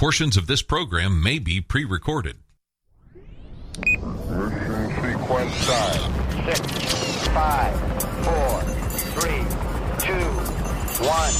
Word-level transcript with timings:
Portions 0.00 0.38
of 0.38 0.46
this 0.46 0.62
program 0.62 1.22
may 1.22 1.38
be 1.38 1.60
pre 1.60 1.84
recorded. 1.84 2.38
Mission 3.04 4.88
sequence 4.96 5.54
start. 5.56 6.00
Six, 6.46 6.60
five, 7.28 7.76
four, 8.24 8.62
three, 9.20 9.44
two, 9.98 10.24
one, 11.04 11.32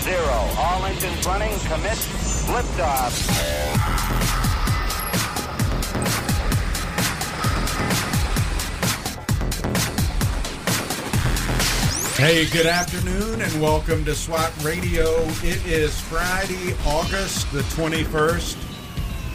zero. 0.00 0.38
All 0.56 0.86
engines 0.86 1.26
running. 1.26 1.52
Commit. 1.68 1.98
Liftoff. 2.48 3.12
Hey, 12.18 12.46
good 12.46 12.66
afternoon 12.66 13.40
and 13.40 13.62
welcome 13.62 14.04
to 14.04 14.12
SWAT 14.12 14.52
Radio. 14.64 15.04
It 15.44 15.64
is 15.68 16.00
Friday, 16.00 16.74
August 16.84 17.48
the 17.52 17.60
21st, 17.60 18.56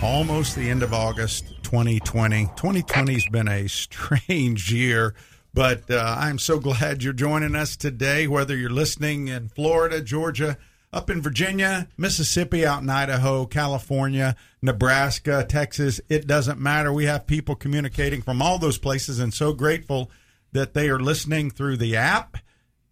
almost 0.04 0.58
the 0.58 0.70
end 0.70 0.84
of 0.84 0.94
August 0.94 1.64
2020. 1.64 2.48
2020 2.58 3.14
has 3.14 3.26
been 3.32 3.48
a 3.48 3.70
strange 3.70 4.70
year, 4.74 5.16
but 5.54 5.90
uh, 5.90 6.18
I'm 6.20 6.38
so 6.38 6.60
glad 6.60 7.04
you're 7.04 7.14
joining 7.14 7.56
us 7.56 7.78
today, 7.78 8.28
whether 8.28 8.54
you're 8.54 8.70
listening 8.70 9.30
in 9.30 9.48
Florida, 9.48 10.02
Georgia, 10.02 10.58
up 10.92 11.10
in 11.10 11.22
Virginia, 11.22 11.88
Mississippi, 11.98 12.66
out 12.66 12.82
in 12.82 12.90
Idaho, 12.90 13.46
California, 13.46 14.36
Nebraska, 14.62 15.46
Texas. 15.48 16.02
It 16.10 16.28
doesn't 16.28 16.60
matter. 16.60 16.92
We 16.92 17.06
have 17.06 17.28
people 17.28 17.56
communicating 17.56 18.22
from 18.22 18.42
all 18.42 18.60
those 18.60 18.78
places 18.78 19.20
and 19.20 19.34
so 19.34 19.54
grateful 19.54 20.12
that 20.52 20.74
they 20.74 20.90
are 20.90 21.00
listening 21.00 21.50
through 21.50 21.78
the 21.78 21.96
app. 21.96 22.40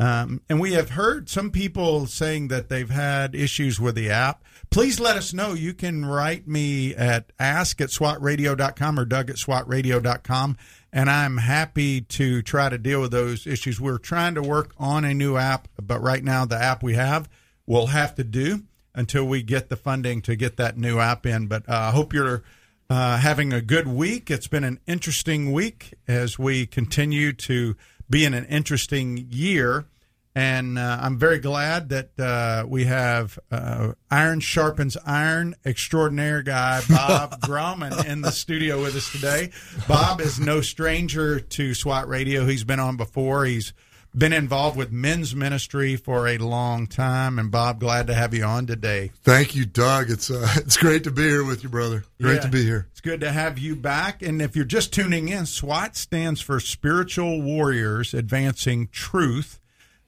Um, 0.02 0.42
and 0.50 0.60
we 0.60 0.74
have 0.74 0.90
heard 0.90 1.30
some 1.30 1.52
people 1.52 2.08
saying 2.08 2.48
that 2.48 2.70
they've 2.70 2.90
had 2.90 3.36
issues 3.36 3.80
with 3.80 3.94
the 3.94 4.10
app. 4.10 4.44
Please 4.72 5.00
let 5.00 5.16
us 5.16 5.32
know. 5.32 5.54
You 5.54 5.76
can 5.76 6.04
write 6.04 6.48
me 6.48 6.96
at 6.96 7.32
ask 7.38 7.80
at 7.80 7.90
swatradio.com 7.90 9.00
or 9.00 9.06
doug 9.06 9.30
at 9.30 9.36
swatradio.com. 9.36 10.58
And 10.92 11.08
I'm 11.08 11.38
happy 11.38 12.02
to 12.02 12.42
try 12.42 12.68
to 12.68 12.80
deal 12.80 13.00
with 13.00 13.12
those 13.12 13.46
issues. 13.46 13.80
We're 13.80 14.00
trying 14.00 14.34
to 14.36 14.42
work 14.42 14.74
on 14.80 15.06
a 15.06 15.14
new 15.14 15.38
app, 15.38 15.68
but 15.80 16.02
right 16.02 16.24
now 16.24 16.46
the 16.46 16.58
app 16.58 16.82
we 16.82 16.96
have 16.96 17.30
will 17.68 17.88
have 17.88 18.16
to 18.16 18.24
do 18.24 18.64
until 18.96 19.26
we 19.26 19.44
get 19.44 19.70
the 19.70 19.76
funding 19.76 20.24
to 20.24 20.36
get 20.36 20.58
that 20.58 20.80
new 20.80 20.98
app 20.98 21.28
in. 21.28 21.46
But 21.46 21.70
uh, 21.70 21.76
I 21.76 21.92
hope 21.92 22.12
you're 22.12 22.42
uh, 22.90 23.18
having 23.18 23.54
a 23.54 23.62
good 23.62 23.88
week. 23.88 24.32
It's 24.32 24.48
been 24.48 24.64
an 24.64 24.80
interesting 24.88 25.52
week 25.52 25.94
as 26.08 26.40
we 26.40 26.66
continue 26.66 27.34
to 27.34 27.76
be 28.10 28.26
in 28.26 28.34
an 28.34 28.46
interesting 28.46 29.28
year. 29.30 29.86
And 30.34 30.80
uh, 30.80 31.00
I'm 31.02 31.18
very 31.18 31.40
glad 31.40 31.90
that 31.90 32.18
uh, 32.18 32.66
we 32.66 32.86
have 32.86 33.38
uh, 33.52 33.94
Iron 34.10 34.40
Sharpens 34.40 34.96
Iron 35.06 35.56
extraordinaire 35.66 36.42
guy, 36.42 36.82
Bob 36.90 37.42
Grauman, 37.44 38.06
in 38.06 38.22
the 38.22 38.32
studio 38.32 38.82
with 38.82 38.96
us 38.96 39.12
today. 39.12 39.52
Bob 39.90 40.22
is 40.22 40.40
no 40.40 40.62
stranger 40.62 41.40
to 41.42 41.74
SWAT 41.74 42.08
Radio. 42.08 42.46
He's 42.46 42.64
been 42.64 42.80
on 42.80 42.96
before. 42.96 43.44
He's 43.46 43.74
been 44.16 44.34
involved 44.34 44.78
with 44.78 44.92
men's 44.92 45.34
ministry 45.36 45.96
for 45.96 46.28
a 46.28 46.38
long 46.38 46.88
time. 46.88 47.38
And 47.40 47.50
Bob, 47.52 47.80
glad 47.82 48.08
to 48.08 48.14
have 48.14 48.34
you 48.34 48.44
on 48.44 48.68
today. 48.68 49.12
Thank 49.24 49.56
you, 49.56 49.66
Doug. 49.66 50.10
It's 50.10 50.30
uh, 50.32 50.48
it's 50.58 50.78
great 50.78 51.04
to 51.06 51.12
be 51.12 51.24
here 51.24 51.44
with 51.44 51.64
you, 51.64 51.70
brother. 51.70 52.04
Great 52.22 52.36
Yeah. 52.36 52.40
to 52.42 52.48
be 52.50 52.64
here. 52.64 52.88
It's 52.92 53.02
good 53.02 53.20
to 53.22 53.32
have 53.32 53.58
you 53.60 53.76
back. 53.76 54.22
And 54.22 54.42
if 54.42 54.56
you're 54.56 54.64
just 54.66 54.94
tuning 54.94 55.28
in, 55.30 55.46
SWAT 55.46 55.96
stands 55.98 56.40
for 56.42 56.60
Spiritual 56.62 57.42
Warriors 57.42 58.14
Advancing 58.14 58.88
Truth. 58.94 59.60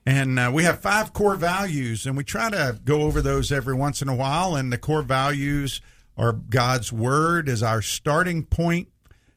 And 0.05 0.37
uh, 0.37 0.51
we 0.53 0.63
have 0.63 0.79
five 0.79 1.13
core 1.13 1.35
values, 1.35 2.05
and 2.05 2.17
we 2.17 2.23
try 2.23 2.49
to 2.49 2.79
go 2.83 3.03
over 3.03 3.21
those 3.21 3.51
every 3.51 3.73
once 3.73 4.01
in 4.01 4.09
a 4.09 4.15
while. 4.15 4.55
And 4.55 4.71
the 4.71 4.77
core 4.77 5.01
values 5.01 5.81
are 6.17 6.33
God's 6.33 6.91
Word 6.91 7.47
as 7.47 7.63
our 7.63 7.81
starting 7.81 8.43
point 8.43 8.89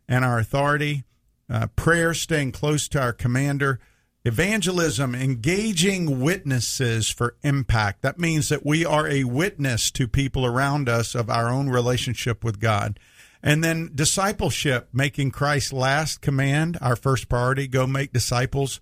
and 0.09 0.25
our 0.25 0.39
authority, 0.39 1.05
uh, 1.49 1.69
prayer, 1.77 2.15
staying 2.15 2.53
close 2.53 2.89
to 2.89 3.01
our 3.01 3.13
commander, 3.13 3.79
evangelism, 4.25 5.15
engaging 5.15 6.21
witnesses 6.21 7.09
for 7.09 7.37
impact. 7.43 8.03
That 8.03 8.19
means 8.19 8.49
that 8.49 8.67
we 8.67 8.85
are 8.85 9.07
a 9.07 9.23
witness 9.23 9.91
to 9.93 10.09
people 10.09 10.45
around 10.45 10.89
us 10.89 11.15
of 11.15 11.31
our 11.31 11.49
own 11.49 11.71
relationship 11.71 12.43
with 12.43 12.59
God. 12.59 12.99
And 13.41 13.63
then 13.63 13.93
discipleship, 13.95 14.89
making 14.93 15.31
Christ's 15.31 15.73
last 15.73 16.21
command 16.21 16.77
our 16.81 16.97
first 16.97 17.29
priority 17.29 17.69
go 17.69 17.87
make 17.87 18.13
disciples, 18.13 18.81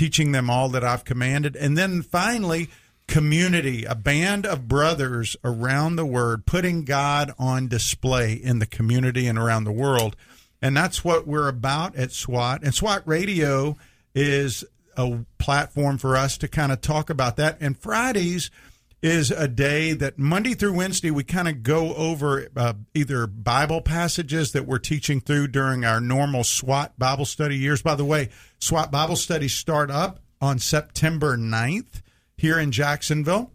teaching 0.00 0.32
them 0.32 0.48
all 0.48 0.70
that 0.70 0.82
I've 0.82 1.04
commanded. 1.04 1.54
And 1.56 1.76
then 1.76 2.00
finally, 2.00 2.70
community, 3.06 3.84
a 3.84 3.94
band 3.94 4.46
of 4.46 4.66
brothers 4.66 5.36
around 5.44 5.96
the 5.96 6.06
word, 6.06 6.46
putting 6.46 6.84
God 6.84 7.34
on 7.38 7.68
display 7.68 8.32
in 8.32 8.60
the 8.60 8.66
community 8.66 9.26
and 9.26 9.38
around 9.38 9.64
the 9.64 9.72
world. 9.72 10.16
And 10.62 10.74
that's 10.74 11.04
what 11.04 11.26
we're 11.26 11.48
about 11.48 11.96
at 11.96 12.12
SWAT. 12.12 12.62
And 12.62 12.74
SWAT 12.74 13.02
Radio 13.04 13.76
is 14.14 14.64
a 14.96 15.18
platform 15.36 15.98
for 15.98 16.16
us 16.16 16.38
to 16.38 16.48
kind 16.48 16.72
of 16.72 16.80
talk 16.80 17.10
about 17.10 17.36
that. 17.36 17.58
And 17.60 17.76
Fridays 17.76 18.50
is 19.02 19.30
a 19.30 19.48
day 19.48 19.92
that 19.94 20.18
Monday 20.18 20.54
through 20.54 20.74
Wednesday 20.74 21.10
we 21.10 21.24
kind 21.24 21.48
of 21.48 21.62
go 21.62 21.94
over 21.94 22.48
uh, 22.54 22.74
either 22.94 23.26
Bible 23.26 23.80
passages 23.80 24.52
that 24.52 24.66
we're 24.66 24.78
teaching 24.78 25.20
through 25.20 25.48
during 25.48 25.84
our 25.84 26.00
normal 26.00 26.44
SWAT 26.44 26.98
Bible 26.98 27.24
study 27.24 27.56
years. 27.56 27.82
By 27.82 27.94
the 27.94 28.04
way, 28.04 28.28
SWAT 28.58 28.90
Bible 28.90 29.16
studies 29.16 29.54
start 29.54 29.90
up 29.90 30.20
on 30.40 30.58
September 30.58 31.36
9th 31.36 32.02
here 32.36 32.58
in 32.58 32.72
Jacksonville. 32.72 33.52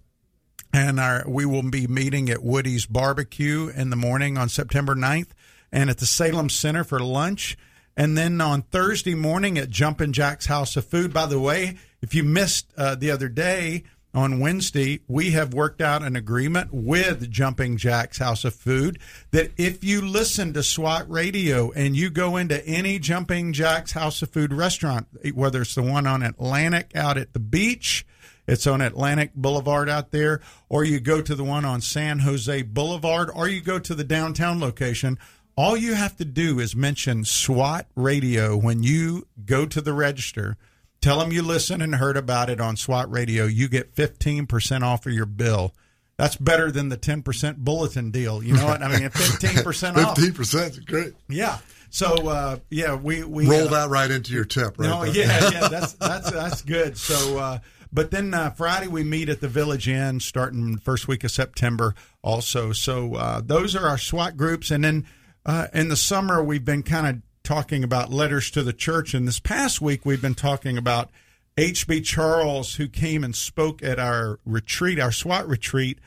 And 0.73 0.99
our, 0.99 1.23
we 1.27 1.45
will 1.45 1.69
be 1.69 1.87
meeting 1.87 2.29
at 2.29 2.43
Woody's 2.43 2.85
Barbecue 2.85 3.71
in 3.73 3.91
the 3.91 3.95
morning 3.95 4.37
on 4.37 4.49
September 4.49 4.93
9th 4.93 5.29
and 5.71 5.89
at 5.89 5.99
the 5.99 6.05
Salem 6.05 6.49
Center 6.49 6.83
for 6.83 6.99
lunch. 6.99 7.57
And 7.95 8.17
then 8.17 8.41
on 8.41 8.63
Thursday 8.63 9.15
morning 9.15 9.57
at 9.57 9.69
Jumpin' 9.69 10.11
Jack's 10.11 10.47
House 10.47 10.75
of 10.75 10.85
Food. 10.85 11.13
By 11.13 11.27
the 11.27 11.39
way, 11.39 11.77
if 12.01 12.13
you 12.13 12.23
missed 12.23 12.73
uh, 12.77 12.95
the 12.95 13.09
other 13.09 13.29
day 13.29 13.83
on 14.15 14.39
Wednesday, 14.39 15.01
we 15.07 15.31
have 15.31 15.53
worked 15.53 15.81
out 15.81 16.01
an 16.01 16.15
agreement 16.15 16.69
with 16.71 17.29
Jumping 17.29 17.77
Jack's 17.77 18.17
House 18.17 18.45
of 18.45 18.55
Food 18.55 18.97
that 19.31 19.51
if 19.57 19.83
you 19.83 20.01
listen 20.01 20.53
to 20.53 20.63
SWAT 20.63 21.09
radio 21.09 21.71
and 21.71 21.95
you 21.95 22.09
go 22.09 22.37
into 22.37 22.65
any 22.65 22.97
Jumping 22.97 23.51
Jack's 23.51 23.91
House 23.91 24.21
of 24.21 24.29
Food 24.29 24.53
restaurant, 24.53 25.07
whether 25.33 25.61
it's 25.61 25.75
the 25.75 25.81
one 25.81 26.07
on 26.07 26.23
Atlantic 26.23 26.95
out 26.95 27.17
at 27.17 27.33
the 27.33 27.39
beach, 27.39 28.05
it's 28.47 28.67
on 28.67 28.81
Atlantic 28.81 29.33
Boulevard 29.35 29.89
out 29.89 30.11
there, 30.11 30.39
or 30.69 30.83
you 30.83 30.99
go 30.99 31.21
to 31.21 31.35
the 31.35 31.43
one 31.43 31.65
on 31.65 31.81
San 31.81 32.19
Jose 32.19 32.61
Boulevard, 32.61 33.29
or 33.33 33.47
you 33.47 33.59
go 33.59 33.79
to 33.79 33.95
the 33.95 34.03
downtown 34.03 34.59
location. 34.59 35.17
All 35.57 35.75
you 35.75 35.93
have 35.95 36.15
to 36.17 36.25
do 36.25 36.59
is 36.59 36.75
mention 36.75 37.25
SWAT 37.25 37.87
radio 37.95 38.55
when 38.55 38.83
you 38.83 39.27
go 39.45 39.65
to 39.65 39.81
the 39.81 39.93
register. 39.93 40.57
Tell 41.01 41.19
them 41.19 41.31
you 41.31 41.43
listened 41.43 41.83
and 41.83 41.95
heard 41.95 42.17
about 42.17 42.49
it 42.49 42.59
on 42.59 42.77
SWAT 42.77 43.11
radio. 43.11 43.45
You 43.45 43.67
get 43.67 43.95
15% 43.95 44.81
off 44.81 45.05
of 45.05 45.13
your 45.13 45.25
bill. 45.27 45.73
That's 46.17 46.35
better 46.37 46.71
than 46.71 46.89
the 46.89 46.97
10% 46.97 47.57
bulletin 47.57 48.09
deal. 48.11 48.41
You 48.41 48.53
know 48.53 48.65
what? 48.65 48.81
I 48.81 48.87
mean, 48.87 49.09
15% 49.09 49.97
off. 50.05 50.15
Fifteen 50.15 50.33
percent 50.33 50.71
is 50.73 50.79
great. 50.79 51.13
Yeah. 51.27 51.59
So, 51.89 52.27
uh, 52.27 52.57
yeah, 52.69 52.95
we, 52.95 53.23
we 53.23 53.47
Roll 53.47 53.67
uh, 53.67 53.81
that 53.81 53.89
right 53.89 54.09
into 54.09 54.33
your 54.33 54.45
tip, 54.45 54.79
right? 54.79 54.89
no, 54.89 55.05
there. 55.05 55.25
yeah, 55.25 55.49
yeah, 55.51 55.67
that's 55.67 55.93
that's 55.93 56.29
that's 56.31 56.61
good. 56.61 56.97
So, 56.97 57.37
uh, 57.37 57.59
but 57.93 58.11
then 58.11 58.33
uh, 58.33 58.49
Friday 58.49 58.87
we 58.87 59.03
meet 59.03 59.29
at 59.29 59.39
the 59.39 59.47
Village 59.47 59.87
Inn, 59.87 60.19
starting 60.19 60.77
first 60.77 61.07
week 61.07 61.23
of 61.23 61.31
September. 61.31 61.95
Also, 62.21 62.73
so 62.73 63.15
uh, 63.15 63.41
those 63.45 63.75
are 63.77 63.87
our 63.87 63.97
SWAT 63.97 64.35
groups, 64.35 64.71
and 64.71 64.83
then 64.83 65.05
uh, 65.45 65.67
in 65.73 65.87
the 65.87 65.95
summer 65.95 66.43
we've 66.43 66.65
been 66.65 66.83
kind 66.83 67.07
of 67.07 67.21
talking 67.45 67.83
about 67.83 68.11
letters 68.11 68.51
to 68.51 68.63
the 68.63 68.73
church, 68.73 69.13
and 69.13 69.27
this 69.27 69.39
past 69.39 69.79
week 69.79 70.05
we've 70.05 70.21
been 70.21 70.35
talking 70.35 70.77
about 70.77 71.09
H.B. 71.57 72.01
Charles, 72.01 72.75
who 72.75 72.89
came 72.89 73.23
and 73.23 73.33
spoke 73.33 73.81
at 73.81 73.99
our 73.99 74.39
retreat, 74.45 74.99
our 74.99 75.11
SWAT 75.11 75.47
retreat, 75.47 75.99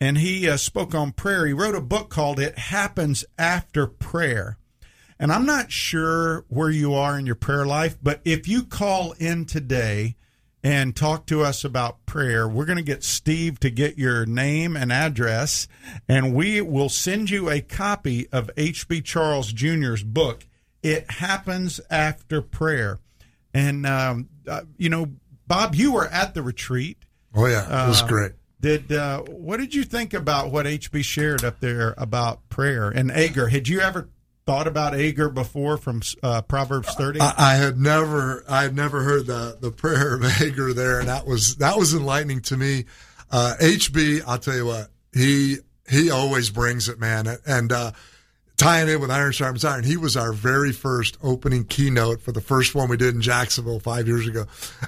and 0.00 0.18
he 0.18 0.48
uh, 0.48 0.56
spoke 0.56 0.94
on 0.94 1.12
prayer. 1.12 1.46
He 1.46 1.52
wrote 1.52 1.76
a 1.76 1.80
book 1.80 2.08
called 2.08 2.40
"It 2.40 2.58
Happens 2.58 3.24
After 3.38 3.86
Prayer." 3.86 4.58
And 5.20 5.30
I'm 5.30 5.46
not 5.46 5.70
sure 5.70 6.44
where 6.48 6.70
you 6.70 6.94
are 6.94 7.18
in 7.18 7.26
your 7.26 7.34
prayer 7.34 7.66
life, 7.66 7.98
but 8.02 8.20
if 8.24 8.48
you 8.48 8.64
call 8.64 9.12
in 9.12 9.44
today 9.44 10.16
and 10.62 10.94
talk 10.96 11.26
to 11.26 11.42
us 11.42 11.64
about 11.64 12.04
prayer, 12.06 12.48
we're 12.48 12.64
going 12.64 12.78
to 12.78 12.84
get 12.84 13.04
Steve 13.04 13.60
to 13.60 13.70
get 13.70 13.98
your 13.98 14.26
name 14.26 14.76
and 14.76 14.92
address, 14.92 15.68
and 16.08 16.34
we 16.34 16.60
will 16.60 16.88
send 16.88 17.30
you 17.30 17.50
a 17.50 17.60
copy 17.60 18.28
of 18.30 18.50
H.B. 18.56 19.02
Charles 19.02 19.52
Jr.'s 19.52 20.02
book, 20.02 20.47
It 20.82 21.10
Happens 21.10 21.80
After 21.90 22.40
Prayer. 22.42 22.98
And, 23.54 23.86
um, 23.86 24.28
uh, 24.46 24.62
you 24.76 24.88
know, 24.88 25.10
Bob, 25.46 25.74
you 25.74 25.92
were 25.92 26.06
at 26.06 26.34
the 26.34 26.42
retreat. 26.42 26.98
Oh 27.34 27.46
yeah, 27.46 27.84
it 27.84 27.88
was 27.88 28.02
Uh, 28.02 28.06
great. 28.06 28.32
Did 28.60 28.90
uh, 28.92 29.22
what 29.22 29.58
did 29.58 29.74
you 29.74 29.84
think 29.84 30.14
about 30.14 30.50
what 30.50 30.66
HB 30.66 31.04
shared 31.04 31.44
up 31.44 31.60
there 31.60 31.94
about 31.96 32.48
prayer 32.48 32.88
and 32.88 33.10
Agur? 33.10 33.46
Had 33.48 33.68
you 33.68 33.80
ever 33.80 34.08
thought 34.46 34.66
about 34.66 34.94
Agur 34.94 35.28
before 35.28 35.76
from 35.76 36.02
uh, 36.22 36.42
Proverbs 36.42 36.92
thirty? 36.94 37.20
I, 37.20 37.34
I 37.36 37.54
had 37.54 37.78
never, 37.78 38.44
I 38.48 38.62
had 38.62 38.74
never 38.74 39.02
heard 39.04 39.26
the 39.26 39.56
the 39.60 39.70
prayer 39.70 40.14
of 40.16 40.22
Hagar 40.32 40.72
there, 40.72 40.98
and 40.98 41.08
that 41.08 41.24
was 41.26 41.56
that 41.56 41.78
was 41.78 41.94
enlightening 41.94 42.40
to 42.42 42.56
me. 42.56 42.86
Uh, 43.30 43.54
HB, 43.60 44.22
I'll 44.26 44.38
tell 44.38 44.56
you 44.56 44.66
what, 44.66 44.88
he 45.14 45.58
he 45.88 46.10
always 46.10 46.50
brings 46.50 46.88
it, 46.88 46.98
man. 46.98 47.28
And 47.46 47.70
uh, 47.70 47.92
tying 48.58 48.88
in 48.90 49.00
with 49.00 49.10
Iron 49.10 49.32
Sharpens 49.32 49.64
Iron, 49.64 49.84
he 49.84 49.96
was 49.96 50.16
our 50.16 50.32
very 50.34 50.72
first 50.72 51.16
opening 51.22 51.64
keynote 51.64 52.20
for 52.20 52.32
the 52.32 52.40
first 52.42 52.74
one 52.74 52.88
we 52.90 52.98
did 52.98 53.14
in 53.14 53.22
Jacksonville 53.22 53.80
five 53.80 54.06
years 54.06 54.26
ago, 54.28 54.44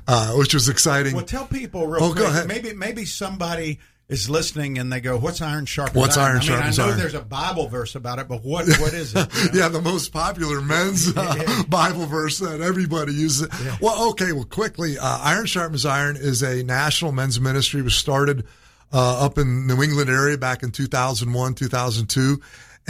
uh, 0.06 0.32
which 0.34 0.52
was 0.52 0.68
exciting. 0.68 1.14
Well, 1.16 1.24
tell 1.24 1.46
people 1.46 1.86
real 1.86 2.04
Oh, 2.04 2.10
quick. 2.12 2.24
go 2.24 2.28
ahead. 2.28 2.46
Maybe 2.48 2.74
maybe 2.74 3.04
somebody 3.06 3.78
is 4.08 4.28
listening 4.28 4.76
and 4.78 4.92
they 4.92 5.00
go, 5.00 5.16
"What's 5.16 5.40
iron 5.40 5.66
sharpens 5.66 5.96
What's 5.96 6.16
iron?" 6.16 6.32
iron 6.32 6.36
I 6.36 6.40
mean, 6.40 6.48
sharpens 6.48 6.78
I 6.78 6.82
know 6.82 6.88
iron? 6.90 6.98
there's 6.98 7.14
a 7.14 7.20
Bible 7.22 7.68
verse 7.68 7.94
about 7.94 8.18
it, 8.18 8.26
but 8.26 8.42
what 8.42 8.66
what 8.80 8.92
is 8.92 9.14
it? 9.14 9.28
you 9.36 9.44
know? 9.52 9.58
yeah, 9.60 9.68
the 9.68 9.80
most 9.80 10.12
popular 10.12 10.60
men's 10.60 11.16
uh, 11.16 11.62
Bible 11.68 12.06
verse 12.06 12.38
that 12.40 12.60
everybody 12.60 13.14
uses. 13.14 13.48
Well, 13.80 14.10
okay, 14.10 14.32
well, 14.32 14.44
quickly, 14.44 14.98
uh, 14.98 15.18
Iron 15.22 15.46
Sharpens 15.46 15.86
Iron 15.86 16.16
is 16.16 16.42
a 16.42 16.64
national 16.64 17.12
men's 17.12 17.40
ministry. 17.40 17.80
It 17.80 17.84
was 17.84 17.94
started 17.94 18.44
uh, 18.92 19.24
up 19.24 19.38
in 19.38 19.68
New 19.68 19.80
England 19.80 20.10
area 20.10 20.36
back 20.36 20.64
in 20.64 20.72
2001, 20.72 21.54
2002. 21.54 22.40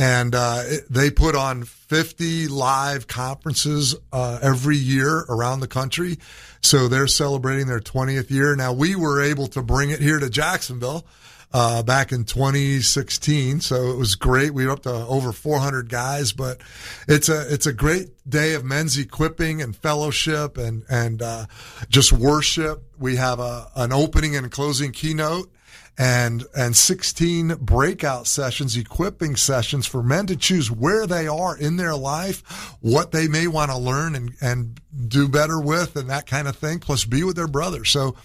And 0.01 0.35
uh, 0.35 0.63
they 0.89 1.11
put 1.11 1.37
on 1.37 1.65
50 1.65 2.49
live 2.49 3.07
conferences 3.07 3.95
uh, 4.15 4.39
every 4.41 4.79
year 4.79 5.27
around 5.29 5.61
the 5.61 5.69
country. 5.69 6.17
So 6.63 6.89
they're 6.89 7.07
celebrating 7.07 7.67
their 7.67 7.81
20th 7.81 8.31
year. 8.31 8.57
Now, 8.57 8.73
we 8.73 8.97
were 8.97 9.23
able 9.23 9.47
to 9.49 9.61
bring 9.61 9.91
it 9.91 10.01
here 10.01 10.19
to 10.19 10.31
Jacksonville 10.31 11.05
uh, 11.53 11.83
back 11.83 12.13
in 12.13 12.25
2016. 12.25 13.61
So 13.61 13.91
it 13.91 13.99
was 13.99 14.15
great. 14.15 14.55
We 14.55 14.65
were 14.65 14.73
up 14.73 14.85
to 14.85 14.91
over 14.91 15.33
400 15.33 15.91
guys, 15.91 16.33
but 16.33 16.63
it's 17.07 17.29
a 17.29 17.53
it's 17.53 17.67
a 17.67 17.73
great 17.75 18.09
day 18.27 18.55
of 18.55 18.65
men's 18.65 18.97
equipping 18.97 19.61
and 19.61 19.77
fellowship 19.77 20.57
and 20.57 20.83
and 20.89 21.21
uh, 21.21 21.45
just 21.91 22.11
worship. 22.11 22.85
We 22.99 23.17
have 23.17 23.39
a 23.39 23.69
an 23.77 23.93
opening 23.93 24.35
and 24.35 24.51
closing 24.51 24.93
keynote. 24.93 25.51
And 25.99 26.45
and 26.57 26.75
16 26.75 27.57
breakout 27.61 28.27
sessions, 28.27 28.77
equipping 28.77 29.37
sessions 29.37 29.87
for 29.87 30.03
men 30.03 30.27
to 30.27 30.37
choose 30.37 30.71
where 30.71 31.07
they 31.07 31.27
are 31.27 31.57
in 31.57 31.77
their 31.77 31.95
life, 31.95 32.77
what 32.81 33.13
they 33.13 33.29
may 33.29 33.47
want 33.47 33.71
to 33.71 33.77
learn 33.77 34.15
and, 34.15 34.33
and 34.41 34.81
do 35.09 35.29
better 35.29 35.61
with, 35.61 35.97
and 35.97 36.09
that 36.09 36.27
kind 36.27 36.49
of 36.49 36.57
thing. 36.57 36.79
Plus, 36.79 37.05
be 37.05 37.23
with 37.23 37.37
their 37.37 37.49
brothers. 37.49 37.91
So, 37.91 38.17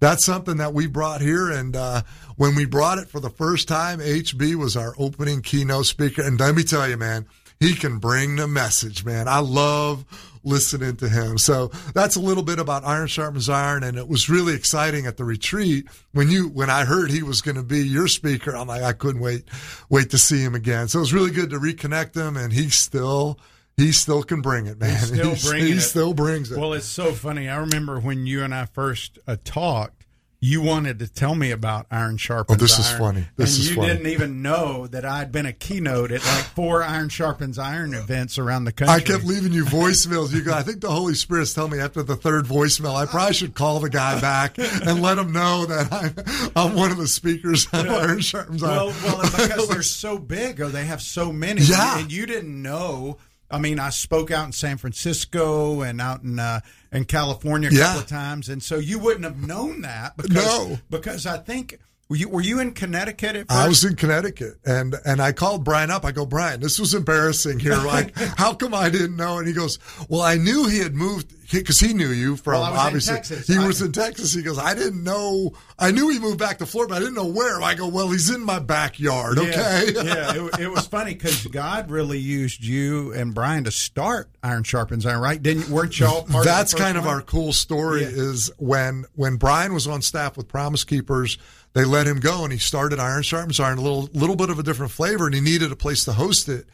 that's 0.00 0.24
something 0.24 0.56
that 0.56 0.74
we 0.74 0.86
brought 0.86 1.20
here. 1.20 1.50
And 1.50 1.76
uh, 1.76 2.02
when 2.36 2.54
we 2.56 2.64
brought 2.64 2.98
it 2.98 3.08
for 3.08 3.20
the 3.20 3.30
first 3.30 3.68
time, 3.68 4.00
HB 4.00 4.56
was 4.56 4.76
our 4.76 4.94
opening 4.98 5.42
keynote 5.42 5.86
speaker. 5.86 6.22
And 6.22 6.40
let 6.40 6.54
me 6.54 6.64
tell 6.64 6.88
you, 6.88 6.96
man, 6.96 7.26
he 7.60 7.74
can 7.74 7.98
bring 7.98 8.36
the 8.36 8.48
message, 8.48 9.04
man. 9.04 9.28
I 9.28 9.38
love 9.40 10.04
listening 10.42 10.96
to 10.96 11.08
him. 11.08 11.36
So 11.36 11.68
that's 11.94 12.16
a 12.16 12.20
little 12.20 12.42
bit 12.42 12.58
about 12.58 12.84
Iron 12.84 13.06
Sharpens 13.06 13.50
Iron. 13.50 13.84
And 13.84 13.98
it 13.98 14.08
was 14.08 14.30
really 14.30 14.54
exciting 14.54 15.04
at 15.06 15.18
the 15.18 15.24
retreat 15.24 15.86
when 16.12 16.30
you, 16.30 16.48
when 16.48 16.70
I 16.70 16.86
heard 16.86 17.10
he 17.10 17.22
was 17.22 17.42
going 17.42 17.56
to 17.56 17.62
be 17.62 17.80
your 17.86 18.08
speaker. 18.08 18.56
I'm 18.56 18.68
like, 18.68 18.82
I 18.82 18.94
couldn't 18.94 19.20
wait, 19.20 19.44
wait 19.90 20.08
to 20.10 20.18
see 20.18 20.40
him 20.42 20.54
again. 20.54 20.88
So 20.88 20.98
it 20.98 21.02
was 21.02 21.12
really 21.12 21.30
good 21.30 21.50
to 21.50 21.58
reconnect 21.58 22.14
him. 22.14 22.38
And 22.38 22.50
he 22.54 22.70
still, 22.70 23.38
he 23.76 23.92
still 23.92 24.22
can 24.22 24.40
bring 24.40 24.66
it, 24.66 24.80
man. 24.80 24.90
He's 24.98 25.08
still 25.08 25.24
He's- 25.34 25.50
he 25.52 25.72
it. 25.72 25.80
still 25.82 26.14
brings 26.14 26.50
it. 26.50 26.58
Well, 26.58 26.72
it's 26.72 26.86
so 26.86 27.12
funny. 27.12 27.50
I 27.50 27.58
remember 27.58 28.00
when 28.00 28.26
you 28.26 28.42
and 28.42 28.54
I 28.54 28.64
first 28.64 29.18
uh, 29.26 29.36
talked. 29.44 29.99
You 30.42 30.62
wanted 30.62 31.00
to 31.00 31.06
tell 31.06 31.34
me 31.34 31.50
about 31.50 31.84
Iron 31.90 32.16
Sharpens 32.16 32.56
Oh, 32.56 32.58
this 32.58 32.78
is 32.78 32.88
Iron. 32.92 32.98
funny. 32.98 33.26
This 33.36 33.56
and 33.56 33.60
is 33.62 33.68
you 33.70 33.76
funny. 33.76 33.88
didn't 33.88 34.06
even 34.06 34.40
know 34.40 34.86
that 34.86 35.04
I'd 35.04 35.30
been 35.30 35.44
a 35.44 35.52
keynote 35.52 36.10
at 36.12 36.24
like 36.24 36.44
four 36.54 36.82
Iron 36.82 37.10
Sharpens 37.10 37.58
Iron 37.58 37.92
events 37.92 38.38
around 38.38 38.64
the 38.64 38.72
country. 38.72 38.94
I 38.94 39.00
kept 39.00 39.24
leaving 39.24 39.52
you 39.52 39.66
voicemails. 39.66 40.32
You 40.32 40.42
go, 40.42 40.54
I 40.54 40.62
think 40.62 40.80
the 40.80 40.90
Holy 40.90 41.14
Spirit's 41.14 41.52
telling 41.52 41.72
me 41.72 41.78
after 41.80 42.02
the 42.02 42.16
third 42.16 42.46
voicemail, 42.46 42.94
I 42.94 43.04
probably 43.04 43.34
should 43.34 43.54
call 43.54 43.80
the 43.80 43.90
guy 43.90 44.18
back 44.18 44.56
and 44.58 45.02
let 45.02 45.18
him 45.18 45.30
know 45.30 45.66
that 45.66 45.92
I'm, 45.92 46.14
I'm 46.56 46.74
one 46.74 46.90
of 46.90 46.96
the 46.96 47.06
speakers 47.06 47.66
on 47.74 47.86
Iron 47.86 48.20
Sharpens 48.20 48.62
Iron. 48.62 48.72
Well, 48.76 48.94
well, 49.04 49.22
because 49.22 49.68
they're 49.68 49.82
so 49.82 50.16
big, 50.18 50.58
or 50.62 50.68
they 50.68 50.86
have 50.86 51.02
so 51.02 51.32
many. 51.32 51.60
Yeah. 51.60 51.98
and 51.98 52.10
you 52.10 52.24
didn't 52.24 52.62
know. 52.62 53.18
I 53.50 53.58
mean, 53.58 53.78
I 53.80 53.90
spoke 53.90 54.30
out 54.30 54.46
in 54.46 54.52
San 54.52 54.76
Francisco 54.78 55.82
and 55.82 56.00
out 56.00 56.22
in 56.22 56.38
uh, 56.38 56.60
in 56.92 57.04
California 57.04 57.68
a 57.68 57.72
Yeah. 57.72 57.84
couple 57.86 58.00
of 58.02 58.06
times, 58.06 58.48
and 58.48 58.62
so 58.62 58.76
you 58.78 58.98
wouldn't 58.98 59.24
have 59.24 59.38
known 59.46 59.80
that 59.82 60.16
because 60.16 60.34
No. 60.34 60.78
because 60.90 61.26
I 61.26 61.38
think 61.38 61.78
were 62.10 62.16
you 62.16 62.28
were 62.28 62.40
you 62.42 62.58
in 62.60 62.72
Connecticut 62.72 63.36
at 63.36 63.48
first? 63.48 63.50
I 63.60 63.68
was 63.68 63.84
in 63.84 63.94
Connecticut 63.96 64.54
and, 64.66 64.96
and 65.06 65.22
I 65.22 65.30
called 65.32 65.64
Brian 65.64 65.90
up. 65.90 66.04
I 66.04 66.10
go, 66.12 66.26
Brian, 66.26 66.60
this 66.60 66.78
was 66.78 66.92
embarrassing 66.92 67.60
here. 67.60 67.78
Like, 67.90 68.14
how 68.16 68.52
come 68.52 68.74
I 68.74 68.90
didn't 68.90 69.16
know? 69.16 69.38
And 69.38 69.46
he 69.48 69.54
goes, 69.54 69.78
well, 70.08 70.20
I 70.22 70.34
knew 70.36 70.66
he 70.68 70.78
had 70.80 70.94
moved 70.94 71.34
because 71.50 71.80
he 71.80 71.92
knew 71.94 72.08
you 72.10 72.36
from 72.36 72.54
Well, 72.54 72.62
I 72.64 72.92
was 72.92 73.08
in 73.08 73.16
obviously 73.16 73.54
he 73.54 73.60
I- 73.60 73.66
was 73.66 73.80
in 73.82 73.90
Texas. 73.92 74.32
He 74.34 74.42
goes, 74.42 74.58
I 74.58 74.74
didn't 74.74 75.02
know. 75.02 75.52
I 75.78 75.90
knew 75.92 76.08
he 76.10 76.18
moved 76.20 76.38
back 76.38 76.58
to 76.58 76.66
Florida, 76.66 76.90
but 76.94 76.96
I 76.96 77.00
didn't 77.00 77.14
know 77.14 77.26
where. 77.26 77.60
I 77.62 77.74
go, 77.74 77.88
well, 77.88 78.08
he's 78.10 78.28
in 78.32 78.42
my 78.42 78.58
backyard. 78.58 79.38
Okay. 79.38 79.92
Yeah, 79.94 80.02
yeah. 80.02 80.32
It, 80.54 80.60
it 80.60 80.68
was 80.68 80.86
funny 80.86 81.14
because 81.14 81.46
God 81.46 81.90
really 81.90 82.18
used 82.18 82.62
you 82.64 83.12
and 83.12 83.34
Brian 83.34 83.64
to 83.64 83.70
start 83.70 84.30
Iron 84.42 84.62
Sharpens 84.62 85.06
Iron, 85.06 85.20
right? 85.20 85.40
Didn't 85.42 85.68
weren't 85.68 85.98
y'all? 85.98 86.22
That's 86.44 86.72
of 86.72 86.78
kind 86.78 86.96
first 86.96 87.06
of 87.06 87.10
our 87.12 87.22
cool 87.22 87.52
story 87.52 88.02
Yeah. 88.02 88.08
is 88.08 88.50
when 88.58 89.04
when 89.14 89.36
Brian 89.36 89.72
was 89.74 89.86
on 89.88 90.02
staff 90.02 90.36
with 90.36 90.46
Promise 90.48 90.84
Keepers, 90.84 91.38
they 91.72 91.84
let 91.84 92.06
him 92.06 92.20
go 92.20 92.42
and 92.44 92.52
he 92.52 92.58
started 92.58 92.98
Iron 92.98 93.22
Sharpens 93.22 93.60
Iron, 93.60 93.78
a 93.78 93.82
little 93.82 94.08
little 94.12 94.36
bit 94.36 94.50
of 94.50 94.58
a 94.58 94.62
different 94.62 94.92
flavor, 94.92 95.26
and 95.26 95.34
he 95.34 95.40
needed 95.40 95.70
a 95.70 95.76
place 95.76 96.04
to 96.04 96.12
host 96.12 96.48
it. 96.48 96.66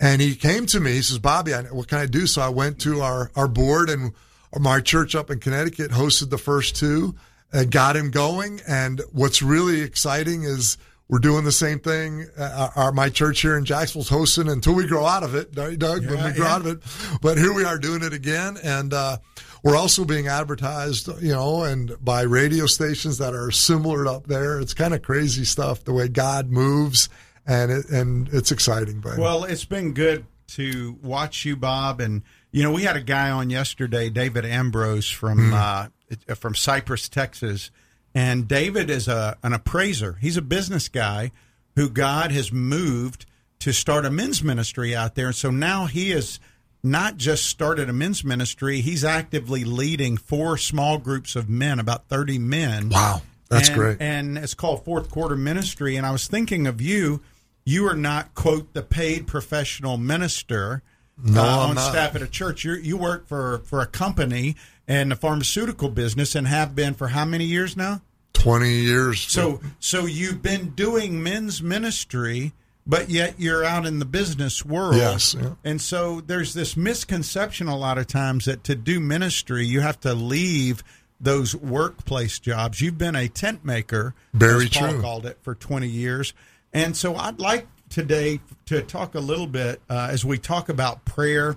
And 0.00 0.20
he 0.20 0.34
came 0.34 0.66
to 0.66 0.80
me. 0.80 0.92
He 0.92 1.02
says, 1.02 1.18
"Bobby, 1.18 1.54
I, 1.54 1.62
what 1.64 1.88
can 1.88 1.98
I 1.98 2.06
do?" 2.06 2.26
So 2.26 2.42
I 2.42 2.48
went 2.48 2.80
to 2.80 3.00
our 3.00 3.30
our 3.36 3.48
board 3.48 3.90
and 3.90 4.12
my 4.58 4.80
church 4.80 5.14
up 5.14 5.30
in 5.30 5.38
Connecticut 5.38 5.92
hosted 5.92 6.30
the 6.30 6.38
first 6.38 6.74
two 6.74 7.14
and 7.52 7.70
got 7.70 7.96
him 7.96 8.10
going. 8.10 8.60
And 8.66 9.02
what's 9.12 9.42
really 9.42 9.80
exciting 9.80 10.44
is. 10.44 10.78
We're 11.08 11.18
doing 11.18 11.42
the 11.42 11.50
same 11.50 11.80
thing. 11.80 12.28
Uh, 12.38 12.68
our, 12.76 12.92
my 12.92 13.08
church 13.08 13.40
here 13.40 13.58
in 13.58 13.64
Jacksonville's 13.64 14.08
hosting 14.08 14.48
until 14.48 14.76
we 14.76 14.86
grow 14.86 15.04
out 15.04 15.24
of 15.24 15.34
it, 15.34 15.52
Doug. 15.52 15.82
Yeah, 16.04 16.08
when 16.08 16.24
we 16.24 16.32
grow 16.32 16.46
yeah. 16.46 16.54
out 16.54 16.60
of 16.60 16.68
it, 16.68 16.78
but 17.20 17.36
here 17.36 17.52
we 17.52 17.64
are 17.64 17.78
doing 17.78 18.04
it 18.04 18.12
again, 18.12 18.56
and 18.62 18.94
uh, 18.94 19.16
we're 19.62 19.76
also 19.76 20.04
being 20.04 20.26
advertised, 20.26 21.08
you 21.22 21.32
know, 21.32 21.64
and 21.64 21.92
by 22.02 22.22
radio 22.22 22.66
stations 22.66 23.18
that 23.18 23.34
are 23.34 23.50
similar 23.50 24.06
up 24.06 24.26
there. 24.26 24.60
It's 24.60 24.74
kind 24.74 24.94
of 24.94 25.02
crazy 25.02 25.44
stuff 25.44 25.84
the 25.84 25.92
way 25.92 26.08
God 26.08 26.50
moves, 26.50 27.08
and 27.46 27.70
it, 27.70 27.88
and 27.90 28.28
it's 28.32 28.52
exciting. 28.52 29.00
But 29.00 29.18
Well, 29.18 29.44
it's 29.44 29.64
been 29.64 29.92
good 29.92 30.26
to 30.48 30.98
watch 31.02 31.44
you, 31.44 31.56
Bob, 31.56 32.00
and 32.00 32.22
you 32.52 32.62
know 32.62 32.72
we 32.72 32.82
had 32.82 32.96
a 32.96 33.02
guy 33.02 33.30
on 33.30 33.50
yesterday, 33.50 34.10
David 34.10 34.44
Ambrose 34.44 35.10
from 35.10 35.52
uh, 35.52 35.88
from 36.34 36.54
Cypress, 36.54 37.08
Texas, 37.08 37.70
and 38.14 38.48
David 38.48 38.90
is 38.90 39.08
a 39.08 39.36
an 39.42 39.52
appraiser. 39.52 40.18
He's 40.20 40.36
a 40.36 40.42
business 40.42 40.88
guy 40.88 41.32
who 41.76 41.88
God 41.88 42.32
has 42.32 42.52
moved 42.52 43.26
to 43.60 43.72
start 43.72 44.04
a 44.06 44.10
men's 44.10 44.42
ministry 44.42 44.96
out 44.96 45.14
there, 45.14 45.26
and 45.26 45.36
so 45.36 45.50
now 45.50 45.86
he 45.86 46.12
is 46.12 46.40
not 46.82 47.16
just 47.16 47.46
started 47.46 47.88
a 47.88 47.92
men's 47.92 48.24
ministry; 48.24 48.80
he's 48.80 49.04
actively 49.04 49.64
leading 49.64 50.16
four 50.16 50.56
small 50.56 50.98
groups 50.98 51.36
of 51.36 51.48
men, 51.48 51.78
about 51.78 52.08
thirty 52.08 52.38
men. 52.38 52.88
wow, 52.90 53.22
that's 53.48 53.68
And- 53.68 53.76
great. 53.78 53.96
And 54.00 54.38
it's 54.38 54.54
called 54.54 54.84
Fourth 54.84 55.10
Quarter 55.10 55.36
Ministry. 55.36 55.96
And 55.96 56.06
I 56.06 56.10
was 56.10 56.26
thinking 56.26 56.66
of 56.66 56.80
you. 56.80 57.20
You 57.64 57.86
are 57.88 57.94
not 57.96 58.34
quote 58.34 58.72
the 58.72 58.82
paid 58.82 59.26
professional 59.26 59.98
minister 59.98 60.82
No, 61.22 61.42
uh, 61.42 61.46
on 61.68 61.76
staff 61.76 62.16
at 62.16 62.22
a 62.22 62.26
church. 62.26 62.64
You 62.64 62.74
you 62.74 62.96
work 62.96 63.28
for 63.28 63.58
for 63.66 63.80
a 63.82 63.86
company 63.86 64.56
in 64.88 65.10
the 65.10 65.16
pharmaceutical 65.16 65.90
business 65.90 66.34
and 66.34 66.48
have 66.48 66.74
been 66.74 66.94
for 66.94 67.08
how 67.08 67.26
many 67.26 67.44
years 67.44 67.76
now? 67.76 68.00
Twenty 68.32 68.72
years. 68.80 69.20
So 69.20 69.60
so 69.78 70.06
you've 70.06 70.40
been 70.40 70.70
doing 70.70 71.22
men's 71.22 71.62
ministry, 71.62 72.54
but 72.90 73.08
yet 73.08 73.34
you're 73.38 73.64
out 73.64 73.86
in 73.86 74.00
the 74.00 74.04
business 74.04 74.64
world. 74.64 74.96
Yes, 74.96 75.36
yeah. 75.38 75.54
And 75.64 75.80
so 75.80 76.20
there's 76.20 76.54
this 76.54 76.76
misconception 76.76 77.68
a 77.68 77.76
lot 77.76 77.98
of 77.98 78.08
times 78.08 78.46
that 78.46 78.64
to 78.64 78.74
do 78.74 78.98
ministry 78.98 79.64
you 79.64 79.80
have 79.80 80.00
to 80.00 80.12
leave 80.12 80.82
those 81.20 81.54
workplace 81.54 82.40
jobs. 82.40 82.80
You've 82.80 82.98
been 82.98 83.14
a 83.14 83.28
tent 83.28 83.64
maker, 83.64 84.14
Very 84.34 84.64
as 84.64 84.70
Paul 84.70 84.88
true. 84.90 85.00
called 85.00 85.26
it, 85.26 85.38
for 85.42 85.54
20 85.54 85.86
years. 85.86 86.34
And 86.72 86.96
so 86.96 87.14
I'd 87.14 87.38
like 87.38 87.68
today 87.90 88.40
to 88.66 88.82
talk 88.82 89.14
a 89.14 89.20
little 89.20 89.46
bit 89.46 89.80
uh, 89.88 90.08
as 90.10 90.24
we 90.24 90.38
talk 90.38 90.68
about 90.68 91.04
prayer 91.04 91.56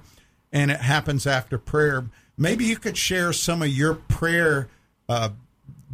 and 0.52 0.70
it 0.70 0.82
happens 0.82 1.26
after 1.26 1.58
prayer. 1.58 2.06
Maybe 2.38 2.66
you 2.66 2.78
could 2.78 2.98
share 2.98 3.34
some 3.34 3.64
of 3.64 3.70
your 3.70 3.96
prayer 3.96 4.68
uh, 5.10 5.30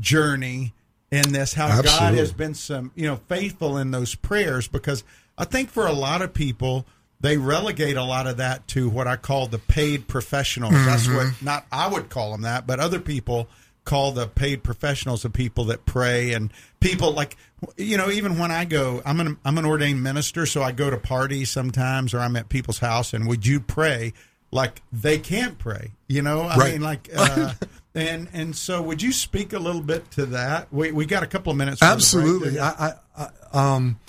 journey 0.02 0.74
in 1.12 1.32
this, 1.32 1.54
how 1.54 1.82
God 1.82 2.14
has 2.16 2.34
been 2.34 2.54
some, 2.54 2.92
you 2.94 3.08
know, 3.08 3.16
faithful 3.28 3.78
in 3.78 3.92
those 3.92 4.16
prayers 4.16 4.68
because 4.68 5.04
I 5.40 5.46
think 5.46 5.70
for 5.72 5.88
a 5.88 5.92
lot 5.94 6.22
of 6.22 6.34
people, 6.36 6.86
they 7.22 7.38
relegate 7.38 7.98
a 7.98 8.04
lot 8.04 8.28
of 8.28 8.38
that 8.38 8.68
to 8.70 8.90
what 8.90 9.08
I 9.08 9.16
call 9.16 9.48
the 9.48 9.58
paid 9.58 10.08
professionals. 10.08 10.74
That's 10.86 11.08
Mm-hmm. 11.08 11.16
what 11.16 11.42
not 11.42 11.66
I 11.72 11.88
would 11.88 12.10
call 12.10 12.32
them 12.34 12.42
that, 12.42 12.68
but 12.68 12.80
other 12.80 13.00
people 13.00 13.48
call 13.86 14.12
the 14.12 14.28
paid 14.28 14.62
professionals 14.64 15.24
the 15.24 15.30
people 15.32 15.64
that 15.66 15.84
pray 15.86 16.34
and 16.34 16.54
people 16.80 17.12
like 17.12 17.36
you 17.76 17.98
know 17.98 18.12
even 18.12 18.38
when 18.38 18.52
I 18.52 18.64
go 18.66 19.02
I'm 19.04 19.20
an 19.20 19.38
I'm 19.44 19.58
an 19.58 19.66
ordained 19.66 20.04
minister 20.04 20.46
so 20.46 20.62
I 20.62 20.72
go 20.74 20.92
to 20.92 20.98
parties 20.98 21.50
sometimes 21.50 22.14
or 22.14 22.20
I'm 22.20 22.36
at 22.36 22.50
people's 22.50 22.78
house 22.80 23.14
and 23.16 23.28
would 23.28 23.48
you 23.48 23.60
pray 23.60 24.14
like 24.52 24.84
they 24.92 25.18
can't 25.18 25.58
pray 25.58 25.94
you 26.08 26.22
know 26.22 26.42
I 26.42 26.58
Right. 26.58 26.74
mean 26.74 26.82
like 26.82 27.10
uh, 27.16 27.54
and 27.96 28.28
and 28.32 28.56
so 28.56 28.80
would 28.84 29.02
you 29.02 29.12
speak 29.12 29.54
a 29.54 29.60
little 29.60 29.82
bit 29.82 30.12
to 30.12 30.28
that 30.28 30.72
we 30.72 30.92
we 30.92 31.08
got 31.08 31.24
a 31.24 31.28
couple 31.28 31.50
of 31.52 31.58
minutes 31.58 31.82
Absolutely. 31.82 32.60
I, 32.60 32.70
I, 32.70 32.94
I, 33.18 33.30
um, 33.76 34.00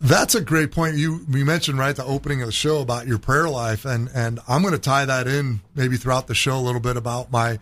That's 0.00 0.34
a 0.34 0.42
great 0.42 0.72
point. 0.72 0.96
You 0.96 1.24
you 1.30 1.44
mentioned 1.44 1.78
right 1.78 1.88
at 1.88 1.96
the 1.96 2.04
opening 2.04 2.42
of 2.42 2.46
the 2.46 2.52
show 2.52 2.80
about 2.80 3.06
your 3.06 3.18
prayer 3.18 3.48
life, 3.48 3.86
and 3.86 4.10
and 4.14 4.40
I'm 4.46 4.60
going 4.60 4.74
to 4.74 4.80
tie 4.80 5.06
that 5.06 5.26
in 5.26 5.60
maybe 5.74 5.96
throughout 5.96 6.26
the 6.26 6.34
show 6.34 6.58
a 6.58 6.60
little 6.60 6.80
bit 6.80 6.96
about 6.96 7.30
my. 7.32 7.58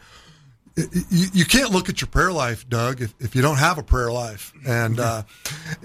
You, 0.77 1.27
you 1.33 1.45
can't 1.45 1.71
look 1.71 1.89
at 1.89 2.01
your 2.01 2.09
prayer 2.09 2.33
life, 2.33 2.69
Doug, 2.69 3.01
if, 3.01 3.15
if 3.21 3.37
you 3.37 3.43
don't 3.43 3.59
have 3.59 3.79
a 3.79 3.85
prayer 3.85 4.11
life, 4.11 4.53
and 4.67 4.99
uh, 4.99 5.23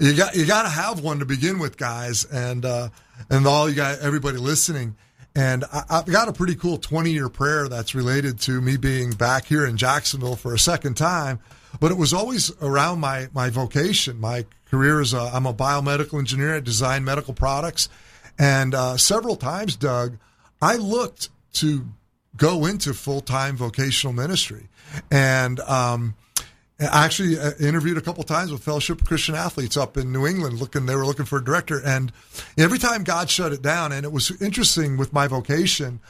you 0.00 0.16
got 0.16 0.34
you 0.34 0.44
got 0.44 0.64
to 0.64 0.68
have 0.68 0.98
one 0.98 1.20
to 1.20 1.24
begin 1.24 1.60
with, 1.60 1.76
guys, 1.76 2.24
and 2.24 2.64
uh, 2.64 2.88
and 3.30 3.46
all 3.46 3.68
you 3.68 3.76
got 3.76 4.00
everybody 4.00 4.38
listening. 4.38 4.96
And 5.36 5.64
I, 5.72 5.84
I've 5.88 6.06
got 6.06 6.26
a 6.26 6.32
pretty 6.32 6.56
cool 6.56 6.76
20 6.76 7.12
year 7.12 7.28
prayer 7.28 7.68
that's 7.68 7.94
related 7.94 8.40
to 8.40 8.60
me 8.60 8.76
being 8.76 9.12
back 9.12 9.44
here 9.44 9.64
in 9.64 9.76
Jacksonville 9.76 10.34
for 10.34 10.52
a 10.52 10.58
second 10.58 10.96
time, 10.96 11.38
but 11.78 11.92
it 11.92 11.96
was 11.96 12.12
always 12.12 12.50
around 12.60 12.98
my 12.98 13.28
my 13.32 13.50
vocation, 13.50 14.18
my 14.18 14.44
career 14.70 15.00
as 15.00 15.12
I'm 15.14 15.46
a 15.46 15.54
biomedical 15.54 16.18
engineer. 16.18 16.56
I 16.56 16.60
design 16.60 17.04
medical 17.04 17.34
products. 17.34 17.88
And 18.38 18.74
uh, 18.74 18.96
several 18.96 19.36
times, 19.36 19.76
Doug, 19.76 20.16
I 20.62 20.76
looked 20.76 21.28
to 21.54 21.86
go 22.36 22.64
into 22.66 22.94
full 22.94 23.20
time 23.20 23.56
vocational 23.56 24.12
ministry. 24.12 24.68
And 25.10 25.60
um, 25.60 26.14
I 26.80 27.04
actually 27.04 27.38
uh, 27.38 27.52
interviewed 27.60 27.98
a 27.98 28.00
couple 28.00 28.24
times 28.24 28.50
with 28.50 28.62
Fellowship 28.62 29.02
of 29.02 29.06
Christian 29.06 29.34
Athletes 29.34 29.76
up 29.76 29.96
in 29.96 30.12
New 30.12 30.26
England. 30.26 30.58
Looking, 30.58 30.86
they 30.86 30.96
were 30.96 31.04
looking 31.04 31.26
for 31.26 31.38
a 31.38 31.44
director, 31.44 31.80
and 31.84 32.12
every 32.56 32.78
time 32.78 33.04
God 33.04 33.28
shut 33.28 33.52
it 33.52 33.60
down. 33.60 33.92
And 33.92 34.04
it 34.04 34.12
was 34.12 34.40
interesting 34.40 34.96
with 34.96 35.12
my 35.12 35.26
vocation. 35.26 36.00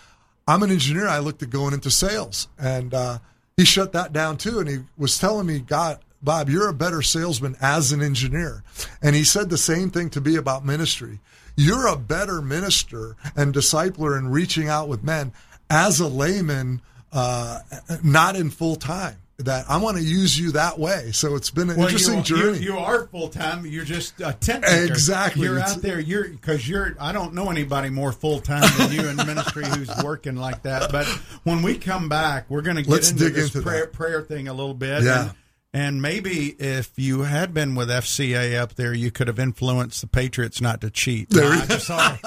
I'm 0.46 0.62
an 0.62 0.70
engineer. 0.70 1.08
I 1.08 1.18
looked 1.18 1.42
at 1.42 1.50
going 1.50 1.74
into 1.74 1.90
sales, 1.90 2.46
and 2.58 2.94
uh, 2.94 3.18
He 3.56 3.64
shut 3.64 3.92
that 3.92 4.12
down 4.12 4.36
too. 4.36 4.60
And 4.60 4.68
He 4.68 4.78
was 4.96 5.18
telling 5.18 5.46
me, 5.46 5.58
God, 5.58 5.98
Bob, 6.22 6.48
you're 6.50 6.68
a 6.68 6.74
better 6.74 7.02
salesman 7.02 7.56
as 7.60 7.92
an 7.92 8.02
engineer. 8.02 8.62
And 9.02 9.16
he 9.16 9.24
said 9.24 9.48
the 9.50 9.58
same 9.58 9.90
thing 9.90 10.10
to 10.10 10.20
me 10.20 10.36
about 10.36 10.64
ministry. 10.64 11.18
You're 11.56 11.86
a 11.86 11.96
better 11.96 12.40
minister 12.42 13.16
and 13.36 13.54
discipler 13.54 14.18
in 14.18 14.28
reaching 14.28 14.68
out 14.68 14.88
with 14.88 15.02
men 15.02 15.32
as 15.70 15.98
a 16.00 16.08
layman, 16.08 16.80
uh, 17.12 17.60
not 18.02 18.36
in 18.36 18.50
full 18.50 18.76
time. 18.76 19.16
That 19.38 19.64
I 19.70 19.78
want 19.78 19.96
to 19.96 20.02
use 20.02 20.38
you 20.38 20.52
that 20.52 20.78
way. 20.78 21.12
So 21.12 21.34
it's 21.34 21.48
been 21.50 21.70
an 21.70 21.78
Well, 21.78 21.86
interesting 21.86 22.18
you, 22.18 22.22
journey. 22.24 22.58
You, 22.58 22.74
you 22.74 22.78
are 22.78 23.06
full 23.06 23.28
time. 23.30 23.64
You're 23.64 23.86
just 23.86 24.20
a 24.20 24.34
tent 24.34 24.60
maker. 24.60 24.84
Exactly. 24.84 25.44
You're 25.46 25.56
It's- 25.56 25.76
out 25.76 25.80
there. 25.82 25.98
You're 25.98 26.28
because 26.28 26.68
you're. 26.68 26.94
I 27.00 27.12
don't 27.12 27.32
know 27.32 27.48
anybody 27.50 27.88
more 27.88 28.12
full 28.12 28.40
time 28.40 28.70
than 28.76 28.92
you 28.92 29.08
in 29.08 29.16
ministry 29.16 29.64
who's 29.64 29.88
working 30.04 30.36
like 30.36 30.64
that. 30.64 30.92
But 30.92 31.06
when 31.44 31.62
we 31.62 31.78
come 31.78 32.10
back, 32.10 32.50
we're 32.50 32.60
going 32.60 32.76
to 32.76 32.82
get 32.82 33.10
into 33.10 33.30
this 33.30 33.46
into 33.54 33.62
prayer, 33.66 33.86
prayer 33.86 34.20
thing 34.20 34.48
a 34.48 34.52
little 34.52 34.74
bit. 34.74 35.04
Yeah. 35.04 35.22
And, 35.22 35.32
and 35.72 36.02
maybe 36.02 36.56
if 36.58 36.90
you 36.96 37.22
had 37.22 37.54
been 37.54 37.74
with 37.76 37.88
FCA 37.88 38.58
up 38.58 38.74
there, 38.74 38.92
you 38.92 39.10
could 39.12 39.28
have 39.28 39.38
influenced 39.38 40.00
the 40.00 40.08
Patriots 40.08 40.60
not 40.60 40.80
to 40.80 40.90
cheat. 40.90 41.30
There 41.30 41.44
No, 41.48 41.54
you- 41.54 41.62
I 41.62 41.66
just 41.66 41.86
sorry. 41.86 42.18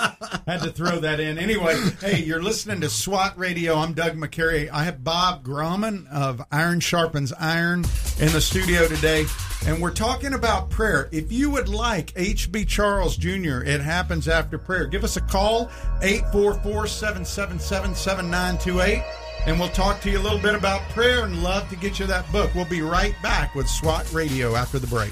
had 0.47 0.61
to 0.63 0.71
throw 0.71 0.99
that 0.99 1.19
in. 1.19 1.37
Anyway, 1.37 1.77
hey, 1.99 2.23
you're 2.23 2.41
listening 2.41 2.79
to 2.81 2.89
SWAT 2.89 3.37
Radio. 3.37 3.75
I'm 3.75 3.93
Doug 3.93 4.15
McCary. 4.15 4.69
I 4.71 4.85
have 4.85 5.03
Bob 5.03 5.43
Grumman 5.45 6.07
of 6.09 6.41
Iron 6.51 6.79
Sharpens 6.79 7.33
Iron 7.37 7.79
in 8.19 8.31
the 8.31 8.39
studio 8.41 8.87
today, 8.87 9.25
and 9.67 9.81
we're 9.81 9.91
talking 9.91 10.33
about 10.33 10.69
prayer. 10.69 11.09
If 11.11 11.31
you 11.31 11.49
would 11.51 11.67
like 11.67 12.13
HB 12.13 12.67
Charles 12.67 13.17
Jr., 13.17 13.61
it 13.63 13.81
happens 13.81 14.27
after 14.29 14.57
prayer. 14.57 14.85
Give 14.87 15.03
us 15.03 15.17
a 15.17 15.21
call, 15.21 15.69
844 16.01 16.87
777 16.87 17.95
7928 17.95 19.03
and 19.45 19.59
we'll 19.59 19.69
talk 19.69 20.01
to 20.01 20.09
you 20.09 20.17
a 20.17 20.21
little 20.21 20.39
bit 20.39 20.55
about 20.55 20.81
prayer 20.89 21.25
and 21.25 21.43
love 21.43 21.69
to 21.69 21.75
get 21.75 21.99
you 21.99 22.05
that 22.07 22.29
book. 22.31 22.53
We'll 22.55 22.65
be 22.65 22.81
right 22.81 23.15
back 23.21 23.55
with 23.55 23.67
SWAT 23.67 24.11
Radio 24.13 24.55
after 24.55 24.79
the 24.79 24.87
break. 24.87 25.11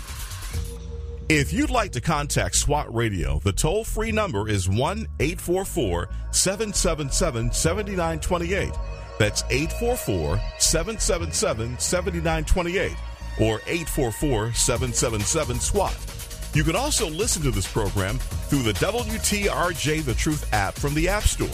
If 1.30 1.54
you'd 1.54 1.70
like 1.70 1.94
to 1.94 2.02
contact 2.02 2.56
SWAT 2.56 2.94
Radio, 2.94 3.40
the 3.40 3.54
toll 3.54 3.86
free 3.86 4.12
number 4.12 4.50
is 4.50 4.68
1 4.68 5.08
844 5.20 6.10
777 6.32 7.52
7928. 7.52 8.74
That's 9.18 9.44
844 9.50 10.42
777 10.60 11.80
7928 11.80 12.92
or 13.40 13.62
844 13.66 14.54
777 14.54 15.60
SWAT. 15.60 16.52
You 16.54 16.66
can 16.66 16.76
also 16.76 17.10
listen 17.10 17.42
to 17.44 17.52
this 17.52 17.72
program 17.72 18.18
through 18.18 18.64
the 18.64 18.74
WTRJ 18.74 20.04
The 20.04 20.14
Truth 20.14 20.52
app 20.54 20.74
from 20.74 20.94
the 20.94 21.08
App 21.08 21.24
Store 21.24 21.48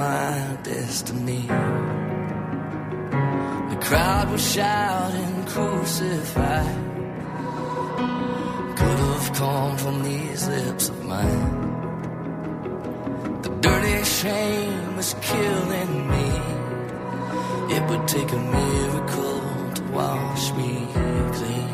my 0.00 0.56
destiny. 0.62 1.42
The 3.72 3.78
crowd 3.86 4.30
was 4.32 4.44
shouting, 4.54 5.44
crucify. 5.52 6.64
Could 8.78 9.00
have 9.08 9.28
come 9.34 9.76
from 9.76 10.02
these 10.02 10.48
lips 10.48 10.88
of 10.88 11.04
mine. 11.04 11.52
The 13.42 13.50
dirty 13.66 14.02
shame 14.04 14.96
was 14.96 15.14
killing 15.20 15.94
me. 16.12 16.28
It 17.76 17.82
would 17.88 18.04
take 18.08 18.32
a 18.32 18.42
miracle 18.58 19.40
to 19.76 19.82
wash 19.98 20.44
me 20.58 20.72
clean. 21.36 21.69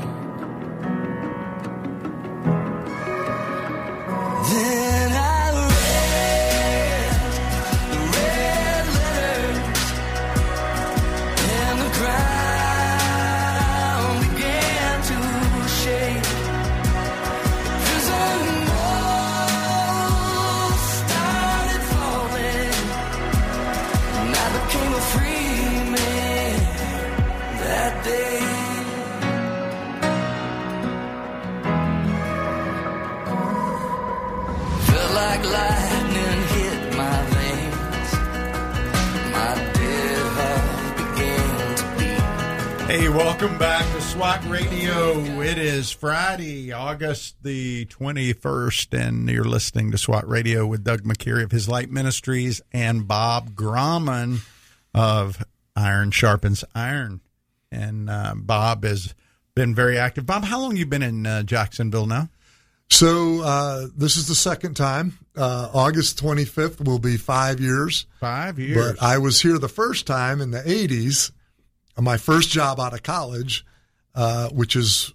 Welcome 43.38 43.58
back 43.58 43.84
to 43.92 44.00
SWAT 44.00 44.42
Radio. 44.46 45.20
It 45.42 45.58
is 45.58 45.90
Friday, 45.90 46.72
August 46.72 47.36
the 47.42 47.84
21st, 47.84 48.98
and 48.98 49.28
you're 49.28 49.44
listening 49.44 49.90
to 49.90 49.98
SWAT 49.98 50.26
Radio 50.26 50.66
with 50.66 50.82
Doug 50.82 51.02
McCary 51.02 51.44
of 51.44 51.50
His 51.50 51.68
Light 51.68 51.90
Ministries 51.90 52.62
and 52.72 53.06
Bob 53.06 53.50
Grumman 53.50 54.38
of 54.94 55.44
Iron 55.76 56.12
Sharpens 56.12 56.64
Iron. 56.74 57.20
And 57.70 58.08
uh, 58.08 58.32
Bob 58.36 58.86
is 58.86 59.14
been 59.54 59.74
very 59.74 59.98
active. 59.98 60.24
Bob, 60.24 60.44
how 60.44 60.58
long 60.58 60.76
you 60.76 60.86
been 60.86 61.02
in 61.02 61.26
uh, 61.26 61.42
Jacksonville 61.42 62.06
now? 62.06 62.30
So 62.88 63.42
uh, 63.42 63.88
this 63.94 64.16
is 64.16 64.28
the 64.28 64.34
second 64.34 64.78
time. 64.78 65.18
Uh, 65.36 65.68
August 65.74 66.18
25th 66.22 66.86
will 66.86 67.00
be 67.00 67.18
five 67.18 67.60
years. 67.60 68.06
Five 68.18 68.58
years. 68.58 68.94
But 68.94 69.02
I 69.04 69.18
was 69.18 69.42
here 69.42 69.58
the 69.58 69.68
first 69.68 70.06
time 70.06 70.40
in 70.40 70.52
the 70.52 70.62
80s, 70.62 71.32
my 72.04 72.16
first 72.16 72.50
job 72.50 72.78
out 72.80 72.92
of 72.92 73.02
college, 73.02 73.64
uh, 74.14 74.48
which 74.50 74.76
is 74.76 75.12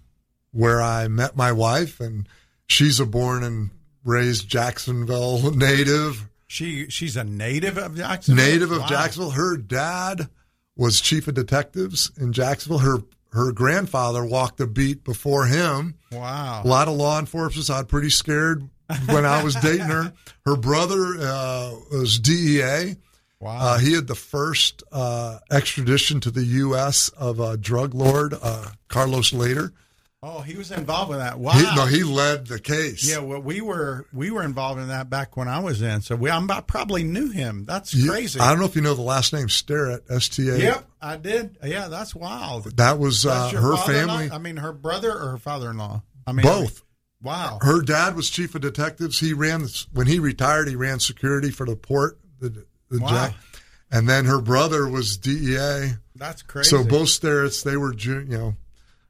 where 0.52 0.82
I 0.82 1.08
met 1.08 1.36
my 1.36 1.52
wife, 1.52 2.00
and 2.00 2.28
she's 2.66 3.00
a 3.00 3.06
born 3.06 3.42
and 3.42 3.70
raised 4.04 4.48
Jacksonville 4.48 5.50
native. 5.52 6.28
She 6.46 6.88
she's 6.90 7.16
a 7.16 7.24
native 7.24 7.78
of 7.78 7.96
Jacksonville. 7.96 8.44
Native 8.44 8.70
of 8.72 8.80
Wow. 8.80 8.86
Jacksonville. 8.86 9.30
Her 9.30 9.56
dad 9.56 10.28
was 10.76 11.00
chief 11.00 11.28
of 11.28 11.34
detectives 11.34 12.10
in 12.20 12.32
Jacksonville. 12.32 12.78
Her 12.80 12.98
her 13.32 13.52
grandfather 13.52 14.22
walked 14.24 14.58
the 14.58 14.66
beat 14.66 15.04
before 15.04 15.46
him. 15.46 15.94
Wow. 16.10 16.60
A 16.62 16.68
lot 16.68 16.88
of 16.88 16.94
law 16.94 17.18
enforcement. 17.18 17.64
So 17.66 17.74
I 17.74 17.78
was 17.78 17.86
pretty 17.86 18.10
scared 18.10 18.68
when 19.06 19.24
I 19.24 19.42
was 19.42 19.54
dating 19.54 19.86
her. 19.86 20.12
Her 20.44 20.56
brother 20.56 21.16
uh, 21.20 21.70
was 21.92 22.18
DEA. 22.18 22.96
Wow. 23.42 23.58
Uh, 23.60 23.78
he 23.78 23.92
had 23.94 24.06
the 24.06 24.14
first 24.14 24.84
uh, 24.92 25.40
extradition 25.50 26.20
to 26.20 26.30
the 26.30 26.44
U.S. 26.44 27.08
of 27.10 27.40
a 27.40 27.56
drug 27.56 27.92
lord, 27.92 28.34
uh, 28.40 28.68
Carlos 28.86 29.32
Lehder. 29.32 29.72
oh, 30.22 30.42
he 30.42 30.56
was 30.56 30.70
involved 30.70 31.10
with 31.10 31.18
that. 31.18 31.40
Wow. 31.40 31.52
He, 31.54 31.62
no, 31.74 31.86
he 31.86 32.04
led 32.04 32.46
the 32.46 32.60
case. 32.60 33.04
yeah, 33.10 33.18
well, 33.18 33.40
we 33.40 33.60
were 33.60 34.06
we 34.12 34.30
were 34.30 34.44
involved 34.44 34.80
in 34.80 34.86
that 34.88 35.10
back 35.10 35.36
when 35.36 35.48
I 35.48 35.58
was 35.58 35.82
in, 35.82 36.02
so 36.02 36.14
we 36.14 36.30
I'm, 36.30 36.48
I 36.52 36.60
probably 36.60 37.02
knew 37.02 37.30
him. 37.30 37.64
That's 37.64 37.90
crazy. 38.06 38.38
I 38.38 38.50
don't 38.50 38.60
know 38.60 38.66
if 38.66 38.76
you 38.76 38.82
know 38.82 38.94
the 38.94 39.02
last 39.02 39.32
name 39.32 39.48
Starrett, 39.48 40.04
S 40.08 40.28
T 40.28 40.48
A. 40.48 40.56
Yep, 40.58 40.88
I 41.00 41.16
did. 41.16 41.58
Yeah, 41.64 41.88
that's 41.88 42.14
wild. 42.14 42.76
That 42.76 43.00
was 43.00 43.26
uh, 43.26 43.50
her 43.50 43.76
family. 43.76 44.30
I 44.30 44.38
mean, 44.38 44.58
her 44.58 44.72
brother 44.72 45.10
or 45.10 45.30
her 45.30 45.38
father-in-law. 45.38 46.00
I 46.28 46.32
mean, 46.32 46.44
Both. 46.44 46.84
Wow. 47.20 47.58
Her 47.60 47.82
dad 47.82 48.14
was 48.14 48.30
chief 48.30 48.54
of 48.54 48.60
detectives. 48.60 49.18
He 49.18 49.32
ran 49.32 49.66
when 49.92 50.06
he 50.06 50.20
retired. 50.20 50.68
He 50.68 50.76
ran 50.76 51.00
security 51.00 51.50
for 51.50 51.66
the 51.66 51.74
port, 51.76 52.18
the 52.40 52.66
Wow. 53.00 53.08
jack. 53.08 53.34
And 53.90 54.08
then 54.08 54.24
her 54.24 54.40
brother 54.40 54.88
was 54.88 55.16
DEA. 55.16 55.94
That's 56.16 56.42
crazy. 56.42 56.70
So 56.70 56.82
both 56.84 57.08
Starretts, 57.08 57.62
they 57.62 57.76
were, 57.76 57.92
you 57.94 58.24
know, 58.24 58.54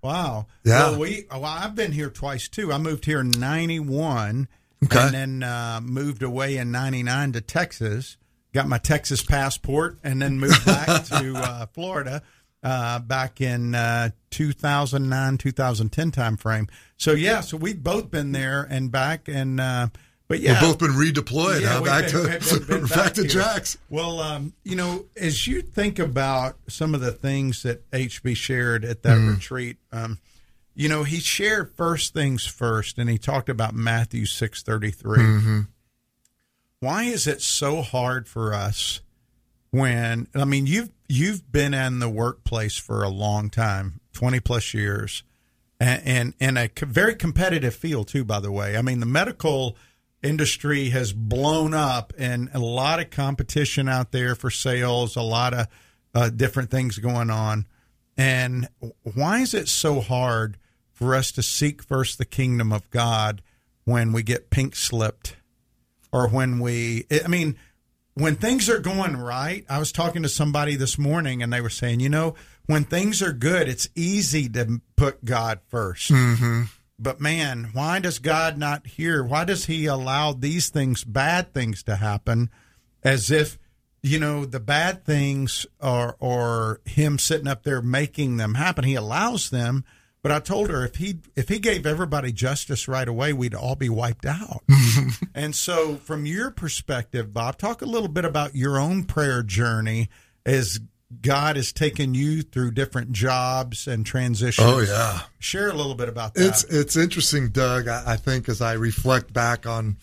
Wow. 0.03 0.47
Yeah. 0.65 0.91
Well, 0.91 0.99
we 0.99 1.27
well, 1.31 1.45
I've 1.45 1.77
been 1.77 1.93
here 1.93 2.11
twice 2.11 2.49
too. 2.49 2.73
I 2.73 2.79
moved 2.79 3.05
here 3.05 3.21
in 3.21 3.31
'91, 3.31 4.49
Okay. 4.85 4.99
and 5.01 5.15
then 5.15 5.43
uh, 5.45 5.81
moved 5.81 6.25
away 6.25 6.57
in 6.57 6.73
'99 6.73 7.33
to 7.35 7.41
Texas. 7.41 8.17
Got 8.53 8.67
my 8.67 8.79
Texas 8.79 9.23
passport, 9.23 9.99
and 10.03 10.21
then 10.21 10.41
moved 10.41 10.67
back 10.67 11.05
to 11.07 11.35
uh, 11.37 11.67
Florida 11.73 12.21
uh, 12.65 12.99
back 12.99 13.41
in 13.41 13.77
uh, 13.77 14.11
2009, 14.31 15.39
2010 15.39 16.11
time 16.11 16.37
frame. 16.37 16.67
So 16.97 17.13
yeah, 17.13 17.41
so 17.41 17.57
we've 17.57 17.81
both 17.81 18.11
been 18.11 18.33
there 18.33 18.67
and 18.69 18.91
back, 18.91 19.29
and 19.29 19.61
uh, 19.61 19.87
but 20.29 20.41
yeah, 20.41 20.53
we've 20.53 20.61
both 20.71 20.79
been 20.79 20.93
redeployed. 20.97 21.61
Yeah, 21.61 21.79
huh? 21.79 21.85
Back 21.85 22.13
been- 22.13 22.41
to 22.41 22.55
we've 22.59 22.67
been 22.69 22.87
back, 22.87 22.91
back 22.97 23.15
to 23.15 23.21
here. 23.23 23.31
Jacks. 23.31 23.77
Well, 23.91 24.21
um, 24.21 24.53
you 24.65 24.77
know, 24.77 25.05
as 25.17 25.47
you 25.47 25.61
think 25.63 25.99
about 25.99 26.57
some 26.69 26.95
of 26.95 27.01
the 27.01 27.13
things 27.13 27.63
that 27.65 27.89
HB 27.91 28.37
shared 28.37 28.85
at 28.85 29.03
that 29.03 29.17
retreat, 29.17 29.77
um, 29.93 30.19
you 30.75 30.89
know, 30.89 31.05
he 31.05 31.21
shared 31.21 31.75
first 31.77 32.15
things 32.15 32.47
first, 32.47 32.99
and 32.99 33.11
he 33.11 33.19
talked 33.19 33.49
about 33.49 33.75
Matthew 33.75 34.25
six 34.25 34.65
Why 36.81 37.05
is 37.05 37.27
it 37.27 37.43
so 37.43 37.83
hard 37.83 38.27
for 38.27 38.55
us 38.55 39.01
when 39.71 40.29
I 40.35 40.45
mean 40.45 40.67
you've 40.67 40.91
you've 41.09 41.51
been 41.53 41.75
in 41.75 41.99
the 41.99 42.09
workplace 42.09 42.77
for 42.79 43.03
a 43.03 43.09
long 43.09 43.51
time, 43.51 44.01
twenty 44.13 44.41
plus 44.41 44.73
years, 44.73 45.23
and 45.79 46.03
and 46.07 46.35
in 46.39 46.57
a 46.57 46.71
very 46.87 47.15
competitive 47.15 47.75
field 47.75 48.09
too. 48.09 48.25
By 48.25 48.41
the 48.41 48.53
way, 48.53 48.77
I 48.77 48.83
mean 48.83 49.01
the 49.01 49.07
medical 49.07 49.77
industry 50.23 50.91
has 50.91 51.13
blown 51.13 51.75
up, 51.75 52.13
and 52.19 52.51
a 52.55 52.59
lot 52.59 53.01
of 53.01 53.11
competition 53.11 53.89
out 53.89 54.13
there 54.13 54.35
for 54.35 54.51
sales, 54.51 55.17
a 55.17 55.23
lot 55.23 55.55
of 55.55 55.67
uh, 56.15 56.31
different 56.31 56.71
things 56.71 56.99
going 56.99 57.31
on. 57.31 57.67
And 58.17 58.69
why 59.03 59.41
is 59.41 59.55
it 59.55 59.69
so 59.69 60.01
hard 60.01 60.59
for 60.93 61.15
us 61.15 61.33
to 61.33 61.43
seek 61.43 61.83
first 61.83 62.19
the 62.19 62.25
kingdom 62.25 62.73
of 62.73 62.89
God 62.91 63.43
when 63.85 64.13
we 64.13 64.23
get 64.23 64.51
pink 64.51 64.77
slipped? 64.77 65.37
or 66.13 66.29
when 66.29 66.61
we 66.61 67.07
i 67.25 67.29
mean 67.29 67.57
when 68.15 68.37
things 68.37 68.69
are 68.69 68.79
going 68.79 69.17
right 69.17 69.65
i 69.69 69.79
was 69.79 69.91
talking 69.91 70.23
to 70.23 70.29
somebody 70.29 70.77
this 70.77 70.99
morning 70.99 71.43
and 71.43 71.53
they 71.53 71.61
were 71.61 71.71
saying 71.71 72.01
you 72.01 72.09
know 72.09 72.35
when 72.67 72.85
things 72.85 73.23
are 73.23 73.33
good 73.33 73.69
it's 73.69 73.89
easy 73.95 74.49
to 74.49 74.81
put 74.97 75.25
god 75.25 75.59
1st 75.73 76.69
but 77.03 77.21
man 77.21 77.71
why 77.73 77.99
does 77.99 78.19
god 78.19 78.59
not 78.59 78.87
hear? 78.87 79.23
Why 79.23 79.45
does 79.45 79.67
he 79.67 79.87
allow 79.87 80.33
these 80.33 80.69
things 80.69 81.05
bad 81.05 81.53
things 81.53 81.83
to 81.85 81.97
happen 81.97 82.51
as 83.03 83.31
if 83.31 83.59
you 84.03 84.19
know 84.19 84.45
the 84.45 84.61
bad 84.61 85.05
things 85.05 85.67
are 85.81 86.17
or 86.19 86.81
him 86.85 87.19
sitting 87.19 87.49
up 87.49 87.63
there 87.63 87.83
making 87.83 88.37
them 88.37 88.55
happen? 88.55 88.85
He 88.85 88.95
allows 88.95 89.51
them 89.51 89.85
but 90.23 90.31
i 90.31 90.39
told 90.39 90.71
her 90.71 90.85
if 90.85 90.97
he 90.97 91.19
if 91.35 91.49
he 91.49 91.59
gave 91.59 91.85
everybody 91.85 92.31
justice 92.31 92.87
right 92.87 93.09
away 93.09 93.33
we'd 93.33 93.55
all 93.55 93.77
be 93.77 93.89
wiped 93.89 94.27
out. 94.27 94.63
And 95.35 95.55
so, 95.57 95.97
from 95.97 96.27
your 96.27 96.51
perspective, 96.51 97.33
Bob, 97.33 97.57
talk 97.57 97.81
a 97.81 97.87
little 97.87 98.09
bit 98.09 98.25
about 98.25 98.55
your 98.55 98.79
own 98.79 99.05
prayer 99.05 99.43
journey 99.43 100.11
as 100.45 100.81
God 101.21 101.57
has 101.57 101.73
taken 101.73 102.15
you 102.15 102.43
through 102.43 102.73
different 102.73 103.13
jobs 103.13 103.87
and 103.87 104.07
transitions. 104.07 104.67
Oh 104.67 104.81
yeah. 104.81 105.21
Share 105.39 105.69
a 105.69 105.75
little 105.75 105.95
bit 105.95 106.09
about 106.09 106.35
that. 106.35 106.47
It's 106.47 106.65
it's 106.65 106.97
interesting, 106.97 107.51
Doug. 107.51 107.89
I, 107.89 108.03
I 108.07 108.17
think 108.17 108.49
as 108.49 108.61
I 108.61 108.75
reflect 108.75 109.33
back 109.33 109.67
on 109.67 109.97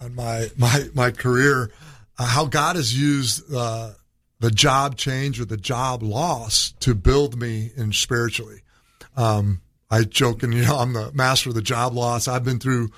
on 0.00 0.14
my 0.14 0.50
my 0.56 0.88
my 0.94 1.10
career, 1.10 1.70
uh, 2.18 2.26
how 2.26 2.46
God 2.46 2.76
has 2.76 2.98
used 2.98 3.52
uh, 3.54 3.92
the 4.40 4.50
job 4.50 4.96
change 4.96 5.40
or 5.40 5.44
the 5.44 5.56
job 5.56 6.02
loss 6.02 6.72
to 6.80 6.94
build 6.94 7.40
me 7.40 7.70
in 7.76 7.92
spiritually. 7.92 8.62
Um, 9.16 9.62
I 9.90 10.02
joke 10.04 10.42
and 10.42 10.52
you 10.52 10.62
know 10.62 10.76
I'm 10.76 10.92
the 10.92 11.12
master 11.12 11.48
of 11.48 11.54
the 11.54 11.62
job 11.62 11.94
loss. 11.94 12.28
I've 12.28 12.44
been 12.44 12.58
through 12.58 12.90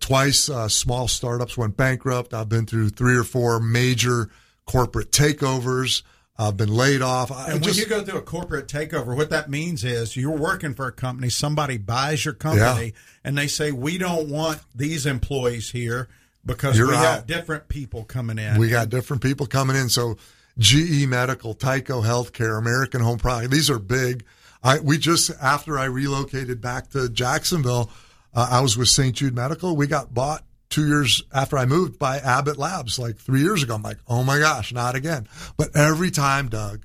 twice 0.00 0.48
uh, 0.48 0.68
small 0.68 1.08
startups 1.08 1.56
went 1.56 1.76
bankrupt. 1.76 2.34
I've 2.34 2.48
been 2.48 2.66
through 2.66 2.90
three 2.90 3.16
or 3.16 3.24
four 3.24 3.60
major 3.60 4.30
corporate 4.66 5.10
takeovers. 5.12 6.02
I've 6.40 6.56
been 6.56 6.74
laid 6.74 7.02
off. 7.02 7.30
I 7.30 7.50
and 7.50 7.54
when 7.54 7.62
just- 7.64 7.78
you 7.78 7.86
go 7.86 8.02
through 8.02 8.18
a 8.18 8.22
corporate 8.22 8.66
takeover, 8.66 9.14
what 9.14 9.28
that 9.28 9.50
means 9.50 9.84
is 9.84 10.16
you're 10.16 10.30
working 10.30 10.74
for 10.74 10.86
a 10.86 10.92
company, 10.92 11.28
somebody 11.28 11.76
buys 11.76 12.24
your 12.24 12.32
company, 12.32 12.94
and 13.22 13.36
they 13.36 13.46
say, 13.46 13.72
We 13.72 13.98
don't 13.98 14.30
want 14.30 14.60
these 14.74 15.04
employees 15.04 15.70
here 15.70 16.08
because 16.46 16.78
You're 16.78 16.88
we 16.88 16.94
have 16.94 17.26
different 17.26 17.68
people 17.68 18.04
coming 18.04 18.38
in. 18.38 18.58
We 18.58 18.70
got 18.70 18.88
different 18.88 19.22
people 19.22 19.46
coming 19.46 19.76
in. 19.76 19.90
So 19.90 20.16
GE 20.58 21.06
Medical, 21.06 21.54
Tyco 21.54 22.02
Healthcare, 22.04 22.58
American 22.58 23.02
Home 23.02 23.18
Product. 23.18 23.50
These 23.50 23.68
are 23.68 23.78
big. 23.78 24.24
I 24.62 24.78
we 24.78 24.96
just 24.96 25.30
after 25.42 25.78
I 25.78 25.84
relocated 25.84 26.62
back 26.62 26.88
to 26.90 27.10
Jacksonville, 27.10 27.90
uh, 28.34 28.48
I 28.50 28.60
was 28.62 28.78
with 28.78 28.88
St. 28.88 29.14
Jude 29.14 29.34
Medical. 29.34 29.76
We 29.76 29.86
got 29.86 30.14
bought 30.14 30.44
two 30.70 30.86
years 30.86 31.22
after 31.34 31.58
I 31.58 31.66
moved 31.66 31.98
by 31.98 32.18
Abbott 32.18 32.56
Labs, 32.56 32.98
like 32.98 33.16
three 33.16 33.42
years 33.42 33.62
ago. 33.62 33.74
I'm 33.74 33.82
like, 33.82 33.98
oh 34.08 34.22
my 34.22 34.38
gosh, 34.38 34.72
not 34.72 34.94
again. 34.94 35.28
But 35.56 35.76
every 35.76 36.10
time, 36.10 36.48
Doug, 36.48 36.84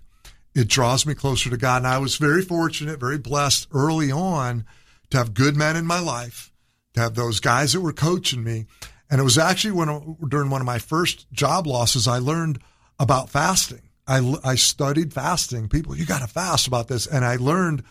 it 0.54 0.68
draws 0.68 1.06
me 1.06 1.14
closer 1.14 1.50
to 1.50 1.58
God. 1.58 1.78
And 1.78 1.88
I 1.88 2.00
was 2.00 2.18
very 2.18 2.42
fortunate, 2.42 3.00
very 3.00 3.18
blessed 3.18 3.68
early 3.72 4.12
on 4.12 4.66
to 5.12 5.18
have 5.18 5.34
good 5.34 5.56
men 5.56 5.76
in 5.76 5.86
my 5.86 6.00
life, 6.00 6.52
to 6.96 7.02
have 7.02 7.16
those 7.16 7.40
guys 7.40 7.74
that 7.74 7.82
were 7.82 7.94
coaching 7.94 8.44
me. 8.44 8.66
And 9.10 9.22
it 9.22 9.24
was 9.24 9.38
actually 9.38 9.74
when 9.74 10.18
during 10.28 10.50
one 10.50 10.62
of 10.62 10.66
my 10.66 10.80
first 10.80 11.32
job 11.32 11.68
losses, 11.68 12.08
I 12.08 12.18
learned 12.18 12.60
about 13.00 13.30
fasting. 13.30 13.82
I, 14.08 14.36
I 14.44 14.56
studied 14.56 15.14
fasting. 15.14 15.70
People, 15.70 15.96
you 15.96 16.06
got 16.06 16.22
to 16.22 16.28
fast 16.28 16.68
about 16.68 16.88
this. 16.88 17.06
And 17.06 17.24
I 17.24 17.36
learned 17.36 17.84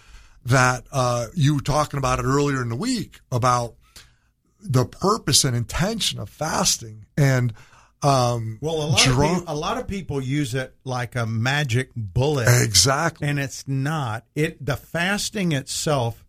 that 0.44 0.86
uh, 0.90 1.26
you 1.34 1.56
were 1.56 1.60
talking 1.60 1.98
about 1.98 2.18
it 2.18 2.24
earlier 2.24 2.62
in 2.62 2.68
the 2.68 2.76
week 2.76 3.20
about 3.30 3.74
the 4.64 4.84
purpose 4.84 5.44
and 5.44 5.54
intention 5.56 6.18
of 6.18 6.28
fasting. 6.28 7.06
And 7.16 7.52
um, 8.02 8.58
well, 8.60 8.74
a 8.74 8.88
lot, 8.88 8.98
draw- 9.00 9.32
of 9.32 9.38
people, 9.38 9.54
a 9.54 9.56
lot 9.56 9.78
of 9.78 9.86
people 9.88 10.20
use 10.20 10.54
it 10.54 10.74
like 10.84 11.14
a 11.16 11.24
magic 11.26 11.90
bullet. 11.94 12.48
exactly. 12.62 13.28
and 13.28 13.38
it's 13.38 13.66
not 13.66 14.26
it 14.34 14.64
the 14.64 14.76
fasting 14.76 15.52
itself 15.52 16.22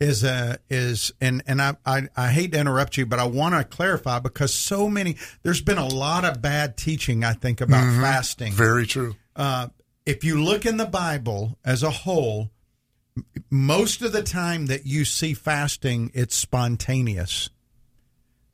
is 0.00 0.24
a 0.24 0.58
is 0.70 1.12
and 1.20 1.42
and 1.46 1.60
I, 1.62 1.76
I 1.84 2.08
i 2.16 2.28
hate 2.30 2.52
to 2.52 2.58
interrupt 2.58 2.96
you 2.96 3.04
but 3.06 3.18
i 3.18 3.24
want 3.26 3.54
to 3.54 3.62
clarify 3.64 4.18
because 4.18 4.52
so 4.54 4.88
many 4.88 5.18
there's 5.42 5.60
been 5.60 5.76
a 5.78 5.86
lot 5.86 6.24
of 6.24 6.40
bad 6.40 6.76
teaching 6.78 7.22
i 7.22 7.34
think 7.34 7.60
about 7.60 7.84
fasting 8.00 8.52
Very 8.54 8.86
true. 8.86 9.14
uh, 9.36 9.68
if 10.06 10.24
you 10.24 10.42
look 10.42 10.64
in 10.64 10.78
the 10.78 10.86
bible 10.86 11.58
as 11.66 11.82
a 11.82 11.90
whole 11.90 12.50
most 13.50 14.00
of 14.02 14.12
the 14.12 14.22
time 14.22 14.66
that 14.66 14.86
you 14.86 15.04
see 15.04 15.34
fasting 15.34 16.10
it's 16.14 16.34
spontaneous 16.36 17.50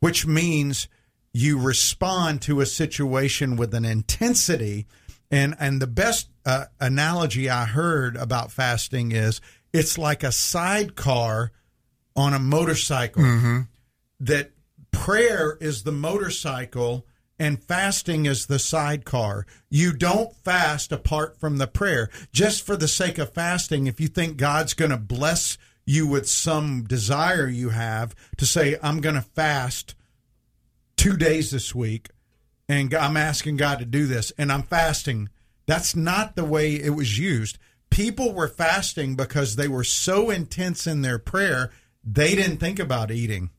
which 0.01 0.27
means 0.27 0.89
you 1.33 1.59
respond 1.59 2.43
to 2.43 2.61
a 2.61 2.67
situation 2.67 3.57
with 3.57 3.75
an 3.75 3.85
intensity 3.85 4.87
and 5.31 5.55
and 5.59 5.83
the 5.83 5.87
best 5.87 6.29
uh, 6.45 6.67
analogy 6.81 7.51
i 7.51 7.65
heard 7.65 8.17
about 8.17 8.53
fasting 8.53 9.13
is 9.13 9.41
it's 9.73 9.99
like 9.99 10.23
a 10.23 10.33
sidecar 10.33 11.53
on 12.17 12.33
a 12.33 12.39
motorcycle. 12.39 13.23
Mm-hmm. 13.23 13.61
That 14.21 14.53
prayer 14.91 15.59
is 15.61 15.83
the 15.83 15.93
motorcycle 15.93 17.07
and 17.39 17.63
fasting 17.63 18.25
is 18.25 18.47
the 18.47 18.59
sidecar. 18.59 19.47
You 19.69 19.93
don't 19.93 20.35
fast 20.35 20.91
apart 20.91 21.39
from 21.39 21.59
the 21.59 21.67
prayer. 21.67 22.09
Just 22.33 22.65
for 22.65 22.77
the 22.77 22.89
sake 22.89 23.19
of 23.19 23.35
fasting, 23.35 23.87
if 23.87 24.01
you 24.01 24.09
think 24.09 24.39
God's 24.39 24.73
going 24.73 24.91
to 24.91 24.97
bless 24.97 25.59
you 25.87 26.07
with 26.07 26.29
some 26.29 26.83
desire 26.83 27.47
you 27.49 27.71
have 27.71 28.15
to 28.37 28.45
say, 28.45 28.77
I'm 28.83 29.01
going 29.01 29.15
to 29.15 29.23
fast 29.23 29.95
two 30.97 31.17
days 31.17 31.51
this 31.51 31.75
week 31.75 32.09
and 32.69 32.93
I'm 32.93 33.17
asking 33.17 33.57
God 33.57 33.79
to 33.79 33.85
do 33.85 34.07
this 34.07 34.33
and 34.37 34.53
I'm 34.53 34.65
fasting. 34.65 35.29
That's 35.67 35.95
not 35.95 36.37
the 36.37 36.45
way 36.45 36.75
it 36.75 36.91
was 36.91 37.19
used. 37.19 37.59
People 37.91 38.35
were 38.35 38.49
fasting 38.49 39.15
because 39.15 39.55
they 39.57 39.69
were 39.69 39.85
so 39.85 40.31
intense 40.31 40.87
in 40.87 41.03
their 41.03 41.19
prayer, 41.19 41.71
they 42.05 42.35
didn't 42.35 42.59
think 42.59 42.79
about 42.79 43.11
eating. 43.13 43.51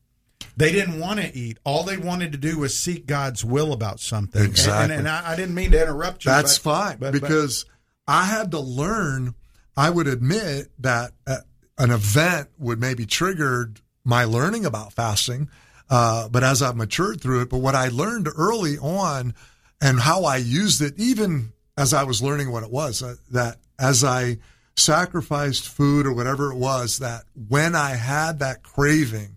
They 0.56 0.72
didn't 0.72 1.00
want 1.00 1.20
to 1.20 1.34
eat. 1.36 1.58
All 1.64 1.82
they 1.84 1.96
wanted 1.96 2.32
to 2.32 2.38
do 2.38 2.58
was 2.58 2.78
seek 2.78 3.06
God's 3.06 3.44
will 3.44 3.72
about 3.72 4.00
something. 4.00 4.40
And- 4.42 4.50
Exactly. 4.50 4.96
And, 4.96 5.06
and 5.06 5.08
I, 5.08 5.32
I 5.32 5.36
didn't 5.36 5.54
mean 5.54 5.70
to 5.70 5.80
interrupt 5.80 6.24
you. 6.24 6.30
That's 6.30 6.58
but- 6.58 6.70
fine 6.72 6.96
but- 6.98 7.12
but- 7.12 7.20
because 7.20 7.64
I 8.06 8.24
had 8.24 8.50
to 8.50 8.60
learn. 8.60 9.34
I 9.76 9.90
would 9.90 10.08
admit 10.08 10.72
that 10.80 11.12
uh, 11.24 11.36
an 11.78 11.90
event 11.90 12.48
would 12.58 12.80
maybe 12.80 13.06
triggered 13.06 13.80
my 14.04 14.24
learning 14.24 14.66
about 14.66 14.92
fasting, 14.92 15.48
uh, 15.90 16.28
but 16.28 16.42
as 16.42 16.62
I've 16.62 16.76
matured 16.76 17.20
through 17.20 17.42
it, 17.42 17.50
but 17.50 17.58
what 17.58 17.74
I 17.74 17.88
learned 17.88 18.28
early 18.36 18.78
on 18.78 19.34
and 19.80 20.00
how 20.00 20.24
I 20.24 20.36
used 20.36 20.82
it, 20.82 20.94
even 20.96 21.52
as 21.76 21.94
I 21.94 22.02
was 22.04 22.22
learning 22.22 22.50
what 22.50 22.64
it 22.64 22.70
was, 22.70 23.02
uh, 23.02 23.16
that 23.30 23.58
as 23.78 24.02
I 24.02 24.38
sacrificed 24.76 25.68
food 25.68 26.06
or 26.06 26.12
whatever 26.12 26.50
it 26.52 26.56
was, 26.56 26.98
that 26.98 27.24
when 27.48 27.74
I 27.74 27.90
had 27.90 28.38
that 28.40 28.62
craving, 28.62 29.36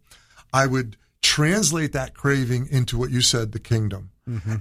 I 0.54 0.67
would 0.67 0.97
translate 1.21 1.93
that 1.93 2.13
craving 2.13 2.67
into 2.71 2.97
what 2.97 3.12
you 3.12 3.21
said, 3.21 3.51
the 3.51 3.60
kingdom. 3.60 4.10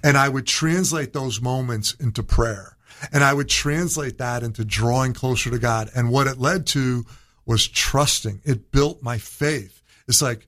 And 0.03 0.17
I 0.17 0.29
would 0.29 0.47
translate 0.47 1.13
those 1.13 1.41
moments 1.41 1.95
into 1.95 2.23
prayer. 2.23 2.77
And 3.13 3.23
I 3.23 3.33
would 3.33 3.49
translate 3.49 4.19
that 4.19 4.43
into 4.43 4.65
drawing 4.65 5.13
closer 5.13 5.51
to 5.51 5.59
God. 5.59 5.91
And 5.95 6.11
what 6.11 6.27
it 6.27 6.39
led 6.39 6.67
to 6.69 7.05
was 7.51 7.67
trusting. 7.67 8.41
It 8.45 8.71
built 8.71 9.03
my 9.03 9.19
faith. 9.19 9.83
It's 10.07 10.23
like, 10.23 10.47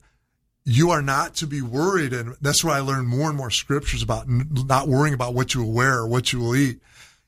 you 0.63 0.91
are 0.91 1.01
not 1.01 1.35
to 1.35 1.47
be 1.47 1.61
worried. 1.61 2.13
And 2.13 2.37
that's 2.39 2.63
where 2.63 2.73
I 2.73 2.79
learned 2.79 3.09
more 3.09 3.27
and 3.27 3.35
more 3.37 3.51
scriptures 3.51 4.01
about 4.01 4.25
not 4.29 4.87
worrying 4.87 5.13
about 5.13 5.33
what 5.33 5.53
you 5.53 5.63
will 5.63 5.73
wear 5.73 5.97
or 5.97 6.07
what 6.07 6.31
you 6.31 6.39
will 6.39 6.55
eat. 6.55 6.79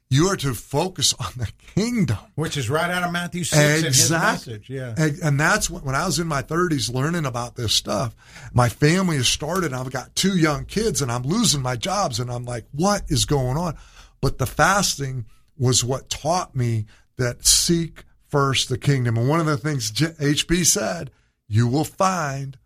You 0.10 0.28
are 0.28 0.38
to 0.38 0.54
focus 0.54 1.14
on 1.20 1.34
the 1.36 1.52
kingdom. 1.76 2.20
which 2.36 2.56
is 2.56 2.70
right 2.70 2.90
out 2.90 3.04
of 3.04 3.12
Matthew 3.12 3.44
6 3.44 3.80
in 3.80 3.84
his 3.84 4.10
message. 4.10 4.70
Yeah. 4.70 4.96
And, 4.96 5.20
and 5.22 5.38
that's 5.38 5.70
when, 5.70 5.84
when 5.84 5.94
I 5.94 6.06
was 6.06 6.20
in 6.20 6.28
my 6.28 6.42
30s 6.42 6.94
learning 6.94 7.26
about 7.26 7.58
this 7.58 7.74
stuff. 7.74 8.16
My 8.54 8.70
family 8.70 9.18
has 9.18 9.28
started. 9.28 9.74
I've 9.74 9.92
got 9.92 10.16
two 10.16 10.38
young 10.38 10.64
kids 10.64 11.02
and 11.02 11.12
I'm 11.12 11.24
losing 11.24 11.62
my 11.62 11.76
jobs. 11.76 12.22
And 12.22 12.32
I'm 12.32 12.46
like, 12.46 12.64
what 12.72 13.02
is 13.10 13.26
going 13.26 13.58
on? 13.58 13.76
But 14.22 14.38
the 14.38 14.46
fasting 14.46 15.26
was 15.58 15.84
what 15.84 16.10
taught 16.10 16.56
me 16.56 16.86
that 17.18 17.46
seek 17.46 18.05
first 18.28 18.70
the 18.70 18.78
kingdom. 18.78 19.18
And 19.18 19.30
one 19.30 19.40
of 19.40 19.46
the 19.46 19.58
things 19.58 19.92
HB 19.92 20.66
said, 20.66 21.12
you 21.48 21.68
will 21.68 21.84
find 21.84 22.58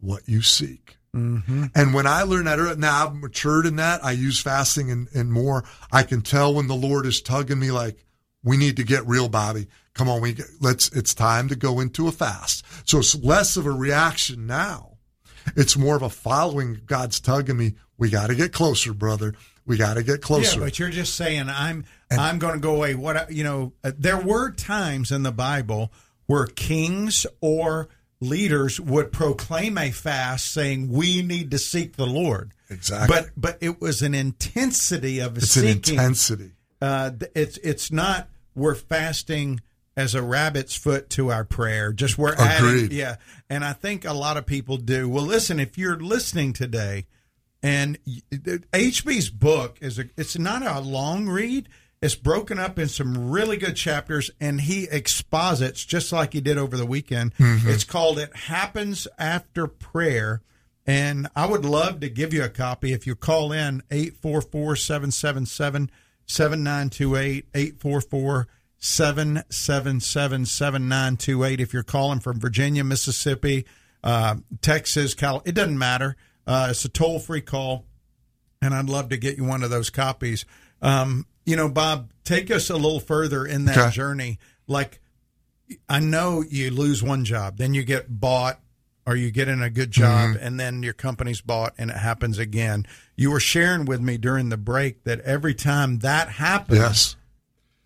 what 0.00 0.28
you 0.28 0.42
seek. 0.42 0.98
Mm-hmm. 1.14 1.66
And 1.74 1.94
when 1.94 2.06
I 2.06 2.22
learned 2.22 2.48
that, 2.48 2.78
now 2.78 3.06
I've 3.06 3.14
matured 3.14 3.66
in 3.66 3.76
that. 3.76 4.04
I 4.04 4.12
use 4.12 4.40
fasting 4.40 4.90
and, 4.90 5.08
and 5.14 5.32
more. 5.32 5.64
I 5.92 6.02
can 6.02 6.22
tell 6.22 6.54
when 6.54 6.66
the 6.66 6.74
Lord 6.74 7.06
is 7.06 7.22
tugging 7.22 7.60
me 7.60 7.70
like, 7.70 8.04
we 8.42 8.56
need 8.56 8.76
to 8.76 8.84
get 8.84 9.06
real, 9.06 9.28
Bobby. 9.28 9.68
Come 9.94 10.08
on, 10.08 10.20
we 10.20 10.34
get, 10.34 10.46
let's. 10.60 10.90
It's 10.90 11.14
time 11.14 11.48
to 11.48 11.56
go 11.56 11.80
into 11.80 12.08
a 12.08 12.12
fast. 12.12 12.64
So 12.84 12.98
it's 12.98 13.14
less 13.14 13.56
of 13.56 13.64
a 13.64 13.70
reaction 13.70 14.46
now. 14.46 14.98
It's 15.56 15.76
more 15.76 15.96
of 15.96 16.02
a 16.02 16.10
following. 16.10 16.80
God's 16.84 17.20
tugging 17.20 17.56
me. 17.56 17.74
We 17.96 18.10
got 18.10 18.26
to 18.26 18.34
get 18.34 18.52
closer, 18.52 18.92
brother. 18.92 19.34
We 19.66 19.76
got 19.76 19.94
to 19.94 20.02
get 20.02 20.20
closer. 20.20 20.58
Yeah, 20.58 20.66
but 20.66 20.78
you're 20.78 20.90
just 20.90 21.14
saying 21.14 21.48
I'm 21.48 21.84
I'm 22.20 22.38
going 22.38 22.54
to 22.54 22.60
go 22.60 22.74
away. 22.76 22.94
What 22.94 23.16
I- 23.16 23.26
you 23.30 23.44
know, 23.44 23.72
uh, 23.82 23.92
there 23.96 24.18
were 24.20 24.50
times 24.50 25.10
in 25.10 25.22
the 25.22 25.32
Bible 25.32 25.92
where 26.26 26.46
kings 26.46 27.26
or 27.40 27.88
leaders 28.20 28.80
would 28.80 29.12
proclaim 29.12 29.76
a 29.76 29.90
fast, 29.90 30.50
saying 30.52 30.88
we 30.88 31.22
need 31.22 31.50
to 31.50 31.58
seek 31.58 31.96
the 31.96 32.06
Lord. 32.06 32.52
Exactly. 32.70 33.14
But 33.14 33.30
but 33.36 33.58
it 33.60 33.80
was 33.80 34.00
an 34.02 34.14
intensity 34.14 35.18
of 35.20 35.36
it's 35.36 35.54
an 35.56 35.62
seeking. 35.64 35.94
intensity. 35.94 36.52
Uh, 36.80 37.10
it's 37.34 37.58
it's 37.58 37.90
not 37.92 38.28
we're 38.54 38.74
fasting 38.74 39.60
as 39.96 40.14
a 40.14 40.22
rabbit's 40.22 40.74
foot 40.74 41.08
to 41.10 41.30
our 41.30 41.44
prayer. 41.44 41.92
Just 41.92 42.18
we're 42.18 42.34
adding, 42.34 42.66
Agreed. 42.68 42.92
yeah. 42.92 43.16
And 43.50 43.64
I 43.64 43.72
think 43.74 44.04
a 44.04 44.12
lot 44.12 44.36
of 44.36 44.44
people 44.46 44.76
do. 44.76 45.08
Well, 45.08 45.24
listen, 45.24 45.60
if 45.60 45.76
you're 45.78 45.98
listening 46.00 46.52
today, 46.52 47.06
and 47.62 47.98
HB's 48.72 49.30
book 49.30 49.78
is 49.80 49.98
a, 49.98 50.04
it's 50.16 50.38
not 50.38 50.62
a 50.62 50.80
long 50.80 51.28
read. 51.28 51.68
It's 52.04 52.14
broken 52.14 52.58
up 52.58 52.78
in 52.78 52.88
some 52.88 53.30
really 53.30 53.56
good 53.56 53.76
chapters, 53.76 54.30
and 54.38 54.60
he 54.60 54.86
exposits 54.90 55.86
just 55.86 56.12
like 56.12 56.34
he 56.34 56.42
did 56.42 56.58
over 56.58 56.76
the 56.76 56.84
weekend. 56.84 57.32
It's 57.66 57.84
called 57.84 58.18
"It 58.18 58.36
Happens 58.36 59.08
After 59.18 59.66
Prayer." 59.66 60.42
And 60.86 61.28
I 61.34 61.46
would 61.46 61.64
love 61.64 62.00
to 62.00 62.10
give 62.10 62.34
you 62.34 62.44
a 62.44 62.50
copy 62.50 62.92
if 62.92 63.06
you 63.06 63.14
call 63.14 63.52
in 63.52 63.82
844 63.90 64.76
777 64.76 65.90
7928 66.26 67.46
844 67.54 68.48
777 68.76 70.44
7928. 70.44 71.60
If 71.60 71.72
you're 71.72 71.82
calling 71.82 72.20
from 72.20 72.38
Virginia, 72.38 72.84
Mississippi, 72.84 73.64
uh, 74.02 74.36
Texas, 74.60 75.14
Cal, 75.14 75.40
it 75.46 75.54
doesn't 75.54 75.78
matter. 75.78 76.16
Uh, 76.46 76.68
it's 76.68 76.84
a 76.84 76.90
toll 76.90 77.18
free 77.18 77.40
call, 77.40 77.86
and 78.60 78.74
I'd 78.74 78.90
love 78.90 79.08
to 79.08 79.16
get 79.16 79.38
you 79.38 79.44
one 79.44 79.62
of 79.62 79.70
those 79.70 79.88
copies. 79.88 80.44
Um, 80.82 81.24
you 81.44 81.56
know, 81.56 81.68
Bob, 81.68 82.10
take 82.24 82.50
us 82.50 82.70
a 82.70 82.74
little 82.76 83.00
further 83.00 83.44
in 83.46 83.64
that 83.66 83.76
Okay. 83.78 83.90
journey. 83.90 84.38
Like, 84.66 85.00
I 85.88 85.98
know 86.00 86.42
you 86.42 86.70
lose 86.70 87.02
one 87.02 87.24
job, 87.24 87.56
then 87.58 87.74
you 87.74 87.84
get 87.84 88.20
bought 88.20 88.60
or 89.06 89.16
you 89.16 89.30
get 89.30 89.48
in 89.48 89.62
a 89.62 89.68
good 89.70 89.90
job 89.90 90.30
Mm-hmm. 90.36 90.46
and 90.46 90.60
then 90.60 90.82
your 90.82 90.92
company's 90.94 91.40
bought 91.42 91.74
and 91.76 91.90
it 91.90 91.96
happens 91.98 92.38
again. 92.38 92.86
You 93.16 93.30
were 93.30 93.40
sharing 93.40 93.84
with 93.84 94.00
me 94.00 94.16
during 94.16 94.48
the 94.48 94.56
break 94.56 95.04
that 95.04 95.20
every 95.20 95.54
time 95.54 95.98
that 95.98 96.28
happens, 96.30 96.78
Yes. 96.78 97.16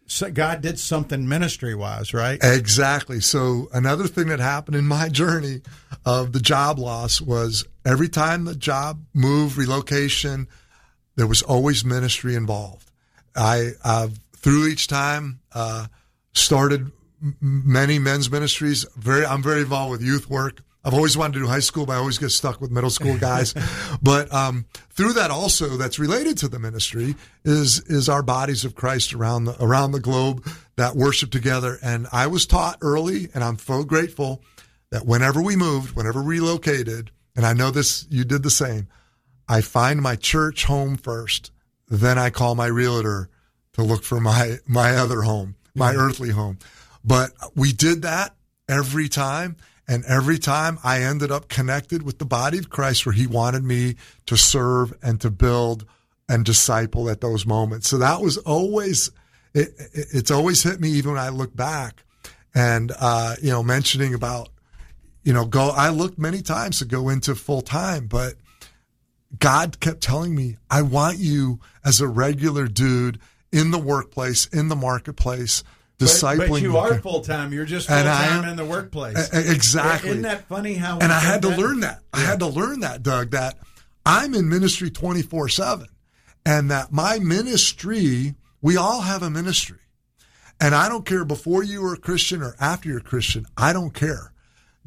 so 0.06 0.30
God 0.30 0.60
did 0.60 0.78
something 0.78 1.28
ministry 1.28 1.74
wise, 1.74 2.14
right? 2.14 2.38
Exactly. 2.42 3.20
So 3.20 3.68
another 3.72 4.06
thing 4.06 4.28
that 4.28 4.38
happened 4.40 4.76
in 4.76 4.86
my 4.86 5.08
journey 5.22 5.62
of 6.04 6.32
the 6.32 6.40
job 6.40 6.78
loss 6.78 7.20
was 7.20 7.64
every 7.84 8.08
time 8.08 8.44
the 8.44 8.54
job 8.54 9.02
moved, 9.12 9.56
relocation, 9.56 10.46
there 11.16 11.26
was 11.26 11.42
always 11.42 11.84
ministry 11.84 12.36
involved. 12.36 12.87
I 13.36 13.70
uh, 13.84 14.08
through 14.36 14.68
each 14.68 14.86
time 14.86 15.40
uh, 15.52 15.86
started 16.32 16.92
many 17.40 17.98
men's 17.98 18.30
ministries. 18.30 18.86
Very, 18.96 19.26
I'm 19.26 19.42
very 19.42 19.60
involved 19.60 19.92
with 19.92 20.02
youth 20.02 20.30
work. 20.30 20.62
I've 20.84 20.94
always 20.94 21.16
wanted 21.16 21.34
to 21.34 21.40
do 21.40 21.46
high 21.46 21.58
school, 21.58 21.84
but 21.86 21.94
I 21.94 21.96
always 21.96 22.18
get 22.18 22.30
stuck 22.30 22.60
with 22.60 22.70
middle 22.70 22.88
school 22.88 23.18
guys. 23.18 23.54
but 24.02 24.32
um, 24.32 24.64
through 24.90 25.14
that, 25.14 25.30
also 25.30 25.76
that's 25.76 25.98
related 25.98 26.38
to 26.38 26.48
the 26.48 26.58
ministry 26.58 27.16
is 27.44 27.80
is 27.80 28.08
our 28.08 28.22
bodies 28.22 28.64
of 28.64 28.74
Christ 28.74 29.12
around 29.12 29.44
the 29.44 29.62
around 29.62 29.92
the 29.92 30.00
globe 30.00 30.48
that 30.76 30.94
worship 30.94 31.30
together. 31.30 31.78
And 31.82 32.06
I 32.12 32.28
was 32.28 32.46
taught 32.46 32.78
early, 32.80 33.28
and 33.34 33.42
I'm 33.42 33.58
so 33.58 33.84
grateful 33.84 34.42
that 34.90 35.04
whenever 35.04 35.42
we 35.42 35.56
moved, 35.56 35.96
whenever 35.96 36.22
we 36.22 36.38
relocated, 36.38 37.10
and 37.36 37.44
I 37.44 37.52
know 37.52 37.70
this, 37.70 38.06
you 38.08 38.24
did 38.24 38.42
the 38.42 38.50
same. 38.50 38.88
I 39.48 39.60
find 39.60 40.00
my 40.00 40.16
church 40.16 40.64
home 40.64 40.96
first, 40.96 41.50
then 41.88 42.18
I 42.18 42.30
call 42.30 42.54
my 42.54 42.66
realtor 42.66 43.28
to 43.74 43.82
look 43.82 44.02
for 44.04 44.20
my 44.20 44.56
my 44.66 44.96
other 44.96 45.22
home, 45.22 45.54
my 45.74 45.94
earthly 45.94 46.30
home. 46.30 46.58
But 47.04 47.32
we 47.54 47.72
did 47.72 48.02
that 48.02 48.34
every 48.68 49.08
time, 49.08 49.56
and 49.86 50.04
every 50.04 50.38
time 50.38 50.78
I 50.84 51.02
ended 51.02 51.30
up 51.30 51.48
connected 51.48 52.02
with 52.02 52.18
the 52.18 52.24
body 52.26 52.58
of 52.58 52.68
Christ 52.70 53.06
where 53.06 53.14
he 53.14 53.26
wanted 53.26 53.64
me 53.64 53.94
to 54.26 54.36
serve 54.36 54.92
and 55.02 55.20
to 55.20 55.30
build 55.30 55.86
and 56.28 56.44
disciple 56.44 57.08
at 57.08 57.20
those 57.22 57.46
moments. 57.46 57.88
So 57.88 57.96
that 57.98 58.20
was 58.20 58.36
always 58.38 59.10
it, 59.54 59.68
it- 59.94 60.08
it's 60.12 60.30
always 60.30 60.62
hit 60.62 60.80
me 60.80 60.90
even 60.90 61.12
when 61.12 61.20
I 61.20 61.30
look 61.30 61.56
back 61.56 62.02
and 62.54 62.92
uh, 62.98 63.36
you 63.42 63.50
know 63.50 63.62
mentioning 63.62 64.12
about 64.12 64.50
you 65.22 65.32
know 65.32 65.46
go 65.46 65.70
I 65.70 65.88
looked 65.88 66.18
many 66.18 66.42
times 66.42 66.80
to 66.80 66.84
go 66.84 67.08
into 67.08 67.34
full 67.34 67.62
time 67.62 68.06
but 68.06 68.34
God 69.36 69.80
kept 69.80 70.00
telling 70.00 70.34
me, 70.34 70.56
I 70.70 70.82
want 70.82 71.18
you 71.18 71.60
as 71.84 72.00
a 72.00 72.08
regular 72.08 72.66
dude 72.66 73.18
in 73.52 73.70
the 73.70 73.78
workplace, 73.78 74.46
in 74.46 74.68
the 74.68 74.76
marketplace, 74.76 75.64
discipling. 75.98 76.48
but 76.48 76.62
you 76.62 76.76
are 76.76 76.98
full 77.00 77.20
time. 77.20 77.52
You're 77.52 77.64
just 77.64 77.88
full 77.88 77.96
time 77.96 78.48
in 78.48 78.56
the 78.56 78.64
workplace. 78.64 79.32
Exactly. 79.32 80.10
Isn't 80.10 80.22
that 80.22 80.48
funny 80.48 80.74
how? 80.74 80.98
and 80.98 81.12
I 81.12 81.18
had 81.18 81.42
to 81.42 81.50
did 81.50 81.58
learn 81.58 81.80
that. 81.80 82.00
I 82.12 82.20
had 82.20 82.38
to 82.40 82.46
learn 82.46 82.80
that, 82.80 83.02
Doug, 83.02 83.32
that 83.32 83.58
I'm 84.06 84.34
in 84.34 84.48
ministry 84.48 84.90
24 84.90 85.48
7 85.48 85.86
and 86.46 86.70
that 86.70 86.92
my 86.92 87.18
ministry, 87.18 88.34
we 88.62 88.76
all 88.76 89.02
have 89.02 89.22
a 89.22 89.30
ministry. 89.30 89.78
And 90.60 90.74
I 90.74 90.88
don't 90.88 91.04
care 91.04 91.24
before 91.24 91.62
you 91.62 91.82
were 91.82 91.94
a 91.94 91.98
Christian 91.98 92.42
or 92.42 92.56
after 92.58 92.88
you're 92.88 92.98
a 92.98 93.02
Christian. 93.02 93.46
I 93.56 93.72
don't 93.72 93.94
care. 93.94 94.32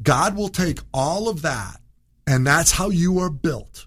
God 0.02 0.36
will 0.36 0.48
take 0.48 0.80
all 0.92 1.28
of 1.28 1.42
that, 1.42 1.80
and 2.26 2.46
that's 2.46 2.72
how 2.72 2.90
you 2.90 3.20
are 3.20 3.30
built. 3.30 3.86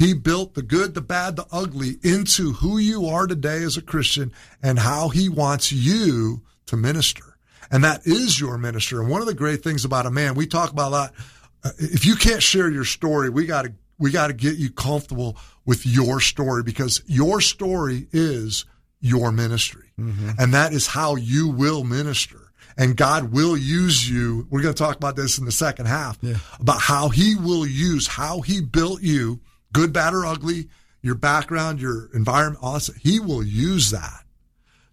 He 0.00 0.14
built 0.14 0.54
the 0.54 0.62
good, 0.62 0.94
the 0.94 1.02
bad, 1.02 1.36
the 1.36 1.44
ugly 1.52 1.98
into 2.02 2.52
who 2.52 2.78
you 2.78 3.04
are 3.04 3.26
today 3.26 3.62
as 3.62 3.76
a 3.76 3.82
Christian 3.82 4.32
and 4.62 4.78
how 4.78 5.10
he 5.10 5.28
wants 5.28 5.72
you 5.72 6.40
to 6.66 6.76
minister. 6.78 7.36
And 7.70 7.84
that 7.84 8.06
is 8.06 8.40
your 8.40 8.56
minister. 8.56 9.02
And 9.02 9.10
one 9.10 9.20
of 9.20 9.26
the 9.26 9.34
great 9.34 9.62
things 9.62 9.84
about 9.84 10.06
a 10.06 10.10
man, 10.10 10.36
we 10.36 10.46
talk 10.46 10.72
about 10.72 10.88
a 10.88 10.94
lot. 10.94 11.14
Uh, 11.62 11.72
if 11.76 12.06
you 12.06 12.16
can't 12.16 12.42
share 12.42 12.70
your 12.70 12.86
story, 12.86 13.28
we 13.28 13.44
got 13.44 13.66
to 13.66 13.74
we 13.98 14.10
got 14.10 14.28
to 14.28 14.32
get 14.32 14.56
you 14.56 14.70
comfortable 14.70 15.36
with 15.66 15.84
your 15.84 16.18
story 16.18 16.62
because 16.62 17.02
your 17.04 17.42
story 17.42 18.06
is 18.10 18.64
your 19.02 19.30
ministry. 19.30 19.92
Mm-hmm. 20.00 20.30
And 20.38 20.54
that 20.54 20.72
is 20.72 20.86
how 20.86 21.16
you 21.16 21.48
will 21.48 21.84
minister. 21.84 22.52
And 22.78 22.96
God 22.96 23.32
will 23.32 23.54
use 23.54 24.08
you. 24.08 24.46
We're 24.48 24.62
going 24.62 24.74
to 24.74 24.82
talk 24.82 24.96
about 24.96 25.16
this 25.16 25.36
in 25.36 25.44
the 25.44 25.52
second 25.52 25.88
half 25.88 26.16
yeah. 26.22 26.36
about 26.58 26.80
how 26.80 27.10
he 27.10 27.34
will 27.34 27.66
use, 27.66 28.06
how 28.06 28.40
he 28.40 28.62
built 28.62 29.02
you, 29.02 29.40
good, 29.72 29.92
bad, 29.92 30.14
or 30.14 30.26
ugly, 30.26 30.68
your 31.02 31.14
background, 31.14 31.80
your 31.80 32.10
environment, 32.14 32.62
that. 32.62 32.96
He 33.00 33.20
will 33.20 33.42
use 33.42 33.90
that 33.90 34.24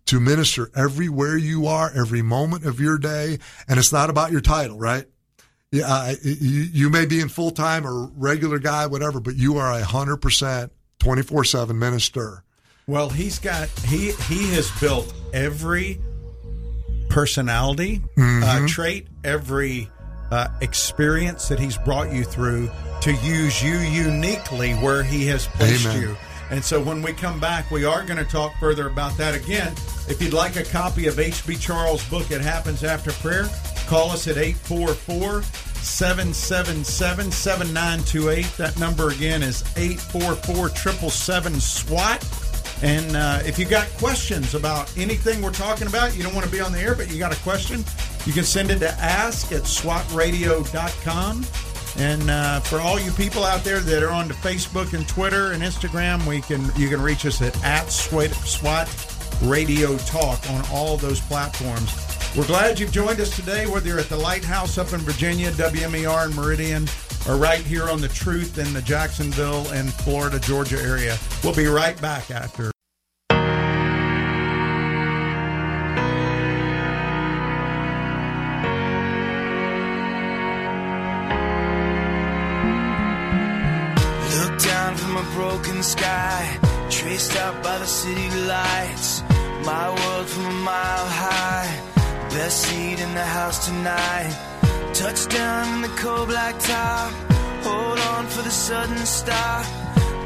to 0.06 0.20
minister 0.20 0.72
everywhere 0.76 1.38
you 1.38 1.68
are, 1.68 1.92
every 1.94 2.22
moment 2.22 2.66
of 2.66 2.80
your 2.80 2.98
day. 2.98 3.40
And 3.68 3.78
it's 3.78 3.92
not 3.92 4.10
about 4.10 4.32
your 4.32 4.42
title, 4.42 4.78
right? 4.78 5.06
Yeah, 5.72 5.86
uh, 5.88 6.14
you, 6.24 6.62
you 6.62 6.90
may 6.90 7.06
be 7.06 7.20
in 7.20 7.28
full 7.28 7.52
time 7.52 7.86
or 7.86 8.10
regular 8.16 8.58
guy, 8.58 8.88
whatever, 8.88 9.20
but 9.20 9.36
you 9.36 9.58
are 9.58 9.72
a 9.72 9.84
hundred 9.84 10.18
percent, 10.18 10.72
twenty 10.98 11.24
four 11.24 11.44
seven 11.44 11.78
minister. 11.78 12.44
Well, 12.88 13.10
he's 13.10 13.38
got 13.38 13.68
he 13.80 14.12
he 14.12 14.50
has 14.54 14.72
built 14.80 15.14
every 15.34 16.00
personality 17.10 18.02
uh, 18.18 18.22
mm-hmm. 18.22 18.64
uh, 18.66 18.68
trait, 18.68 19.08
every 19.26 19.90
uh, 20.32 20.48
experience 20.62 21.48
that 21.48 21.60
he's 21.60 21.78
brought 21.78 22.12
you 22.12 22.24
through 22.24 22.70
to 23.02 23.14
use 23.14 23.62
you 23.64 23.78
uniquely 23.78 24.74
where 24.76 25.04
he 25.04 25.26
has 25.28 25.48
placed 25.48 25.86
Amen. 25.88 26.02
you. 26.02 26.18
And 26.50 26.64
so 26.64 26.82
when 26.82 27.02
we 27.02 27.14
come 27.14 27.40
back, 27.40 27.72
we 27.72 27.84
are 27.84 28.06
going 28.06 28.18
to 28.18 28.30
talk 28.30 28.58
further 28.60 28.88
about 28.88 29.18
that 29.18 29.36
again. 29.36 29.74
If 30.08 30.22
you'd 30.22 30.34
like 30.34 30.56
a 30.56 30.64
copy 30.64 31.08
of 31.08 31.20
H.B. 31.20 31.56
Charles' 31.58 32.08
book, 32.10 32.32
It 32.32 32.42
Happens 32.42 32.84
After 32.84 33.12
Prayer, 33.12 33.50
call 33.88 34.12
us 34.12 34.28
at 34.28 34.38
844 34.38 35.44
777 35.44 37.32
7928. 37.32 38.46
That 38.58 38.80
number 38.80 39.10
again 39.10 39.44
is 39.44 39.62
844 39.76 40.70
777 40.70 41.60
SWAT. 41.60 42.47
And 42.82 43.16
uh, 43.16 43.40
if 43.44 43.58
you 43.58 43.66
got 43.66 43.88
questions 43.98 44.54
about 44.54 44.96
anything 44.98 45.42
we're 45.42 45.52
talking 45.52 45.88
about, 45.88 46.16
you 46.16 46.24
don't 46.24 46.34
want 46.34 46.46
to 46.46 46.52
be 46.52 46.62
on 46.62 46.72
the 46.72 46.80
air, 46.80 46.94
but 46.94 47.12
you 47.12 47.18
got 47.18 47.34
a 47.34 47.42
question, 47.42 47.84
you 48.26 48.34
can 48.34 48.44
send 48.44 48.70
it 48.70 48.80
to 48.80 48.90
ask 49.00 49.52
at 49.52 49.64
swatradio.com. 49.64 51.46
And 51.98 52.30
uh, 52.30 52.60
for 52.60 52.80
all 52.80 53.00
you 53.00 53.12
people 53.12 53.44
out 53.44 53.64
there 53.64 53.80
that 53.80 54.04
are 54.04 54.12
on 54.12 54.28
the 54.28 54.36
Facebook 54.36 54.94
and 54.94 55.08
Twitter 55.08 55.54
and 55.54 55.64
Instagram, 55.64 56.26
we 56.28 56.42
can 56.42 56.64
you 56.76 56.90
can 56.90 57.02
reach 57.02 57.26
us 57.26 57.42
at, 57.42 57.62
at 57.64 57.90
SWAT 57.90 58.88
Radio 59.42 59.98
Talk 59.98 60.48
on 60.52 60.64
all 60.72 60.98
those 60.98 61.20
platforms. 61.22 61.92
We're 62.36 62.46
glad 62.46 62.80
you've 62.80 62.92
joined 62.92 63.20
us 63.20 63.36
today, 63.36 63.66
whether 63.66 63.88
you're 63.88 64.00
at 64.00 64.10
the 64.10 64.18
Lighthouse 64.18 64.78
up 64.78 64.94
in 64.94 65.00
Virginia, 65.00 65.50
WMER 65.54 66.30
in 66.30 66.36
Meridian, 66.36 66.88
or 67.28 67.36
right 67.36 67.62
here 67.62 67.90
on 67.90 68.02
the 68.02 68.08
Truth 68.08 68.58
in 68.58 68.74
the 68.74 68.82
Jacksonville 68.82 69.68
and 69.70 69.94
Florida, 69.94 70.40
Georgia 70.40 70.82
area. 70.82 71.18
We'll 71.44 71.56
be 71.56 71.68
right 71.68 72.00
back 72.02 72.32
after. 72.32 72.72
Look 84.40 84.60
down 84.60 84.96
from 84.96 85.18
a 85.18 85.24
broken 85.34 85.84
sky, 85.84 86.60
traced 86.90 87.36
out 87.38 87.64
by 87.64 87.78
the 87.80 87.86
city 87.86 88.30
lights. 88.42 89.22
My 89.66 89.90
world 89.90 90.28
from 90.28 90.46
a 90.46 90.54
mile 90.54 91.08
high, 91.08 91.82
best 92.30 92.62
seat 92.62 93.00
in 93.00 93.14
the 93.14 93.26
house 93.26 93.66
tonight 93.68 94.57
Touchdown 94.98 95.76
in 95.76 95.82
the 95.84 95.96
cold 96.00 96.28
black 96.28 96.58
top. 96.58 97.12
Hold 97.62 98.00
on 98.00 98.26
for 98.26 98.42
the 98.42 98.50
sudden 98.50 98.98
stop. 99.06 99.64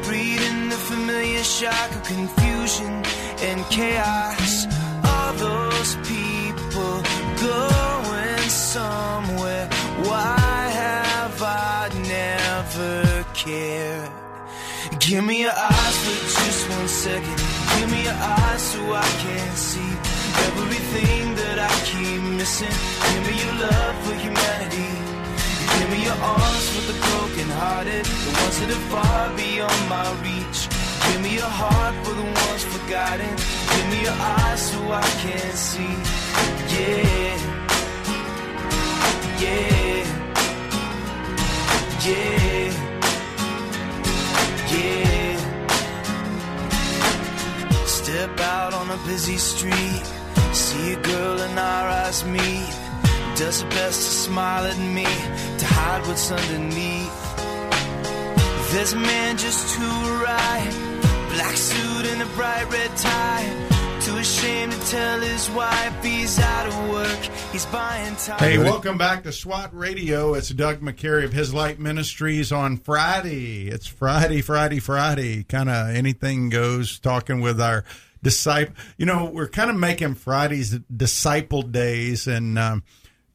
Breathing 0.06 0.70
the 0.70 0.78
familiar 0.78 1.44
shock 1.44 1.92
of 1.92 2.04
confusion 2.04 3.04
and 3.48 3.66
chaos. 3.66 4.68
All 5.04 5.34
those 5.34 5.96
people 6.08 7.04
going 7.50 8.50
somewhere. 8.50 9.68
Why 10.08 10.40
have 10.82 11.44
I 11.44 11.90
never 12.08 13.26
cared? 13.34 14.10
Give 15.00 15.22
me 15.22 15.42
your 15.42 15.52
eyes 15.52 15.98
for 16.04 16.18
just 16.40 16.70
one 16.70 16.88
second. 16.88 17.38
Give 17.78 17.92
me 17.92 18.04
your 18.04 18.14
eyes 18.14 18.62
so 18.62 18.80
I 18.94 19.10
can 19.20 19.56
see 19.58 19.92
everything 20.48 21.21
missing. 22.42 22.76
Give 23.14 23.24
me 23.30 23.34
your 23.44 23.56
love 23.66 23.96
for 24.04 24.16
humanity. 24.26 24.92
Give 25.74 25.90
me 25.94 26.00
your 26.10 26.20
arms 26.34 26.66
for 26.74 26.84
the 26.92 26.98
broken 27.06 27.48
hearted, 27.60 28.06
the 28.26 28.32
ones 28.42 28.58
that 28.62 28.70
are 28.78 28.86
far 28.94 29.22
beyond 29.42 29.82
my 29.96 30.08
reach. 30.26 30.60
Give 31.06 31.22
me 31.26 31.32
your 31.42 31.54
heart 31.62 31.96
for 32.04 32.14
the 32.22 32.28
ones 32.46 32.64
forgotten. 32.74 33.34
Give 33.74 33.88
me 33.94 34.00
your 34.08 34.18
eyes 34.36 34.62
so 34.72 34.80
I 35.04 35.08
can 35.24 35.52
see. 35.70 35.96
Yeah. 36.74 37.38
Yeah. 39.44 40.04
Yeah. 42.06 42.70
Yeah. 44.74 45.38
Step 47.86 48.34
out 48.40 48.74
on 48.74 48.90
a 48.90 49.00
busy 49.10 49.38
street 49.38 50.21
See 50.82 50.94
a 50.94 51.00
girl 51.00 51.40
and 51.42 51.60
our 51.60 51.90
eyes 51.90 52.26
meet. 52.26 52.74
Does 53.36 53.62
her 53.62 53.70
best 53.70 54.02
to 54.02 54.12
smile 54.26 54.66
at 54.66 54.80
me, 54.80 55.04
to 55.60 55.66
hide 55.66 56.08
what's 56.08 56.32
underneath. 56.32 57.20
There's 58.72 58.94
a 58.94 58.98
man 58.98 59.38
just 59.38 59.76
to 59.76 59.84
right, 60.26 60.72
black 61.36 61.56
suit 61.56 62.06
and 62.08 62.24
a 62.24 62.26
bright 62.34 62.68
red 62.72 62.98
tie. 62.98 63.46
Too 64.02 64.18
ashamed 64.18 64.72
to 64.72 64.80
tell 64.90 65.20
his 65.20 65.52
wife 65.52 66.04
he's 66.04 66.40
out 66.40 66.66
of 66.66 66.90
work. 66.90 67.20
He's 67.52 67.68
buying 67.68 68.16
time. 68.16 68.40
Hey, 68.40 68.58
welcome 68.58 68.98
back 68.98 69.22
to 69.24 69.32
SWAT 69.32 69.70
Radio. 69.78 70.34
It's 70.34 70.50
Doug 70.50 70.82
McCary 70.82 71.26
of 71.26 71.32
His 71.32 71.54
Light 71.54 71.78
Ministries 71.78 72.52
on 72.52 72.78
Friday. 72.78 73.68
It's 73.68 73.86
Friday, 73.86 74.42
Friday, 74.42 74.80
Friday. 74.80 75.44
Kind 75.44 75.70
of 75.70 75.96
anything 75.96 76.50
goes. 76.50 76.98
Talking 76.98 77.40
with 77.40 77.62
our 77.62 77.84
disciple. 78.24 78.76
You 78.98 79.06
know, 79.06 79.26
we're 79.26 79.48
kind 79.48 79.70
of 79.70 79.76
making 79.76 80.16
Fridays 80.16 80.80
disciple 80.96 81.62
days 81.62 82.28
and 82.28 82.58
um, 82.58 82.84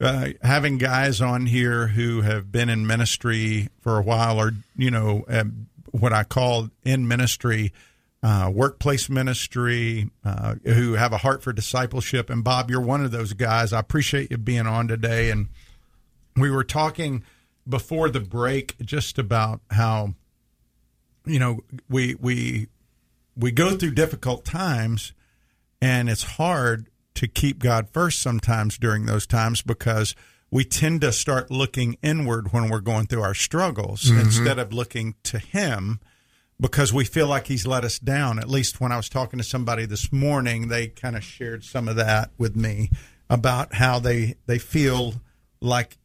uh, 0.01 0.29
having 0.43 0.79
guys 0.79 1.21
on 1.21 1.47
here 1.47 1.89
who 1.89 2.21
have 2.23 2.53
been 2.53 2.69
in 2.69 2.87
ministry 2.87 3.69
for 3.81 3.99
a 3.99 4.03
while, 4.03 4.41
or 4.41 4.53
you 4.77 4.91
know, 4.91 5.25
uh, 5.29 5.45
what 5.91 6.13
I 6.13 6.25
call 6.25 6.71
in 6.85 7.09
ministry. 7.09 7.73
Uh, 8.23 8.51
workplace 8.53 9.09
ministry, 9.09 10.11
uh, 10.25 10.57
who 10.65 10.95
have 10.95 11.13
a 11.13 11.19
heart 11.19 11.45
for 11.45 11.53
discipleship. 11.53 12.29
And 12.29 12.43
Bob, 12.43 12.71
you're 12.71 12.81
one 12.81 13.05
of 13.05 13.13
those 13.13 13.35
guys. 13.35 13.73
I 13.73 13.79
appreciate 13.79 14.33
you 14.33 14.39
being 14.39 14.67
on 14.67 14.89
today. 14.89 15.31
And 15.31 15.49
we 16.35 16.51
were 16.51 16.65
talking 16.65 17.23
before 17.69 18.09
the 18.09 18.19
break 18.19 18.75
just 18.81 19.19
about 19.19 19.61
how, 19.71 20.15
you 21.25 21.39
know, 21.39 21.61
we 21.89 22.17
we 22.17 22.67
we 23.37 23.53
go 23.53 23.77
through 23.77 23.93
difficult 23.93 24.45
times 24.45 25.13
and 25.81 26.09
it's 26.09 26.23
hard 26.23 26.89
to 27.15 27.29
keep 27.29 27.59
God 27.59 27.89
first 27.93 28.21
sometimes 28.21 28.79
during 28.79 29.07
those 29.07 29.27
times 29.27 29.63
because 29.63 30.15
we 30.51 30.65
tend 30.65 31.01
to 31.01 31.13
start 31.13 31.51
looking 31.51 31.97
inward 32.03 32.53
when 32.53 32.71
we're 32.71 32.81
going 32.81 33.07
through 33.07 33.23
our 33.23 33.35
struggles 33.35 34.05
mm-hmm. 34.05 34.21
instead 34.21 34.59
of 34.59 34.73
looking 34.73 35.15
to 35.25 35.39
Him 35.39 36.01
because 36.61 36.93
we 36.93 37.05
feel 37.05 37.27
like 37.27 37.47
He's 37.49 37.67
let 37.67 37.85
us 37.85 37.99
down. 37.99 38.39
At 38.39 38.49
least 38.49 38.81
when 38.81 38.93
I 38.93 38.97
was 38.97 39.09
talking 39.09 39.39
to 39.39 39.45
somebody 39.45 39.87
this 39.87 40.13
morning, 40.13 40.69
they 40.69 40.89
kind 40.89 41.17
of 41.17 41.25
shared 41.25 41.65
some 41.65 41.89
of 41.89 41.97
that 41.97 42.31
with 42.39 42.57
me 42.57 42.91
about 43.29 43.75
how 43.75 43.99
they, 43.99 44.37
they 44.47 44.59
feel 44.59 45.15
like, 45.61 45.97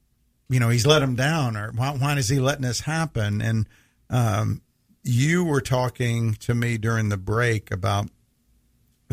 you 0.50 0.60
know, 0.60 0.70
He's 0.70 0.88
let 0.88 1.00
them 1.00 1.16
down 1.16 1.56
or 1.56 1.72
why, 1.72 1.92
why 1.92 2.18
is 2.18 2.30
He 2.30 2.40
letting 2.40 2.64
this 2.64 2.82
happen? 2.82 3.42
And, 3.42 3.70
um, 4.10 4.62
you 5.04 5.44
were 5.44 5.62
talking 5.62 6.34
to 6.36 6.54
me 6.54 6.78
during 6.78 7.10
the 7.10 7.18
break 7.18 7.72
about 7.72 8.10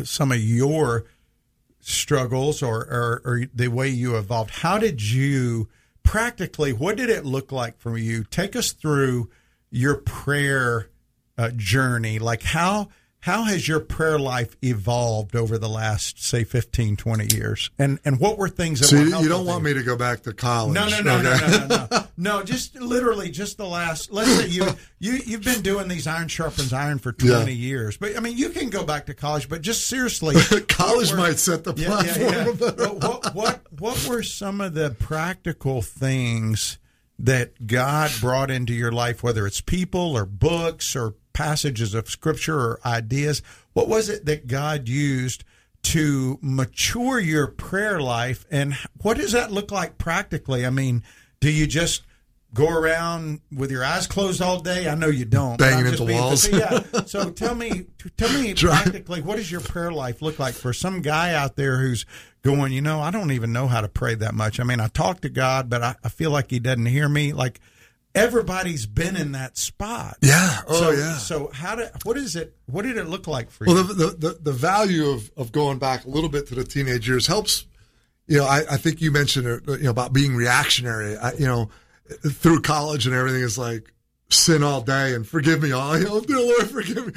some 0.03 0.31
of 0.31 0.39
your 0.39 1.05
struggles 1.79 2.61
or, 2.61 2.81
or, 2.81 3.21
or, 3.25 3.41
the 3.53 3.67
way 3.67 3.87
you 3.87 4.15
evolved. 4.15 4.51
How 4.51 4.77
did 4.77 5.01
you 5.01 5.69
practically, 6.03 6.73
what 6.73 6.97
did 6.97 7.09
it 7.09 7.25
look 7.25 7.51
like 7.51 7.77
for 7.79 7.97
you? 7.97 8.23
Take 8.23 8.55
us 8.55 8.71
through 8.71 9.29
your 9.71 9.95
prayer 9.95 10.89
uh, 11.37 11.51
journey. 11.55 12.19
Like 12.19 12.43
how, 12.43 12.89
how 13.23 13.43
has 13.43 13.67
your 13.67 13.81
prayer 13.81 14.17
life 14.17 14.55
evolved 14.63 15.35
over 15.35 15.57
the 15.57 15.67
last 15.67 16.23
say 16.23 16.43
15 16.45 16.95
20 16.95 17.35
years 17.35 17.69
and 17.77 17.99
and 18.05 18.19
what 18.19 18.37
were 18.37 18.47
things 18.47 18.79
that 18.79 18.87
So 18.87 18.95
you, 19.19 19.27
don't 19.27 19.45
want 19.45 19.63
me 19.63 19.73
to 19.73 19.83
go 19.83 19.97
back 19.97 20.23
to 20.23 20.33
college? 20.33 20.73
no, 20.73 20.87
no, 20.87 21.01
no, 21.01 21.17
Okay. 21.17 21.23
no, 21.23 21.57
no, 21.57 21.67
no, 21.67 21.87
no, 21.91 22.03
no. 22.17 22.43
Just 22.43 22.75
literally, 22.75 23.29
just 23.29 23.57
the 23.57 23.65
last. 23.65 24.11
Let's 24.11 24.29
say 24.31 24.47
you 24.47 24.65
you 24.99 25.19
you've 25.25 25.43
been 25.43 25.61
doing 25.61 25.87
these 25.89 26.07
iron 26.07 26.27
sharpens 26.29 26.71
iron 26.71 26.97
for 26.99 27.11
twenty 27.11 27.51
Yeah. 27.53 27.67
years, 27.67 27.97
but 27.97 28.15
I 28.15 28.19
mean, 28.21 28.37
you 28.37 28.49
can 28.49 28.69
go 28.69 28.83
back 28.85 29.05
to 29.07 29.13
college. 29.13 29.49
But 29.49 29.61
just 29.61 29.87
seriously, 29.87 30.35
College 30.69 31.11
were- 31.11 31.17
might 31.17 31.39
set 31.39 31.63
the 31.65 31.73
yeah, 31.75 32.01
yeah, 32.01 32.45
platform. 32.45 32.75
yeah. 32.79 33.07
What 33.07 33.35
what 33.35 33.61
what 33.79 34.07
were 34.07 34.23
some 34.23 34.61
of 34.61 34.73
the 34.73 34.91
practical 34.91 35.81
things 35.81 36.77
that 37.19 37.67
God 37.67 38.11
brought 38.21 38.49
into 38.49 38.73
your 38.73 38.91
life, 38.91 39.21
whether 39.21 39.45
it's 39.45 39.61
people 39.61 40.15
or 40.15 40.25
books 40.25 40.95
or 40.95 41.15
passages 41.33 41.93
of 41.93 42.09
scripture 42.09 42.57
or 42.57 42.79
ideas? 42.85 43.41
What 43.73 43.87
was 43.87 44.09
it 44.09 44.25
that 44.25 44.47
God 44.47 44.87
used 44.87 45.43
to 45.81 46.39
mature 46.41 47.19
your 47.19 47.47
prayer 47.47 48.01
life, 48.01 48.45
and 48.51 48.75
what 49.01 49.17
does 49.17 49.31
that 49.31 49.51
look 49.51 49.71
like 49.71 49.97
practically? 49.97 50.65
I 50.65 50.69
mean, 50.69 51.03
do 51.39 51.49
you 51.49 51.67
just 51.67 52.03
go 52.53 52.69
around 52.69 53.41
with 53.51 53.71
your 53.71 53.83
eyes 53.83 54.07
closed 54.07 54.41
all 54.41 54.59
day? 54.59 54.87
I 54.87 54.95
know 54.95 55.07
you 55.07 55.25
don't. 55.25 55.57
Banging 55.57 55.87
into 55.87 56.05
walls. 56.05 56.47
Yeah. 56.47 56.83
So 57.05 57.29
tell 57.31 57.55
me, 57.55 57.85
tell 58.17 58.31
me 58.41 58.53
practically, 58.53 59.21
what 59.21 59.37
does 59.37 59.51
your 59.51 59.61
prayer 59.61 59.91
life 59.91 60.21
look 60.21 60.39
like 60.39 60.55
for 60.55 60.73
some 60.73 61.01
guy 61.01 61.33
out 61.33 61.55
there 61.55 61.77
who's 61.77 62.05
going, 62.41 62.71
you 62.71 62.81
know, 62.81 62.99
I 62.99 63.11
don't 63.11 63.31
even 63.31 63.53
know 63.53 63.67
how 63.67 63.81
to 63.81 63.87
pray 63.87 64.15
that 64.15 64.33
much. 64.33 64.59
I 64.59 64.63
mean, 64.63 64.79
I 64.79 64.87
talk 64.87 65.21
to 65.21 65.29
God, 65.29 65.69
but 65.69 65.83
I, 65.83 65.95
I 66.03 66.09
feel 66.09 66.31
like 66.31 66.49
He 66.49 66.59
doesn't 66.59 66.85
hear 66.85 67.07
me. 67.07 67.33
Like 67.33 67.59
everybody's 68.15 68.85
been 68.85 69.15
in 69.15 69.33
that 69.33 69.57
spot. 69.57 70.17
Yeah. 70.21 70.61
Oh, 70.67 70.79
so, 70.79 70.91
yeah. 70.91 71.17
So 71.17 71.51
how 71.53 71.75
did 71.75 71.89
what 72.03 72.17
is 72.17 72.35
it? 72.35 72.55
What 72.65 72.83
did 72.83 72.97
it 72.97 73.05
look 73.07 73.27
like 73.27 73.51
for 73.51 73.65
Well, 73.65 73.77
you? 73.77 73.83
Well, 73.83 73.95
the, 73.95 74.15
the, 74.17 74.39
the 74.41 74.53
value 74.53 75.09
of, 75.09 75.31
of 75.37 75.51
going 75.51 75.79
back 75.79 76.05
a 76.05 76.09
little 76.09 76.29
bit 76.29 76.47
to 76.47 76.55
the 76.55 76.63
teenage 76.63 77.07
years 77.07 77.27
helps. 77.27 77.65
You 78.27 78.39
know, 78.39 78.45
I, 78.45 78.63
I 78.71 78.77
think 78.77 79.01
you 79.01 79.11
mentioned 79.11 79.61
you 79.67 79.77
know 79.79 79.89
about 79.89 80.13
being 80.13 80.35
reactionary. 80.35 81.17
I, 81.17 81.33
you 81.33 81.47
know, 81.47 81.69
through 82.31 82.61
college 82.61 83.05
and 83.05 83.15
everything 83.15 83.41
is 83.41 83.57
like 83.57 83.93
sin 84.29 84.63
all 84.63 84.81
day 84.81 85.13
and 85.13 85.27
forgive 85.27 85.61
me 85.61 85.71
all. 85.71 85.97
You 85.97 86.05
know, 86.05 86.21
dear 86.21 86.39
Lord, 86.39 86.69
forgive 86.69 87.07
me. 87.07 87.13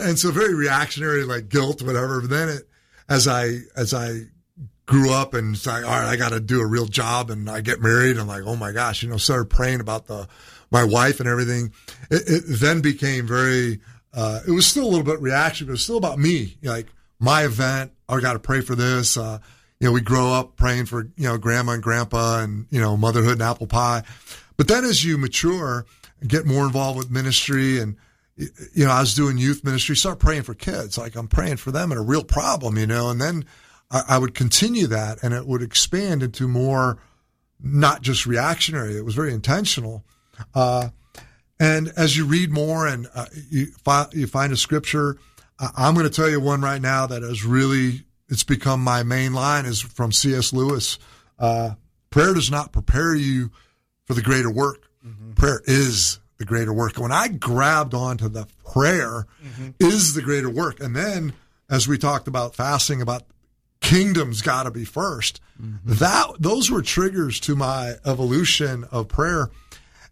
And 0.00 0.18
so 0.18 0.30
very 0.30 0.54
reactionary, 0.54 1.24
like 1.24 1.48
guilt, 1.48 1.82
whatever. 1.82 2.20
But 2.20 2.30
then 2.30 2.48
it, 2.48 2.68
as 3.08 3.28
I 3.28 3.58
as 3.76 3.92
I 3.92 4.22
grew 4.86 5.12
up 5.12 5.34
and 5.34 5.54
it's 5.54 5.66
like, 5.66 5.84
all 5.84 5.90
right, 5.90 6.08
I 6.08 6.16
got 6.16 6.30
to 6.30 6.40
do 6.40 6.60
a 6.60 6.66
real 6.66 6.86
job, 6.86 7.30
and 7.30 7.48
I 7.48 7.60
get 7.60 7.80
married, 7.80 8.16
and 8.16 8.28
like, 8.28 8.42
oh 8.44 8.56
my 8.56 8.72
gosh, 8.72 9.02
you 9.02 9.08
know, 9.08 9.16
started 9.16 9.50
praying 9.50 9.80
about 9.80 10.06
the 10.06 10.28
my 10.70 10.84
wife 10.84 11.20
and 11.20 11.28
everything. 11.28 11.72
It, 12.10 12.22
it 12.26 12.42
then 12.46 12.80
became 12.80 13.26
very. 13.26 13.80
Uh, 14.12 14.40
it 14.46 14.52
was 14.52 14.66
still 14.66 14.84
a 14.84 14.88
little 14.88 15.04
bit 15.04 15.20
reaction, 15.20 15.66
but 15.66 15.70
it 15.70 15.72
was 15.72 15.82
still 15.82 15.96
about 15.96 16.18
me, 16.18 16.56
like 16.62 16.86
my 17.18 17.44
event. 17.44 17.92
I 18.08 18.20
got 18.20 18.34
to 18.34 18.38
pray 18.38 18.60
for 18.60 18.74
this. 18.74 19.16
Uh, 19.16 19.38
you 19.80 19.88
know, 19.88 19.92
we 19.92 20.00
grow 20.00 20.32
up 20.32 20.56
praying 20.56 20.86
for 20.86 21.08
you 21.16 21.24
know 21.24 21.36
grandma 21.38 21.72
and 21.72 21.82
grandpa, 21.82 22.40
and 22.40 22.66
you 22.70 22.80
know 22.80 22.96
motherhood 22.96 23.34
and 23.34 23.42
apple 23.42 23.66
pie. 23.66 24.02
But 24.56 24.68
then 24.68 24.84
as 24.84 25.04
you 25.04 25.18
mature, 25.18 25.84
and 26.20 26.30
get 26.30 26.46
more 26.46 26.64
involved 26.64 26.98
with 26.98 27.10
ministry 27.10 27.78
and 27.80 27.96
you 28.36 28.84
know, 28.84 28.90
I 28.90 29.00
was 29.00 29.14
doing 29.14 29.38
youth 29.38 29.62
ministry, 29.62 29.94
start 29.94 30.18
praying 30.18 30.42
for 30.42 30.54
kids. 30.54 30.98
Like 30.98 31.14
I'm 31.14 31.28
praying 31.28 31.58
for 31.58 31.70
them 31.70 31.92
and 31.92 32.00
a 32.00 32.02
real 32.02 32.24
problem, 32.24 32.76
you 32.76 32.86
know, 32.86 33.08
and 33.08 33.20
then 33.20 33.44
I, 33.90 34.02
I 34.08 34.18
would 34.18 34.34
continue 34.34 34.86
that 34.88 35.22
and 35.22 35.32
it 35.32 35.46
would 35.46 35.62
expand 35.62 36.22
into 36.22 36.48
more, 36.48 36.98
not 37.60 38.02
just 38.02 38.26
reactionary. 38.26 38.96
It 38.96 39.04
was 39.04 39.14
very 39.14 39.32
intentional. 39.32 40.04
Uh, 40.52 40.88
and 41.60 41.92
as 41.96 42.16
you 42.16 42.26
read 42.26 42.50
more 42.50 42.88
and 42.88 43.06
uh, 43.14 43.26
you, 43.50 43.66
fi- 43.84 44.08
you 44.12 44.26
find 44.26 44.52
a 44.52 44.56
scripture, 44.56 45.16
I- 45.60 45.70
I'm 45.76 45.94
going 45.94 46.08
to 46.08 46.12
tell 46.12 46.28
you 46.28 46.40
one 46.40 46.60
right 46.60 46.82
now 46.82 47.06
that 47.06 47.22
has 47.22 47.44
really, 47.44 48.04
it's 48.28 48.44
become 48.44 48.82
my 48.82 49.02
main 49.02 49.32
line 49.34 49.66
is 49.66 49.80
from 49.80 50.12
C.S. 50.12 50.52
Lewis. 50.52 50.98
Uh, 51.38 51.74
prayer 52.10 52.34
does 52.34 52.50
not 52.50 52.72
prepare 52.72 53.14
you 53.14 53.50
for 54.04 54.14
the 54.14 54.22
greater 54.22 54.50
work. 54.50 54.88
Prayer 55.34 55.60
is 55.66 56.18
the 56.38 56.44
greater 56.44 56.72
work. 56.72 56.96
When 56.96 57.12
I 57.12 57.28
grabbed 57.28 57.94
onto 57.94 58.28
the 58.28 58.46
prayer 58.64 59.26
is 59.78 60.14
the 60.14 60.22
greater 60.22 60.48
work. 60.50 60.80
And 60.80 60.96
then 60.96 61.34
as 61.68 61.86
we 61.86 61.98
talked 61.98 62.26
about 62.28 62.54
fasting, 62.54 63.02
about 63.02 63.24
kingdom's 63.80 64.40
got 64.42 64.62
to 64.62 64.70
be 64.70 64.84
1st 64.84 65.40
That 65.84 66.32
those 66.40 66.70
were 66.70 66.82
triggers 66.82 67.38
to 67.40 67.54
my 67.54 67.94
evolution 68.06 68.84
of 68.90 69.08
prayer. 69.08 69.50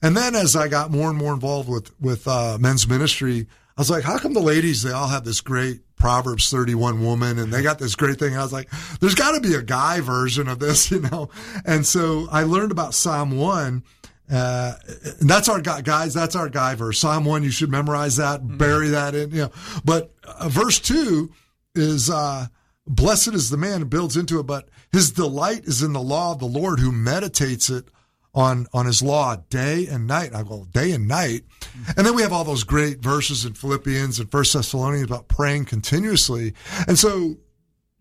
And 0.02 0.16
then 0.16 0.34
as 0.34 0.54
I 0.56 0.68
got 0.68 0.90
more 0.90 1.08
and 1.08 1.18
more 1.18 1.32
involved 1.32 1.68
with 1.68 1.98
with 2.00 2.28
uh, 2.28 2.58
men's 2.60 2.86
ministry, 2.86 3.46
I 3.76 3.80
was 3.80 3.90
like, 3.90 4.04
how 4.04 4.18
come 4.18 4.34
the 4.34 4.40
ladies 4.40 4.82
they 4.82 4.92
all 4.92 5.08
have 5.08 5.24
this 5.24 5.40
great 5.40 5.80
Proverbs 5.96 6.50
31 6.50 7.02
woman 7.02 7.38
and 7.38 7.52
they 7.52 7.62
got 7.62 7.78
this 7.78 7.94
great 7.94 8.18
thing? 8.18 8.36
I 8.36 8.42
was 8.42 8.52
like, 8.52 8.70
there's 9.00 9.14
got 9.14 9.32
to 9.32 9.40
be 9.40 9.54
a 9.54 9.62
guy 9.62 10.00
version 10.00 10.48
of 10.48 10.58
this, 10.58 10.90
you 10.90 11.00
know. 11.00 11.30
And 11.64 11.86
so 11.86 12.28
I 12.30 12.42
learned 12.42 12.72
about 12.72 12.94
Psalm 12.94 13.36
1 13.38 13.82
uh, 14.30 14.74
and 15.20 15.28
that's 15.28 15.48
our 15.48 15.60
guy, 15.60 15.82
guys. 15.82 16.14
That's 16.14 16.34
our 16.34 16.48
guy 16.48 16.74
verse. 16.74 16.98
Psalm 16.98 17.26
one. 17.26 17.42
You 17.42 17.50
should 17.50 17.70
memorize 17.70 18.16
that, 18.16 18.56
bury 18.56 18.88
that 18.88 19.14
in. 19.14 19.30
You 19.30 19.42
know, 19.42 19.50
but 19.84 20.14
uh, 20.24 20.48
verse 20.48 20.78
two 20.78 21.32
is 21.74 22.08
uh, 22.08 22.46
blessed 22.86 23.34
is 23.34 23.50
the 23.50 23.58
man 23.58 23.80
who 23.80 23.84
builds 23.84 24.16
into 24.16 24.40
it, 24.40 24.44
but 24.44 24.68
his 24.90 25.10
delight 25.10 25.64
is 25.64 25.82
in 25.82 25.92
the 25.92 26.00
law 26.00 26.32
of 26.32 26.38
the 26.38 26.46
Lord, 26.46 26.80
who 26.80 26.92
meditates 26.92 27.68
it 27.68 27.88
on 28.34 28.66
on 28.72 28.86
his 28.86 29.02
law 29.02 29.36
day 29.50 29.86
and 29.86 30.06
night. 30.06 30.34
I 30.34 30.42
go 30.42 30.66
day 30.70 30.92
and 30.92 31.06
night, 31.06 31.42
mm-hmm. 31.60 31.92
and 31.96 32.06
then 32.06 32.14
we 32.14 32.22
have 32.22 32.32
all 32.32 32.44
those 32.44 32.64
great 32.64 33.00
verses 33.00 33.44
in 33.44 33.54
Philippians 33.54 34.18
and 34.18 34.30
First 34.30 34.54
Thessalonians 34.54 35.06
about 35.06 35.28
praying 35.28 35.66
continuously. 35.66 36.54
And 36.86 36.98
so, 36.98 37.36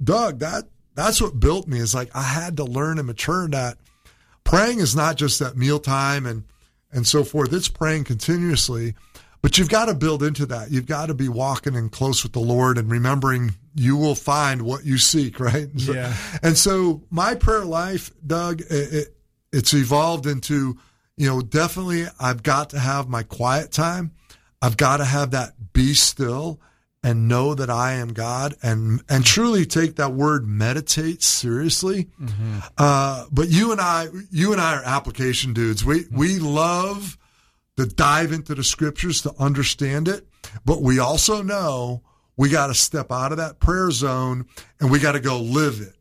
Doug, 0.01 0.39
that 0.39 0.65
that's 0.95 1.21
what 1.21 1.39
built 1.39 1.67
me. 1.67 1.79
Is 1.79 1.93
like 1.93 2.15
I 2.15 2.23
had 2.23 2.57
to 2.57 2.63
learn 2.63 2.97
and 2.97 3.07
mature 3.07 3.47
that 3.49 3.77
praying 4.43 4.79
is 4.79 4.95
not 4.95 5.17
just 5.17 5.41
at 5.41 5.57
mealtime 5.57 6.25
and 6.25 6.43
and 6.91 7.07
so 7.07 7.23
forth. 7.23 7.53
It's 7.53 7.69
praying 7.69 8.05
continuously, 8.05 8.95
but 9.41 9.57
you've 9.57 9.69
got 9.69 9.85
to 9.85 9.93
build 9.93 10.23
into 10.23 10.45
that. 10.47 10.71
You've 10.71 10.85
got 10.85 11.07
to 11.07 11.13
be 11.13 11.29
walking 11.29 11.75
in 11.75 11.89
close 11.89 12.23
with 12.23 12.33
the 12.33 12.39
Lord 12.39 12.77
and 12.77 12.91
remembering 12.91 13.55
you 13.75 13.95
will 13.95 14.15
find 14.15 14.61
what 14.61 14.85
you 14.85 14.97
seek, 14.97 15.39
right? 15.39 15.69
And 15.69 15.81
so, 15.81 15.93
Yeah. 15.93 16.13
And 16.43 16.57
so 16.57 17.03
my 17.09 17.35
prayer 17.35 17.65
life, 17.65 18.11
Doug, 18.25 18.61
it, 18.69 19.15
it's 19.51 19.73
evolved 19.73 20.25
into, 20.25 20.77
you 21.17 21.27
know, 21.27 21.41
definitely 21.41 22.05
I've 22.19 22.43
got 22.43 22.69
to 22.71 22.79
have 22.79 23.09
my 23.09 23.23
quiet 23.23 23.71
time. 23.71 24.11
I've 24.61 24.77
got 24.77 24.97
to 24.97 25.05
have 25.05 25.31
that 25.31 25.73
be 25.73 25.93
still 25.93 26.59
and 27.03 27.27
know 27.27 27.55
that 27.55 27.69
I 27.69 27.93
am 27.93 28.13
God 28.13 28.53
and 28.61 29.01
and 29.09 29.25
truly 29.25 29.65
take 29.65 29.95
that 29.95 30.13
word 30.13 30.47
meditate 30.47 31.23
seriously. 31.23 32.09
Uh, 32.77 33.25
but 33.31 33.49
you 33.49 33.71
and 33.71 33.81
I, 33.81 34.07
you 34.29 34.51
and 34.51 34.61
I 34.61 34.75
are 34.75 34.83
application 34.83 35.53
dudes. 35.53 35.83
We 35.83 36.05
we 36.11 36.37
love 36.37 37.17
to 37.77 37.87
dive 37.87 38.31
into 38.31 38.53
the 38.53 38.63
scriptures 38.63 39.21
to 39.23 39.33
understand 39.39 40.07
it, 40.07 40.27
but 40.63 40.81
we 40.83 40.99
also 40.99 41.41
know 41.41 42.03
we 42.37 42.49
got 42.49 42.67
to 42.67 42.75
step 42.75 43.11
out 43.11 43.31
of 43.31 43.39
that 43.39 43.59
prayer 43.59 43.89
zone 43.91 44.45
and 44.79 44.91
we 44.91 44.99
got 44.99 45.13
to 45.13 45.19
go 45.19 45.39
live 45.39 45.81
it. 45.81 45.95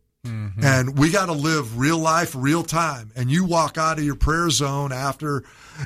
And 0.63 0.99
we 0.99 1.11
got 1.11 1.27
to 1.27 1.33
live 1.33 1.79
real 1.79 1.99
life, 1.99 2.35
real 2.37 2.63
time. 2.63 3.11
And 3.17 3.31
you 3.31 3.45
walk 3.45 3.79
out 3.79 3.99
of 3.99 4.05
your 4.05 4.17
prayer 4.17 4.51
zone 4.51 4.93
after, 4.93 5.45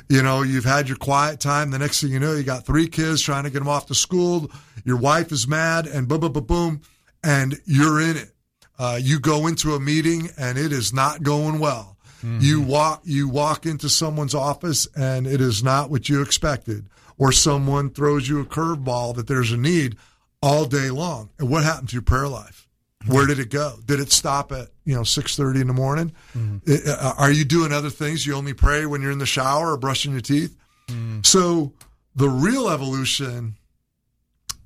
you 0.09 0.21
know, 0.21 0.41
you've 0.41 0.65
had 0.65 0.87
your 0.89 0.97
quiet 0.97 1.39
time. 1.39 1.71
The 1.71 1.79
next 1.79 2.01
thing 2.01 2.11
you 2.11 2.19
know, 2.19 2.33
you 2.33 2.43
got 2.43 2.65
three 2.65 2.87
kids 2.87 3.21
trying 3.21 3.45
to 3.45 3.49
get 3.49 3.59
them 3.59 3.69
off 3.69 3.85
to 3.87 3.95
school. 3.95 4.51
Your 4.83 4.97
wife 4.97 5.31
is 5.31 5.47
mad 5.47 5.87
and 5.87 6.07
boom, 6.07 6.19
boom, 6.19 6.33
boom, 6.33 6.43
boom. 6.45 6.81
And 7.23 7.59
you're 7.65 8.01
in 8.01 8.17
it. 8.17 8.31
Uh, 8.77 8.99
you 9.01 9.19
go 9.19 9.47
into 9.47 9.73
a 9.73 9.79
meeting 9.79 10.29
and 10.37 10.57
it 10.57 10.73
is 10.73 10.93
not 10.93 11.23
going 11.23 11.59
well. 11.59 11.97
You 12.41 12.59
walk, 12.59 13.01
you 13.03 13.29
walk 13.29 13.67
into 13.67 13.87
someone's 13.87 14.33
office 14.33 14.87
and 14.95 15.27
it 15.27 15.39
is 15.39 15.63
not 15.63 15.91
what 15.91 16.09
you 16.09 16.21
expected. 16.23 16.87
Or 17.17 17.31
someone 17.31 17.91
throws 17.91 18.27
you 18.27 18.41
a 18.41 18.45
curveball 18.45 19.15
that 19.15 19.27
there's 19.27 19.51
a 19.51 19.57
need 19.57 19.95
all 20.41 20.65
day 20.65 20.89
long. 20.89 21.29
And 21.39 21.49
what 21.49 21.63
happened 21.63 21.89
to 21.89 21.93
your 21.93 22.01
prayer 22.01 22.27
life? 22.27 22.64
Where 23.07 23.27
did 23.27 23.39
it 23.39 23.49
go? 23.49 23.77
Did 23.85 23.99
it 23.99 24.11
stop 24.11 24.51
at 24.51 24.69
you 24.83 24.95
know 24.95 25.03
six 25.03 25.35
thirty 25.35 25.61
in 25.61 25.67
the 25.67 25.73
morning? 25.73 26.13
Uh, 26.35 27.13
are 27.17 27.31
you 27.31 27.45
doing 27.45 27.71
other 27.71 27.89
things? 27.89 28.25
You 28.25 28.35
only 28.35 28.53
pray 28.53 28.85
when 28.85 29.01
you're 29.01 29.11
in 29.11 29.19
the 29.19 29.25
shower 29.25 29.71
or 29.73 29.77
brushing 29.77 30.11
your 30.11 30.21
teeth. 30.21 30.55
So 31.23 31.73
the 32.15 32.29
real 32.29 32.69
evolution 32.69 33.55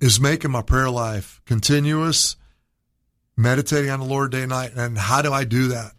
is 0.02 0.20
making 0.20 0.52
my 0.52 0.62
prayer 0.62 0.90
life 0.90 1.42
continuous, 1.46 2.36
meditating 3.38 3.90
on 3.90 4.00
the 4.00 4.06
Lord 4.06 4.32
day 4.32 4.42
and 4.42 4.50
night. 4.50 4.72
And 4.76 4.98
how 4.98 5.22
do 5.22 5.32
I 5.34 5.44
do 5.44 5.70
that? 5.70 5.92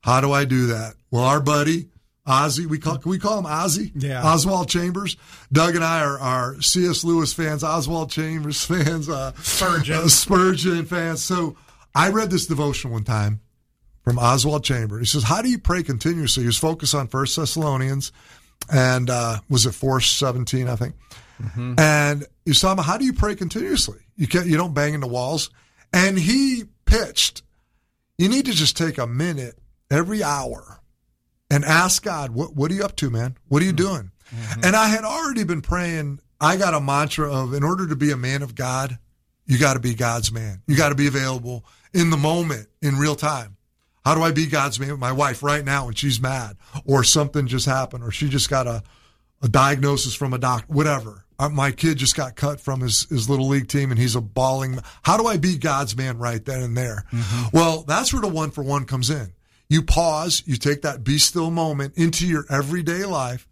How 0.00 0.20
do 0.20 0.32
I 0.32 0.44
do 0.44 0.66
that? 0.68 0.94
Well, 1.10 1.24
our 1.24 1.40
buddy 1.40 1.88
Ozzy, 2.26 2.66
we 2.66 2.78
call 2.78 2.98
can 2.98 3.10
we 3.10 3.18
call 3.18 3.38
him 3.38 3.44
Ozzy? 3.46 3.90
Yeah. 3.94 4.22
Oswald 4.26 4.68
Chambers. 4.68 5.16
Doug 5.50 5.74
and 5.74 5.84
I 5.84 6.02
are, 6.02 6.18
are 6.18 6.60
C.S. 6.60 7.02
Lewis 7.04 7.32
fans, 7.32 7.64
Oswald 7.64 8.10
Chambers 8.10 8.62
fans, 8.66 9.08
uh, 9.08 9.32
Spurgeon. 9.42 9.94
uh, 9.96 10.08
Spurgeon 10.08 10.84
fans. 10.84 11.22
So 11.22 11.56
I 11.98 12.10
read 12.10 12.30
this 12.30 12.46
devotion 12.46 12.92
one 12.92 13.04
time 13.04 13.40
from 14.04 14.18
Oswald 14.18 14.64
Chambers. 14.64 15.00
He 15.00 15.06
says, 15.06 15.24
"How 15.24 15.42
do 15.42 15.50
you 15.50 15.58
pray 15.58 15.82
continuously?" 15.82 16.44
He 16.44 16.46
was 16.46 16.56
focused 16.56 16.94
on 16.94 17.08
First 17.08 17.36
Thessalonians, 17.36 18.12
and 18.72 19.10
uh, 19.10 19.40
was 19.48 19.66
it 19.66 19.72
four 19.72 20.00
seventeen, 20.00 20.68
I 20.68 20.76
think. 20.76 20.94
Mm-hmm. 21.42 21.74
And 21.78 22.26
he 22.44 22.50
was 22.50 22.60
talking 22.60 22.74
about 22.74 22.86
how 22.86 22.98
do 22.98 23.04
you 23.04 23.12
pray 23.12 23.34
continuously? 23.34 23.98
You 24.16 24.26
can't, 24.26 24.46
you 24.46 24.56
don't 24.56 24.74
bang 24.74 24.94
into 24.94 25.06
walls. 25.06 25.50
And 25.92 26.18
he 26.18 26.64
pitched. 26.84 27.42
You 28.16 28.28
need 28.28 28.46
to 28.46 28.52
just 28.52 28.76
take 28.76 28.98
a 28.98 29.06
minute 29.06 29.58
every 29.90 30.22
hour 30.22 30.80
and 31.50 31.64
ask 31.64 32.02
God, 32.02 32.30
what, 32.30 32.56
what 32.56 32.70
are 32.70 32.74
you 32.74 32.84
up 32.84 32.96
to, 32.96 33.10
man? 33.10 33.36
What 33.46 33.62
are 33.62 33.64
you 33.64 33.72
mm-hmm. 33.72 33.76
doing? 33.76 34.10
Mm-hmm. 34.34 34.64
And 34.64 34.76
I 34.76 34.88
had 34.88 35.04
already 35.04 35.44
been 35.44 35.62
praying. 35.62 36.20
I 36.40 36.56
got 36.56 36.74
a 36.74 36.80
mantra 36.80 37.32
of, 37.32 37.54
in 37.54 37.62
order 37.62 37.86
to 37.86 37.96
be 37.96 38.10
a 38.10 38.16
man 38.16 38.42
of 38.42 38.54
God, 38.54 38.98
you 39.46 39.58
got 39.58 39.74
to 39.74 39.80
be 39.80 39.94
God's 39.94 40.32
man. 40.32 40.62
You 40.66 40.76
got 40.76 40.90
to 40.90 40.94
be 40.94 41.06
available 41.06 41.64
in 41.94 42.10
the 42.10 42.16
moment, 42.16 42.68
in 42.82 42.96
real 42.96 43.14
time. 43.16 43.56
How 44.04 44.14
do 44.14 44.22
I 44.22 44.30
be 44.32 44.46
God's 44.46 44.80
man 44.80 44.90
with 44.92 45.00
my 45.00 45.12
wife 45.12 45.42
right 45.42 45.64
now 45.64 45.86
when 45.86 45.94
she's 45.94 46.20
mad 46.20 46.56
or 46.84 47.04
something 47.04 47.46
just 47.46 47.66
happened 47.66 48.04
or 48.04 48.10
she 48.10 48.28
just 48.28 48.48
got 48.48 48.66
a, 48.66 48.82
a 49.42 49.48
diagnosis 49.48 50.14
from 50.14 50.32
a 50.32 50.38
doctor, 50.38 50.72
whatever. 50.72 51.24
Uh, 51.38 51.48
My 51.48 51.70
kid 51.72 51.98
just 51.98 52.16
got 52.16 52.34
cut 52.34 52.60
from 52.60 52.80
his, 52.80 53.08
his 53.10 53.28
little 53.28 53.48
league 53.48 53.68
team 53.68 53.90
and 53.90 53.98
he's 54.00 54.16
a 54.16 54.20
bawling. 54.20 54.78
How 55.02 55.16
do 55.16 55.26
I 55.26 55.36
be 55.36 55.58
God's 55.58 55.96
man 55.96 56.18
right 56.18 56.42
then 56.44 56.62
and 56.62 56.76
there? 56.76 57.04
Well, 57.52 57.82
that's 57.86 58.12
where 58.12 58.22
the 58.22 58.28
one 58.28 58.50
for 58.50 58.64
one 58.64 58.86
comes 58.86 59.10
in. 59.10 59.32
You 59.68 59.82
pause, 59.82 60.42
you 60.46 60.56
take 60.56 60.82
that 60.82 61.04
be 61.04 61.18
still 61.18 61.50
moment 61.50 61.96
into 61.98 62.26
your 62.26 62.44
everyday 62.50 63.04
life 63.04 63.46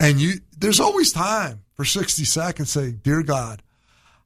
and 0.00 0.20
you, 0.20 0.40
there's 0.58 0.80
always 0.80 1.12
time 1.12 1.62
for 1.74 1.84
60 1.84 2.24
seconds. 2.24 2.70
Say, 2.72 2.90
dear 2.90 3.22
God, 3.22 3.62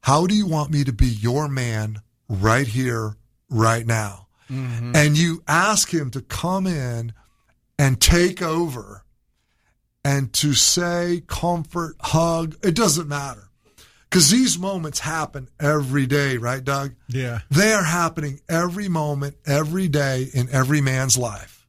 how 0.01 0.25
do 0.25 0.33
you 0.35 0.47
want 0.47 0.71
me 0.71 0.83
to 0.83 0.91
be 0.93 1.05
your 1.07 1.47
man 1.47 2.01
right 2.27 2.67
here, 2.67 3.15
right 3.49 3.85
now? 3.85 4.27
Mm-hmm. 4.49 4.95
And 4.95 5.17
you 5.17 5.43
ask 5.47 5.93
him 5.93 6.11
to 6.11 6.21
come 6.21 6.67
in 6.67 7.13
and 7.79 7.99
take 7.99 8.41
over 8.41 9.03
and 10.03 10.31
to 10.33 10.53
say, 10.53 11.23
comfort, 11.27 11.95
hug. 11.99 12.55
It 12.63 12.75
doesn't 12.75 13.07
matter. 13.07 13.49
Because 14.09 14.29
these 14.29 14.57
moments 14.57 14.99
happen 14.99 15.49
every 15.59 16.05
day, 16.05 16.37
right, 16.37 16.63
Doug? 16.63 16.93
Yeah. 17.09 17.39
They 17.49 17.73
are 17.73 17.83
happening 17.83 18.39
every 18.47 18.87
moment, 18.87 19.35
every 19.45 19.87
day 19.87 20.27
in 20.33 20.47
every 20.51 20.79
man's 20.79 21.17
life. 21.17 21.67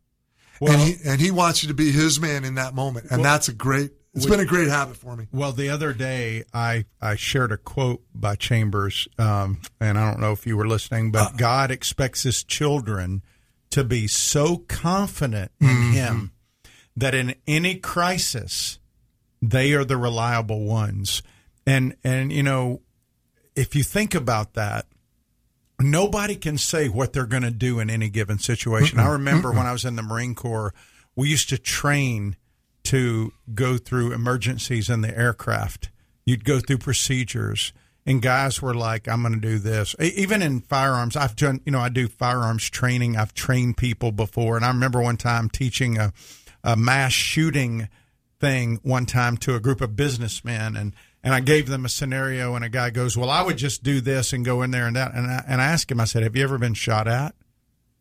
Well- 0.60 0.72
and, 0.72 0.80
he, 0.80 0.94
and 1.04 1.20
he 1.20 1.30
wants 1.30 1.62
you 1.62 1.68
to 1.68 1.74
be 1.74 1.90
his 1.90 2.20
man 2.20 2.44
in 2.44 2.54
that 2.54 2.74
moment. 2.74 3.06
And 3.10 3.24
that's 3.24 3.48
a 3.48 3.52
great, 3.52 3.92
it's 4.16 4.26
been 4.26 4.40
a 4.40 4.46
great 4.46 4.68
habit 4.68 4.96
for 4.96 5.14
me. 5.14 5.26
Well, 5.30 5.52
the 5.52 5.68
other 5.68 5.92
day 5.92 6.44
I, 6.52 6.86
I 7.00 7.16
shared 7.16 7.52
a 7.52 7.56
quote 7.56 8.02
by 8.14 8.34
Chambers, 8.34 9.06
um, 9.18 9.60
and 9.80 9.98
I 9.98 10.10
don't 10.10 10.20
know 10.20 10.32
if 10.32 10.46
you 10.46 10.56
were 10.56 10.66
listening, 10.66 11.12
but 11.12 11.36
God 11.36 11.70
expects 11.70 12.22
his 12.22 12.42
children 12.42 13.22
to 13.70 13.84
be 13.84 14.06
so 14.06 14.58
confident 14.68 15.52
in 15.60 15.92
him 15.92 16.32
that 16.96 17.14
in 17.14 17.34
any 17.46 17.76
crisis, 17.76 18.78
they 19.42 19.74
are 19.74 19.84
the 19.84 19.98
reliable 19.98 20.64
ones. 20.64 21.22
And, 21.66 21.94
and, 22.02 22.32
you 22.32 22.42
know, 22.42 22.80
if 23.54 23.74
you 23.74 23.82
think 23.82 24.14
about 24.14 24.54
that, 24.54 24.86
nobody 25.78 26.36
can 26.36 26.56
say 26.56 26.88
what 26.88 27.12
they're 27.12 27.26
going 27.26 27.42
to 27.42 27.50
do 27.50 27.80
in 27.80 27.90
any 27.90 28.08
given 28.08 28.38
situation. 28.38 28.98
I 28.98 29.10
remember 29.12 29.52
when 29.52 29.66
I 29.66 29.72
was 29.72 29.84
in 29.84 29.96
the 29.96 30.02
Marine 30.02 30.34
Corps, 30.34 30.72
we 31.14 31.28
used 31.28 31.50
to 31.50 31.58
train 31.58 32.36
to 32.86 33.32
go 33.54 33.76
through 33.78 34.12
emergencies 34.12 34.88
in 34.88 35.00
the 35.00 35.16
aircraft. 35.16 35.90
You'd 36.24 36.44
go 36.44 36.58
through 36.60 36.78
procedures, 36.78 37.72
and 38.04 38.20
guys 38.22 38.60
were 38.60 38.74
like, 38.74 39.08
"I'm 39.08 39.22
going 39.22 39.34
to 39.34 39.40
do 39.40 39.58
this." 39.58 39.94
Even 40.00 40.42
in 40.42 40.60
firearms, 40.60 41.16
I've 41.16 41.36
done. 41.36 41.60
You 41.64 41.72
know, 41.72 41.80
I 41.80 41.88
do 41.88 42.08
firearms 42.08 42.68
training. 42.68 43.16
I've 43.16 43.34
trained 43.34 43.76
people 43.76 44.12
before, 44.12 44.56
and 44.56 44.64
I 44.64 44.68
remember 44.68 45.00
one 45.00 45.16
time 45.16 45.48
teaching 45.48 45.98
a, 45.98 46.12
a 46.64 46.76
mass 46.76 47.12
shooting 47.12 47.88
thing 48.40 48.80
one 48.82 49.06
time 49.06 49.36
to 49.38 49.54
a 49.54 49.60
group 49.60 49.80
of 49.80 49.96
businessmen, 49.96 50.76
and 50.76 50.92
and 51.22 51.34
I 51.34 51.40
gave 51.40 51.66
them 51.66 51.84
a 51.84 51.88
scenario, 51.88 52.54
and 52.54 52.64
a 52.64 52.68
guy 52.68 52.90
goes, 52.90 53.16
"Well, 53.16 53.30
I 53.30 53.42
would 53.42 53.56
just 53.56 53.82
do 53.82 54.00
this 54.00 54.32
and 54.32 54.44
go 54.44 54.62
in 54.62 54.70
there 54.70 54.86
and 54.86 54.96
that," 54.96 55.14
and 55.14 55.26
I, 55.26 55.44
and 55.46 55.60
I 55.60 55.66
asked 55.66 55.90
him, 55.90 56.00
I 56.00 56.04
said, 56.04 56.22
"Have 56.22 56.36
you 56.36 56.44
ever 56.44 56.58
been 56.58 56.74
shot 56.74 57.08
at?" 57.08 57.34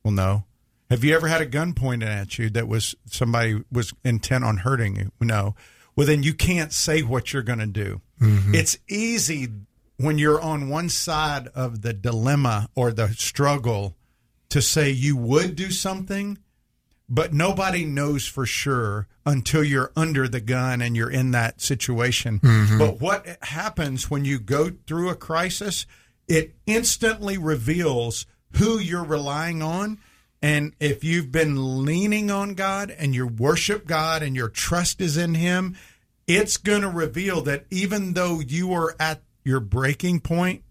Well, 0.03 0.13
no. 0.13 0.43
Have 0.89 1.03
you 1.03 1.15
ever 1.15 1.27
had 1.27 1.41
a 1.41 1.45
gun 1.45 1.73
pointed 1.73 2.09
at 2.09 2.37
you 2.37 2.49
that 2.51 2.67
was 2.67 2.95
somebody 3.07 3.63
was 3.71 3.93
intent 4.03 4.43
on 4.43 4.57
hurting 4.57 4.95
you? 4.95 5.11
No. 5.19 5.55
Well, 5.95 6.07
then 6.07 6.23
you 6.23 6.33
can't 6.33 6.73
say 6.73 7.01
what 7.01 7.33
you're 7.33 7.41
going 7.41 7.59
to 7.59 7.65
do. 7.65 8.01
Mm-hmm. 8.21 8.53
It's 8.53 8.77
easy 8.87 9.47
when 9.97 10.17
you're 10.17 10.41
on 10.41 10.69
one 10.69 10.89
side 10.89 11.47
of 11.55 11.81
the 11.81 11.93
dilemma 11.93 12.69
or 12.75 12.91
the 12.91 13.09
struggle 13.09 13.95
to 14.49 14.61
say 14.61 14.89
you 14.89 15.15
would 15.17 15.55
do 15.55 15.71
something, 15.71 16.37
but 17.09 17.33
nobody 17.33 17.85
knows 17.85 18.27
for 18.27 18.45
sure 18.45 19.07
until 19.25 19.63
you're 19.63 19.91
under 19.95 20.27
the 20.27 20.41
gun 20.41 20.81
and 20.81 20.95
you're 20.95 21.09
in 21.09 21.31
that 21.31 21.61
situation. 21.61 22.39
Mm-hmm. 22.39 22.77
But 22.77 23.01
what 23.01 23.25
happens 23.41 24.09
when 24.09 24.25
you 24.25 24.39
go 24.39 24.71
through 24.85 25.09
a 25.09 25.15
crisis, 25.15 25.85
it 26.27 26.55
instantly 26.65 27.37
reveals 27.37 28.25
who 28.53 28.77
you're 28.77 29.03
relying 29.03 29.61
on. 29.61 29.99
And 30.45 30.75
if 30.79 31.03
you've 31.03 31.31
been 31.31 31.83
leaning 31.85 32.29
on 32.29 32.53
God 32.53 32.91
and 32.91 33.15
you 33.15 33.25
worship 33.25 33.87
God 33.87 34.21
and 34.21 34.35
your 34.35 34.47
trust 34.47 35.01
is 35.01 35.17
in 35.17 35.33
Him, 35.33 35.75
it's 36.27 36.57
going 36.57 36.83
to 36.83 36.87
reveal 36.87 37.41
that 37.41 37.65
even 37.71 38.13
though 38.13 38.39
you 38.41 38.71
are 38.73 38.95
at 38.99 39.23
your 39.43 39.59
breaking 39.59 40.19
point, 40.19 40.61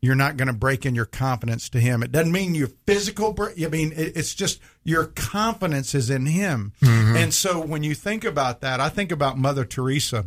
you're 0.00 0.16
not 0.16 0.36
going 0.36 0.48
to 0.48 0.52
break 0.52 0.84
in 0.84 0.96
your 0.96 1.04
confidence 1.04 1.68
to 1.68 1.78
him. 1.78 2.02
It 2.02 2.10
doesn't 2.10 2.32
mean 2.32 2.56
your 2.56 2.70
physical 2.84 3.32
break. 3.32 3.62
I 3.62 3.68
mean, 3.68 3.92
it's 3.94 4.34
just 4.34 4.60
your 4.82 5.04
confidence 5.04 5.94
is 5.94 6.10
in 6.10 6.26
him. 6.26 6.72
Mm-hmm. 6.82 7.16
And 7.16 7.32
so 7.32 7.60
when 7.60 7.84
you 7.84 7.94
think 7.94 8.24
about 8.24 8.60
that, 8.62 8.80
I 8.80 8.88
think 8.88 9.12
about 9.12 9.38
Mother 9.38 9.64
Teresa, 9.64 10.26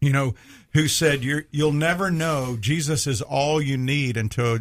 you 0.00 0.12
know, 0.12 0.34
who 0.72 0.88
said, 0.88 1.22
You're, 1.22 1.44
you'll 1.52 1.70
never 1.70 2.10
know 2.10 2.56
Jesus 2.58 3.06
is 3.06 3.22
all 3.22 3.62
you 3.62 3.78
need 3.78 4.16
until 4.16 4.58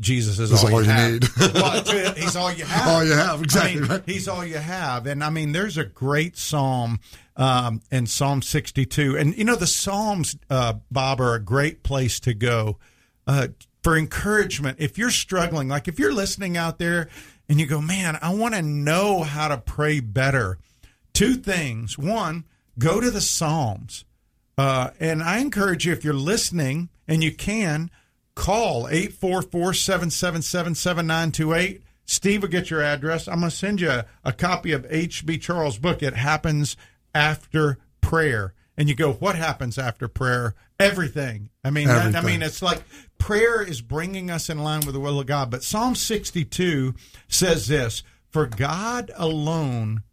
Jesus 0.00 0.38
is 0.38 0.52
all, 0.52 0.72
all 0.72 0.82
you, 0.82 0.86
you 0.86 0.92
have. 0.92 1.12
need. 1.12 1.54
well, 1.54 2.14
he's 2.14 2.36
all 2.36 2.52
you 2.52 2.64
have. 2.64 2.88
All 2.88 3.04
you 3.04 3.12
have, 3.12 3.40
I 3.40 3.42
exactly 3.42 3.80
mean, 3.80 3.90
right. 3.90 4.02
He's 4.06 4.28
all 4.28 4.44
you 4.44 4.58
have. 4.58 5.06
And 5.06 5.24
I 5.24 5.30
mean, 5.30 5.52
there's 5.52 5.76
a 5.76 5.84
great 5.84 6.36
psalm 6.36 7.00
um, 7.36 7.80
in 7.90 8.06
Psalm 8.06 8.42
62. 8.42 9.16
And, 9.16 9.36
you 9.36 9.44
know, 9.44 9.56
the 9.56 9.66
Psalms, 9.66 10.36
uh, 10.50 10.74
Bob, 10.90 11.20
are 11.20 11.34
a 11.34 11.40
great 11.40 11.82
place 11.82 12.20
to 12.20 12.34
go 12.34 12.78
uh, 13.26 13.48
for 13.82 13.96
encouragement. 13.96 14.78
If 14.80 14.98
you're 14.98 15.10
struggling, 15.10 15.68
like 15.68 15.88
if 15.88 15.98
you're 15.98 16.12
listening 16.12 16.56
out 16.56 16.78
there 16.78 17.08
and 17.48 17.58
you 17.60 17.66
go, 17.66 17.80
man, 17.80 18.18
I 18.20 18.34
want 18.34 18.54
to 18.54 18.62
know 18.62 19.22
how 19.22 19.48
to 19.48 19.58
pray 19.58 20.00
better, 20.00 20.58
two 21.12 21.34
things. 21.34 21.96
One, 21.96 22.44
go 22.78 23.00
to 23.00 23.10
the 23.10 23.20
Psalms. 23.20 24.04
Uh, 24.56 24.90
and 24.98 25.22
I 25.22 25.38
encourage 25.38 25.86
you, 25.86 25.92
if 25.92 26.04
you're 26.04 26.14
listening 26.14 26.88
and 27.06 27.22
you 27.22 27.32
can, 27.32 27.90
call 28.38 28.86
844 28.88 29.74
777 29.74 30.74
7928. 30.74 31.82
Steve 32.06 32.42
will 32.42 32.48
get 32.48 32.70
your 32.70 32.82
address. 32.82 33.28
I'm 33.28 33.40
going 33.40 33.50
to 33.50 33.56
send 33.56 33.80
you 33.80 33.90
a, 33.90 34.06
a 34.24 34.32
copy 34.32 34.72
of 34.72 34.86
H.B. 34.88 35.38
Charles' 35.38 35.78
book. 35.78 36.02
It 36.02 36.14
happens 36.14 36.76
after 37.14 37.78
prayer. 38.00 38.54
And 38.78 38.88
you 38.88 38.94
go, 38.94 39.12
what 39.14 39.34
happens 39.34 39.76
after 39.76 40.06
prayer? 40.08 40.54
Everything. 40.80 41.50
I 41.64 41.70
mean, 41.70 41.88
that- 41.88 42.14
I 42.16 42.20
mean, 42.26 42.42
it's 42.42 42.62
like 42.62 42.82
prayer 43.18 43.60
is 43.62 43.80
bringing 43.82 44.30
us 44.30 44.48
in 44.48 44.58
line 44.58 44.80
with 44.86 44.94
the 44.94 45.00
will 45.00 45.20
of 45.20 45.26
God. 45.26 45.50
But 45.50 45.64
Psalm 45.64 45.94
62 45.96 46.94
says 47.26 47.66
this 47.66 48.02
For 48.30 48.46
God 48.46 49.10
alone, 49.16 50.04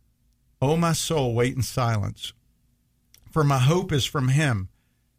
O 0.61 0.75
my 0.75 0.93
soul, 0.93 1.33
wait 1.35 1.55
in 1.55 1.61
silence 1.61 2.33
for 3.31 3.43
my 3.43 3.59
hope 3.59 3.91
is 3.91 4.05
from 4.05 4.29
him. 4.29 4.69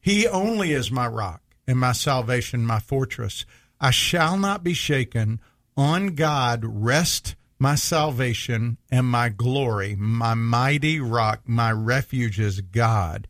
He 0.00 0.26
only 0.26 0.72
is 0.72 0.90
my 0.90 1.06
rock 1.06 1.42
and 1.66 1.78
my 1.78 1.92
salvation, 1.92 2.64
my 2.64 2.78
fortress. 2.78 3.44
I 3.80 3.90
shall 3.90 4.38
not 4.38 4.64
be 4.64 4.74
shaken. 4.74 5.40
On 5.76 6.14
God 6.14 6.62
rest 6.64 7.34
my 7.58 7.74
salvation 7.74 8.78
and 8.90 9.06
my 9.06 9.28
glory. 9.28 9.96
My 9.96 10.34
mighty 10.34 11.00
rock, 11.00 11.42
my 11.46 11.72
refuge 11.72 12.38
is 12.38 12.60
God. 12.60 13.28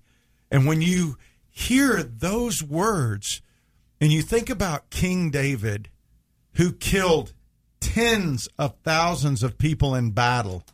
And 0.51 0.67
when 0.67 0.83
you 0.83 1.17
hear 1.51 2.03
those 2.03 2.63
words 2.63 3.43
and 4.01 4.13
you 4.13 4.23
think 4.23 4.51
about 4.51 4.91
King 4.91 5.31
David, 5.31 5.89
who 6.55 6.73
killed 6.73 7.33
tens 7.81 8.49
of 8.59 8.75
thousands 8.83 9.43
of 9.43 9.59
people 9.59 9.95
in 9.95 10.11
battle 10.11 10.65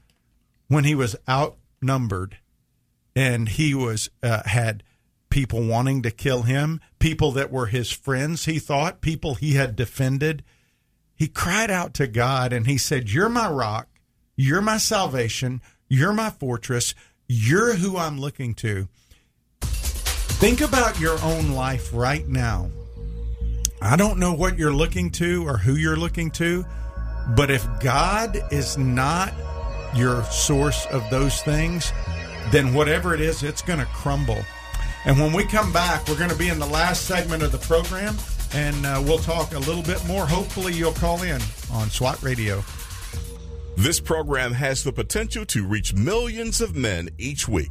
when 0.69 0.85
he 0.85 0.95
was 0.95 1.17
outnumbered 1.29 2.39
and 3.15 3.49
he 3.49 3.75
was 3.75 4.11
uh, 4.23 4.43
had 4.47 4.83
people 5.33 5.63
wanting 5.63 6.03
to 6.03 6.11
kill 6.11 6.43
him, 6.43 6.79
people 6.99 7.33
that 7.33 7.51
were 7.51 7.65
his 7.65 7.91
friends. 7.91 8.45
He 8.45 8.59
thought 8.59 9.01
people 9.01 9.37
he 9.37 9.55
had 9.55 9.75
defended. 9.75 10.45
He 11.15 11.27
cried 11.27 11.71
out 11.71 11.95
to 11.95 12.07
God 12.07 12.53
and 12.53 12.67
he 12.67 12.77
said, 12.77 13.09
"You're 13.09 13.31
my 13.31 13.49
rock. 13.49 13.89
You're 14.37 14.61
my 14.61 14.77
salvation. 14.77 15.63
You're 15.89 16.13
my 16.13 16.29
fortress. 16.29 16.95
You're 17.27 17.77
who 17.77 17.97
I'm 17.97 18.21
looking 18.21 18.53
to." 18.57 18.89
Think 19.63 20.61
about 20.61 21.01
your 21.01 21.19
own 21.23 21.53
life 21.53 21.89
right 21.95 22.29
now. 22.29 22.71
I 23.81 23.97
don't 23.97 24.19
know 24.19 24.35
what 24.35 24.59
you're 24.59 24.75
looking 24.75 25.11
to 25.13 25.49
or 25.49 25.57
who 25.57 25.77
you're 25.77 25.97
looking 25.97 26.31
to, 26.33 26.67
but 27.35 27.51
if 27.51 27.67
God 27.81 28.39
is 28.51 28.77
not 28.77 29.33
your 29.95 30.25
source 30.25 30.85
of 30.91 31.09
those 31.09 31.41
things, 31.41 31.91
then 32.51 32.75
whatever 32.75 33.15
it 33.15 33.23
is, 33.23 33.43
it's 33.43 33.63
going 33.63 33.79
to 33.79 33.87
crumble. 33.87 34.45
And 35.05 35.19
when 35.19 35.33
we 35.33 35.45
come 35.45 35.73
back, 35.73 36.07
we're 36.09 36.19
going 36.19 36.31
to 36.31 36.37
be 36.37 36.49
in 36.49 36.59
the 36.59 36.67
last 36.67 37.07
segment 37.07 37.43
of 37.43 37.51
the 37.53 37.59
program. 37.59 38.17
and 38.55 38.85
uh, 38.87 39.03
we'll 39.05 39.19
talk 39.19 39.55
a 39.55 39.59
little 39.59 39.83
bit 39.83 40.05
more. 40.07 40.27
Hopefully, 40.27 40.75
you'll 40.75 40.93
call 40.93 41.23
in 41.23 41.41
on 41.73 41.89
SWAT 41.91 42.23
Radio. 42.23 42.63
This 43.77 43.99
program 43.99 44.53
has 44.53 44.85
the 44.85 44.93
potential 44.93 45.47
to 45.47 45.67
reach 45.67 45.95
millions 45.95 46.61
of 46.61 46.77
men 46.77 47.09
each 47.19 47.49
week. 47.49 47.71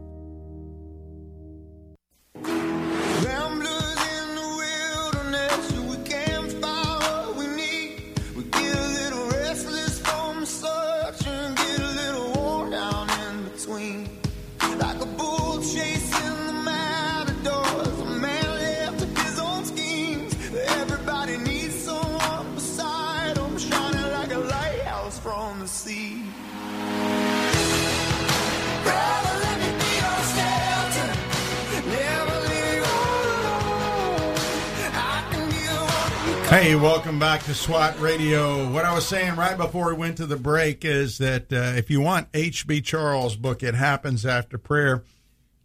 Hey, 36.51 36.75
welcome 36.75 37.17
back 37.17 37.43
to 37.43 37.53
SWAT 37.53 37.97
Radio. 38.01 38.69
What 38.69 38.83
I 38.83 38.93
was 38.93 39.07
saying 39.07 39.37
right 39.37 39.55
before 39.55 39.87
we 39.87 39.93
went 39.93 40.17
to 40.17 40.25
the 40.25 40.35
break 40.35 40.83
is 40.83 41.17
that 41.19 41.53
uh, 41.53 41.77
if 41.77 41.89
you 41.89 42.01
want 42.01 42.27
H.B. 42.33 42.81
Charles' 42.81 43.37
book, 43.37 43.63
It 43.63 43.73
Happens 43.73 44.25
After 44.25 44.57
Prayer, 44.57 45.05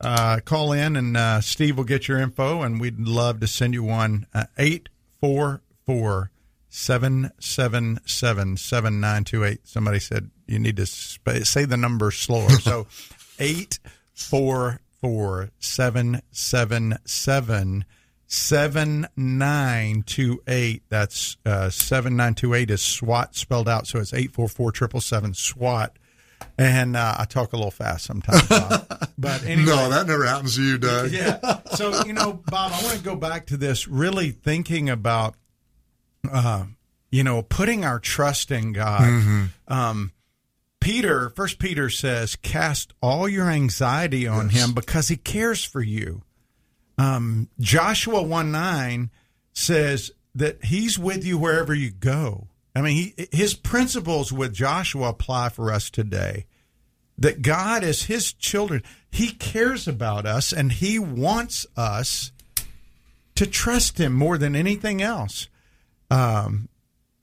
uh, 0.01 0.39
call 0.45 0.70
in 0.70 0.95
and 0.95 1.16
uh, 1.16 1.41
Steve 1.41 1.76
will 1.76 1.82
get 1.82 2.07
your 2.07 2.20
info, 2.20 2.62
and 2.62 2.80
we'd 2.80 3.01
love 3.01 3.41
to 3.41 3.49
send 3.49 3.74
you 3.74 3.82
one. 3.82 4.28
Uh, 4.32 4.45
844 4.57 6.30
777 6.68 8.57
7928. 8.57 9.66
Somebody 9.66 9.99
said 9.99 10.30
you 10.47 10.61
need 10.61 10.76
to 10.76 10.87
sp- 10.87 11.43
say 11.43 11.64
the 11.64 11.76
number 11.76 12.12
slower. 12.12 12.51
So 12.51 12.87
844 13.41 15.51
777 15.59 17.84
7928. 18.27 20.83
That's 20.89 21.37
uh, 21.45 21.70
7928 21.70 22.70
is 22.70 22.83
SWAT 22.83 23.37
spelled 23.37 23.68
out. 23.68 23.87
So 23.87 23.99
it's 23.99 24.12
844 24.12 24.74
777 24.74 25.35
SWAT. 25.35 25.97
And 26.59 26.97
uh, 26.97 27.14
I 27.18 27.24
talk 27.24 27.53
a 27.53 27.57
little 27.57 27.70
fast 27.70 28.07
sometimes. 28.07 28.47
Bob. 28.49 29.11
but 29.18 29.45
anyway. 29.45 29.66
No, 29.66 29.91
that 29.91 30.07
never 30.07 30.27
happens 30.27 30.57
to 30.57 30.62
you, 30.62 30.79
Doug. 30.79 31.11
Yeah. 31.11 31.61
So, 31.74 32.05
you 32.05 32.12
know, 32.12 32.41
Bob, 32.47 32.72
I 32.74 32.83
want 32.83 32.97
to 32.97 33.03
go 33.03 33.16
back 33.16 33.47
to 33.47 33.57
this 33.57 33.89
really 33.89 34.31
thinking 34.31 34.91
about, 34.91 35.35
uh, 36.31 36.64
you 37.11 37.24
know, 37.24 37.43
putting 37.43 37.85
our 37.85 37.99
trust 37.99 38.51
in 38.51 38.72
God. 38.72 39.49
Um, 39.68 40.12
Peter, 40.81 41.31
First 41.31 41.59
Peter 41.59 41.91
says, 41.91 42.37
cast 42.37 42.93
all 43.03 43.29
your 43.29 43.51
anxiety 43.51 44.27
on 44.27 44.51
him 44.51 44.72
because 44.72 45.09
he 45.09 45.16
cares 45.16 45.64
for 45.64 45.83
you. 45.83 46.22
Um, 46.99 47.49
Joshua 47.59 48.23
1 48.23 48.51
9 48.51 49.11
says 49.53 50.11
that 50.35 50.65
he's 50.65 50.99
with 50.99 51.25
you 51.25 51.39
wherever 51.39 51.75
you 51.75 51.91
go. 51.91 52.49
I 52.75 52.83
mean, 52.83 53.15
he, 53.17 53.29
his 53.33 53.55
principles 53.55 54.33
with 54.33 54.53
Joshua 54.53 55.09
apply 55.09 55.49
for 55.49 55.73
us 55.73 55.89
today. 55.91 56.47
That 57.19 57.41
God, 57.41 57.83
as 57.83 58.03
his 58.03 58.35
children, 58.35 58.83
he 59.11 59.29
cares 59.29 59.89
about 59.89 60.27
us 60.27 60.53
and 60.53 60.71
he 60.71 60.99
wants 60.99 61.67
us 61.75 62.33
to 63.37 63.47
trust 63.47 63.99
him 63.99 64.13
more 64.13 64.37
than 64.37 64.55
anything 64.55 65.01
else. 65.01 65.49
Um, 66.11 66.69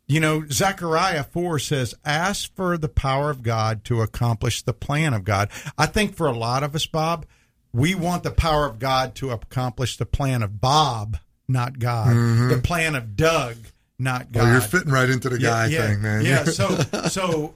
you 0.07 0.19
know, 0.19 0.45
Zechariah 0.47 1.23
4 1.23 1.59
says, 1.59 1.95
ask 2.03 2.53
for 2.55 2.77
the 2.77 2.89
power 2.89 3.29
of 3.29 3.43
God 3.43 3.83
to 3.85 4.01
accomplish 4.01 4.61
the 4.63 4.73
plan 4.73 5.13
of 5.13 5.23
God. 5.23 5.49
I 5.77 5.85
think 5.85 6.15
for 6.15 6.27
a 6.27 6.37
lot 6.37 6.63
of 6.63 6.75
us, 6.75 6.85
Bob, 6.85 7.25
we 7.73 7.95
want 7.95 8.23
the 8.23 8.31
power 8.31 8.65
of 8.65 8.79
God 8.79 9.15
to 9.15 9.31
accomplish 9.31 9.97
the 9.97 10.05
plan 10.05 10.43
of 10.43 10.61
Bob, 10.61 11.17
not 11.47 11.79
God. 11.79 12.15
The 12.49 12.61
plan 12.63 12.95
of 12.95 13.15
Doug, 13.15 13.55
not 13.99 14.31
God. 14.31 14.43
Well, 14.43 14.51
you're 14.53 14.61
fitting 14.61 14.91
right 14.91 15.09
into 15.09 15.29
the 15.29 15.39
guy 15.39 15.67
yeah, 15.67 15.87
thing, 15.87 16.01
man. 16.01 16.23
Yeah. 16.25 16.43
So, 16.45 16.67
so 17.09 17.55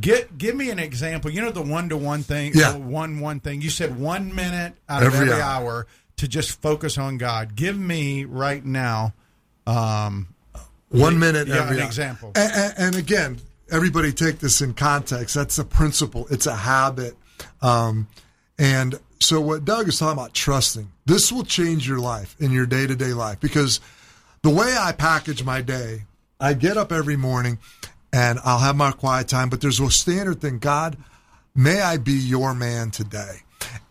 get 0.00 0.36
give 0.38 0.56
me 0.56 0.70
an 0.70 0.78
example. 0.78 1.30
You 1.30 1.42
know 1.42 1.50
the 1.50 1.62
one 1.62 1.88
to 1.90 1.96
one 1.96 2.22
thing. 2.22 2.52
Yeah. 2.54 2.76
one 2.76 3.20
one 3.20 3.40
thing. 3.40 3.60
You 3.62 3.70
said 3.70 3.98
one 3.98 4.34
minute 4.34 4.74
out 4.88 5.02
of 5.02 5.12
Every 5.14 5.28
every 5.28 5.40
hour. 5.42 5.62
hour 5.62 5.86
to 6.16 6.28
just 6.28 6.60
focus 6.62 6.98
on 6.98 7.18
God. 7.18 7.54
Give 7.56 7.78
me 7.78 8.24
right 8.24 8.64
now. 8.64 9.14
Um, 9.66 10.34
One 10.88 11.18
minute 11.18 11.48
Yeah, 11.48 11.62
every 11.62 11.76
an 11.76 11.82
hour. 11.82 11.86
example. 11.86 12.32
And, 12.34 12.52
and, 12.52 12.74
and 12.78 12.96
again, 12.96 13.38
everybody 13.70 14.12
take 14.12 14.38
this 14.40 14.60
in 14.60 14.74
context. 14.74 15.34
That's 15.34 15.58
a 15.58 15.64
principle. 15.64 16.26
It's 16.30 16.46
a 16.46 16.54
habit. 16.54 17.16
Um, 17.62 18.08
and 18.58 18.98
so 19.20 19.40
what 19.40 19.64
Doug 19.64 19.88
is 19.88 19.98
talking 19.98 20.18
about, 20.18 20.34
trusting, 20.34 20.90
this 21.06 21.30
will 21.30 21.44
change 21.44 21.88
your 21.88 22.00
life 22.00 22.36
in 22.38 22.50
your 22.50 22.66
day 22.66 22.86
to 22.86 22.94
day 22.94 23.12
life 23.12 23.40
because 23.40 23.80
the 24.42 24.50
way 24.50 24.76
I 24.78 24.92
package 24.92 25.44
my 25.44 25.62
day, 25.62 26.02
I 26.40 26.54
get 26.54 26.76
up 26.76 26.90
every 26.90 27.16
morning 27.16 27.58
and 28.12 28.38
I'll 28.44 28.58
have 28.58 28.76
my 28.76 28.90
quiet 28.90 29.28
time, 29.28 29.48
but 29.48 29.60
there's 29.60 29.80
a 29.80 29.90
standard 29.90 30.40
thing. 30.40 30.58
God, 30.58 30.96
may 31.54 31.80
I 31.80 31.96
be 31.96 32.12
your 32.12 32.54
man 32.54 32.90
today. 32.90 33.42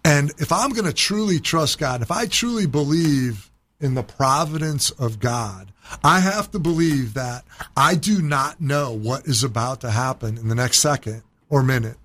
And 0.03 0.31
if 0.37 0.51
I'm 0.51 0.71
going 0.71 0.85
to 0.85 0.93
truly 0.93 1.39
trust 1.39 1.79
God, 1.79 2.01
if 2.01 2.11
I 2.11 2.25
truly 2.25 2.65
believe 2.65 3.49
in 3.79 3.93
the 3.93 4.03
providence 4.03 4.91
of 4.91 5.19
God, 5.19 5.71
I 6.03 6.19
have 6.19 6.51
to 6.51 6.59
believe 6.59 7.13
that 7.15 7.43
I 7.75 7.95
do 7.95 8.21
not 8.21 8.61
know 8.61 8.91
what 8.91 9.25
is 9.25 9.43
about 9.43 9.81
to 9.81 9.91
happen 9.91 10.37
in 10.37 10.47
the 10.47 10.55
next 10.55 10.79
second 10.79 11.23
or 11.49 11.63
minute 11.63 11.97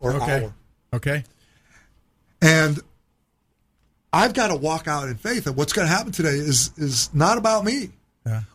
or 0.00 0.14
okay. 0.14 0.42
hour. 0.42 0.54
Okay. 0.92 1.24
And 2.46 2.80
I've 4.12 4.32
got 4.34 4.48
to 4.48 4.56
walk 4.56 4.86
out 4.88 5.08
in 5.08 5.16
faith 5.16 5.44
that 5.44 5.52
what's 5.52 5.72
going 5.72 5.86
to 5.88 5.92
happen 5.92 6.12
today 6.12 6.30
is 6.30 6.70
is 6.78 7.10
not 7.12 7.38
about 7.38 7.64
me. 7.64 7.90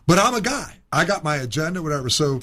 But 0.06 0.18
I'm 0.18 0.34
a 0.34 0.40
guy. 0.40 0.74
I 0.90 1.04
got 1.04 1.22
my 1.24 1.36
agenda, 1.36 1.80
whatever. 1.82 2.08
So 2.10 2.40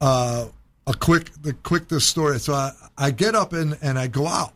uh, 0.00 0.46
a 0.86 0.94
quick 0.94 1.30
the 1.42 1.52
quick 1.52 1.88
this 1.88 2.06
story. 2.06 2.38
So 2.40 2.54
I, 2.54 2.72
I 2.96 3.10
get 3.10 3.34
up 3.34 3.52
and, 3.52 3.76
and 3.82 3.98
I 3.98 4.06
go 4.06 4.26
out. 4.26 4.52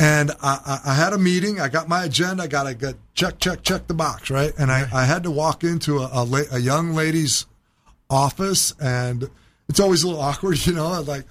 And 0.00 0.32
I, 0.32 0.34
I, 0.42 0.80
I 0.86 0.94
had 0.94 1.12
a 1.12 1.18
meeting. 1.18 1.60
I 1.60 1.68
got 1.68 1.88
my 1.88 2.04
agenda. 2.04 2.42
I 2.42 2.46
got 2.48 2.64
to 2.64 2.74
get 2.74 2.96
check, 3.14 3.38
check, 3.38 3.62
check 3.62 3.86
the 3.86 3.94
box, 3.94 4.28
right? 4.30 4.52
And 4.58 4.72
I, 4.72 4.88
I 4.92 5.04
had 5.04 5.22
to 5.24 5.30
walk 5.30 5.62
into 5.62 5.98
a, 5.98 6.10
a, 6.12 6.24
la- 6.24 6.50
a 6.50 6.58
young 6.58 6.92
lady's 6.92 7.46
office, 8.10 8.74
and 8.80 9.30
it's 9.68 9.80
always 9.80 10.02
a 10.02 10.06
little 10.08 10.22
awkward, 10.22 10.64
you 10.66 10.72
know. 10.74 11.00
Like, 11.02 11.24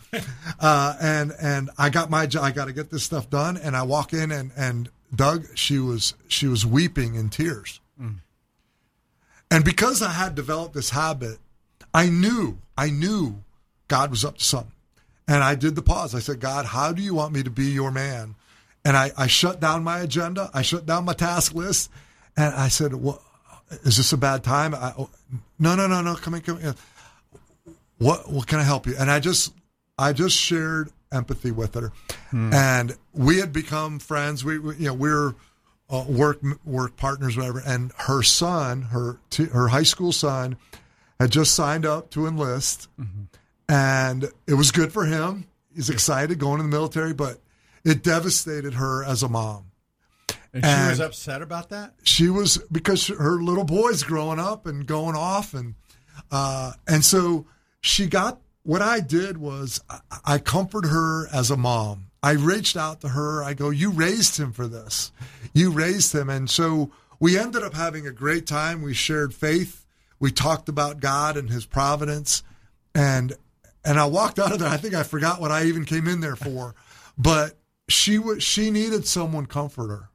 uh, 0.59 0.95
and 1.01 1.33
and 1.41 1.69
I 1.77 1.89
got 1.89 2.09
my 2.09 2.23
I 2.23 2.51
got 2.51 2.65
to 2.65 2.73
get 2.73 2.89
this 2.89 3.03
stuff 3.03 3.29
done, 3.29 3.57
and 3.57 3.75
I 3.75 3.83
walk 3.83 4.13
in, 4.13 4.31
and 4.31 4.51
and 4.55 4.89
Doug, 5.13 5.45
she 5.55 5.77
was 5.79 6.13
she 6.27 6.47
was 6.47 6.65
weeping 6.65 7.15
in 7.15 7.29
tears, 7.29 7.79
and 9.51 9.63
because 9.63 10.01
I 10.01 10.11
had 10.11 10.35
developed 10.35 10.73
this 10.73 10.89
habit, 10.89 11.37
I 11.93 12.09
knew 12.09 12.57
I 12.77 12.89
knew 12.89 13.43
God 13.87 14.09
was 14.09 14.25
up 14.25 14.37
to 14.39 14.43
something, 14.43 14.71
And 15.27 15.43
I 15.43 15.55
did 15.55 15.75
the 15.75 15.81
pause. 15.83 16.15
I 16.15 16.19
said, 16.19 16.39
God, 16.39 16.65
how 16.65 16.91
do 16.91 17.01
you 17.01 17.13
want 17.13 17.33
me 17.33 17.43
to 17.43 17.51
be 17.51 17.65
your 17.67 17.91
man? 17.91 18.35
And 18.83 18.97
I, 18.97 19.11
I 19.15 19.27
shut 19.27 19.59
down 19.59 19.83
my 19.83 19.99
agenda. 19.99 20.49
I 20.53 20.63
shut 20.63 20.85
down 20.85 21.05
my 21.05 21.13
task 21.13 21.53
list. 21.53 21.91
And 22.35 22.53
I 22.55 22.69
said, 22.69 22.95
well, 22.95 23.21
is 23.83 23.97
this 23.97 24.11
a 24.11 24.17
bad 24.17 24.43
time? 24.43 24.73
I, 24.73 24.93
oh, 24.97 25.09
no, 25.59 25.75
no, 25.75 25.87
no, 25.87 26.01
no. 26.01 26.15
Come 26.15 26.33
in, 26.33 26.41
come 26.41 26.57
in. 26.57 26.73
What, 27.97 28.31
what 28.31 28.47
can 28.47 28.59
I 28.59 28.63
help 28.63 28.87
you? 28.87 28.95
And 28.97 29.09
I 29.09 29.19
just, 29.19 29.53
I 29.97 30.13
just 30.13 30.37
shared 30.37 30.89
empathy 31.11 31.51
with 31.51 31.75
her. 31.75 31.91
And 32.53 32.97
we 33.13 33.39
had 33.39 33.53
become 33.53 33.99
friends. 33.99 34.43
We, 34.43 34.59
we 34.59 34.75
you 34.77 34.87
know, 34.87 34.93
we 34.93 35.09
were 35.09 35.35
uh, 35.89 36.05
work, 36.07 36.41
work 36.65 36.95
partners, 36.97 37.37
whatever. 37.37 37.61
And 37.65 37.91
her 37.97 38.23
son, 38.23 38.83
her, 38.83 39.19
t- 39.29 39.45
her 39.45 39.67
high 39.67 39.83
school 39.83 40.11
son 40.11 40.57
had 41.19 41.31
just 41.31 41.53
signed 41.53 41.85
up 41.85 42.09
to 42.11 42.25
enlist 42.25 42.87
and 43.69 44.29
it 44.47 44.53
was 44.55 44.71
good 44.71 44.91
for 44.91 45.05
him. 45.05 45.45
He's 45.73 45.89
excited 45.89 46.37
going 46.39 46.59
in 46.59 46.69
the 46.69 46.75
military, 46.75 47.13
but 47.13 47.39
it 47.83 48.03
devastated 48.03 48.75
her 48.75 49.03
as 49.03 49.23
a 49.23 49.29
mom. 49.29 49.71
And 50.53 50.63
she 50.63 50.89
was 50.89 50.99
upset 50.99 51.41
about 51.41 51.69
that. 51.69 51.93
She 52.03 52.29
was 52.29 52.59
because 52.71 53.07
her 53.07 53.41
little 53.41 53.63
boy's 53.63 54.03
growing 54.03 54.39
up 54.39 54.67
and 54.67 54.85
going 54.85 55.15
off, 55.15 55.55
and 55.55 55.73
uh, 56.29 56.73
and 56.87 57.03
so 57.03 57.47
she 57.83 58.07
got. 58.07 58.39
What 58.63 58.81
I 58.81 59.01
did 59.01 59.37
was 59.37 59.81
I, 60.25 60.37
comforted 60.37 60.89
her 60.89 61.27
as 61.33 61.51
a 61.51 61.57
mom. 61.57 62.05
I 62.23 62.31
reached 62.31 62.77
out 62.77 63.01
to 63.01 63.09
her. 63.09 63.43
I 63.43 63.53
go, 63.53 63.69
"You 63.69 63.91
raised 63.91 64.39
him 64.39 64.53
for 64.53 64.67
this. 64.67 65.11
You 65.53 65.69
raised 65.69 66.15
him," 66.15 66.29
and 66.29 66.49
so 66.49 66.91
we 67.19 67.37
ended 67.37 67.61
up 67.61 67.73
having 67.73 68.07
a 68.07 68.11
great 68.11 68.47
time. 68.47 68.81
We 68.81 68.93
shared 68.93 69.33
faith. 69.33 69.85
We 70.17 70.31
talked 70.31 70.69
about 70.69 71.01
God 71.01 71.35
and 71.35 71.49
His 71.49 71.65
providence, 71.65 72.43
and 72.95 73.33
and 73.83 73.99
I 73.99 74.05
walked 74.05 74.39
out 74.39 74.53
of 74.53 74.59
there. 74.59 74.69
I 74.69 74.77
think 74.77 74.93
I 74.93 75.03
forgot 75.03 75.41
what 75.41 75.51
I 75.51 75.65
even 75.65 75.83
came 75.83 76.07
in 76.07 76.21
there 76.21 76.37
for, 76.37 76.75
but 77.17 77.57
she 77.89 78.17
was 78.17 78.41
she 78.41 78.71
needed 78.71 79.05
someone 79.05 79.45
comfort 79.45 79.89
her, 79.89 80.09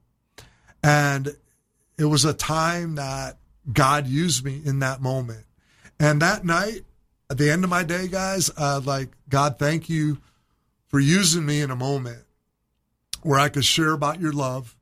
and 0.81 1.35
it 1.99 2.05
was 2.05 2.25
a 2.25 2.33
time 2.33 2.95
that 2.95 3.37
God 3.71 4.07
used 4.07 4.43
me 4.43 4.59
in 4.65 4.79
that 4.79 5.01
moment. 5.01 5.45
And 5.99 6.21
that 6.23 6.43
night, 6.43 6.85
at 7.29 7.37
the 7.37 7.49
end 7.51 7.63
of 7.63 7.69
my 7.69 7.83
day, 7.83 8.07
guys, 8.07 8.49
uh, 8.57 8.81
like 8.83 9.09
God, 9.29 9.59
thank 9.59 9.89
you 9.89 10.17
for 10.87 10.99
using 10.99 11.45
me 11.45 11.61
in 11.61 11.69
a 11.71 11.75
moment 11.75 12.23
where 13.21 13.39
I 13.39 13.49
could 13.49 13.65
share 13.65 13.91
about 13.91 14.19
your 14.19 14.31
love. 14.31 14.75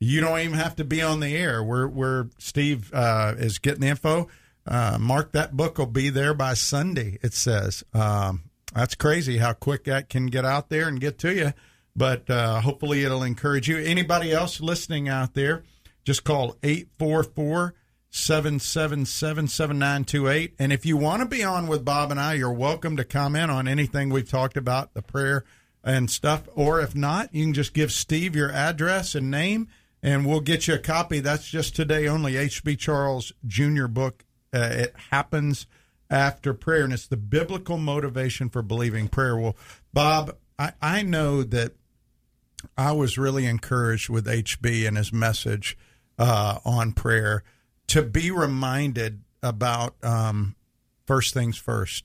You 0.00 0.20
don't 0.20 0.40
even 0.40 0.58
have 0.58 0.74
to 0.76 0.84
be 0.84 1.02
on 1.02 1.20
the 1.20 1.36
air. 1.36 1.62
We're, 1.62 1.86
we're 1.86 2.28
Steve 2.38 2.92
uh, 2.92 3.34
is 3.38 3.58
getting 3.58 3.82
the 3.82 3.88
info. 3.88 4.28
Uh, 4.66 4.98
Mark, 5.00 5.32
that 5.32 5.56
book 5.56 5.78
will 5.78 5.86
be 5.86 6.10
there 6.10 6.34
by 6.34 6.54
Sunday, 6.54 7.18
it 7.22 7.34
says. 7.34 7.84
Um, 7.92 8.44
that's 8.74 8.94
crazy 8.94 9.38
how 9.38 9.52
quick 9.52 9.84
that 9.84 10.08
can 10.08 10.26
get 10.26 10.44
out 10.44 10.68
there 10.68 10.88
and 10.88 11.00
get 11.00 11.18
to 11.20 11.34
you. 11.34 11.52
But 11.96 12.28
uh, 12.28 12.60
hopefully 12.60 13.04
it'll 13.04 13.22
encourage 13.22 13.68
you. 13.68 13.78
Anybody 13.78 14.32
else 14.32 14.60
listening 14.60 15.08
out 15.08 15.34
there, 15.34 15.62
just 16.04 16.24
call 16.24 16.56
844 16.62 17.74
777 18.10 19.46
7928. 19.46 20.54
And 20.58 20.72
if 20.72 20.86
you 20.86 20.96
want 20.96 21.22
to 21.22 21.28
be 21.28 21.42
on 21.42 21.66
with 21.66 21.84
Bob 21.84 22.10
and 22.10 22.20
I, 22.20 22.34
you're 22.34 22.52
welcome 22.52 22.96
to 22.96 23.04
comment 23.04 23.50
on 23.50 23.68
anything 23.68 24.10
we've 24.10 24.28
talked 24.28 24.56
about, 24.56 24.94
the 24.94 25.02
prayer 25.02 25.44
and 25.84 26.10
stuff. 26.10 26.48
Or 26.54 26.80
if 26.80 26.94
not, 26.94 27.34
you 27.34 27.44
can 27.44 27.54
just 27.54 27.74
give 27.74 27.92
Steve 27.92 28.34
your 28.34 28.50
address 28.50 29.14
and 29.14 29.30
name, 29.30 29.68
and 30.02 30.26
we'll 30.26 30.40
get 30.40 30.66
you 30.66 30.74
a 30.74 30.78
copy. 30.78 31.20
That's 31.20 31.48
just 31.48 31.76
today 31.76 32.08
only. 32.08 32.36
H.B. 32.36 32.76
Charles 32.76 33.32
Jr. 33.46 33.86
book. 33.86 34.24
Uh, 34.52 34.68
it 34.70 34.94
happens 35.10 35.66
after 36.10 36.54
prayer, 36.54 36.84
and 36.84 36.92
it's 36.92 37.06
the 37.06 37.16
biblical 37.16 37.78
motivation 37.78 38.48
for 38.48 38.62
believing 38.62 39.08
prayer. 39.08 39.36
Well, 39.36 39.56
Bob, 39.92 40.36
I, 40.58 40.72
I 40.80 41.02
know 41.02 41.42
that 41.42 41.72
I 42.76 42.92
was 42.92 43.18
really 43.18 43.46
encouraged 43.46 44.08
with 44.08 44.26
HB 44.26 44.86
and 44.86 44.96
his 44.96 45.12
message 45.12 45.76
uh, 46.18 46.58
on 46.64 46.92
prayer 46.92 47.42
to 47.88 48.02
be 48.02 48.30
reminded 48.30 49.22
about 49.42 49.94
um, 50.02 50.56
first 51.06 51.34
things 51.34 51.60
1st 51.60 52.02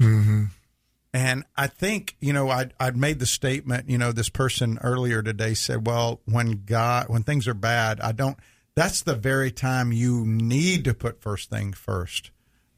And 1.11 1.43
I 1.57 1.67
think, 1.67 2.17
you 2.19 2.33
know, 2.33 2.49
I'd, 2.49 2.73
I'd 2.79 2.95
made 2.95 3.19
the 3.19 3.25
statement, 3.25 3.89
you 3.89 3.97
know, 3.97 4.11
this 4.11 4.29
person 4.29 4.77
earlier 4.83 5.23
today 5.23 5.55
said, 5.55 5.87
well, 5.87 6.21
when 6.25 6.63
God, 6.65 7.09
when 7.09 7.23
things 7.23 7.47
are 7.47 7.55
bad, 7.55 7.99
I 7.99 8.11
don't, 8.11 8.37
that's 8.75 9.01
the 9.01 9.15
very 9.15 9.51
time 9.51 9.91
you 9.91 10.23
need 10.25 10.83
to 10.83 10.93
put 10.93 11.21
first 11.21 11.49
thing 11.49 11.73
first 11.73 12.29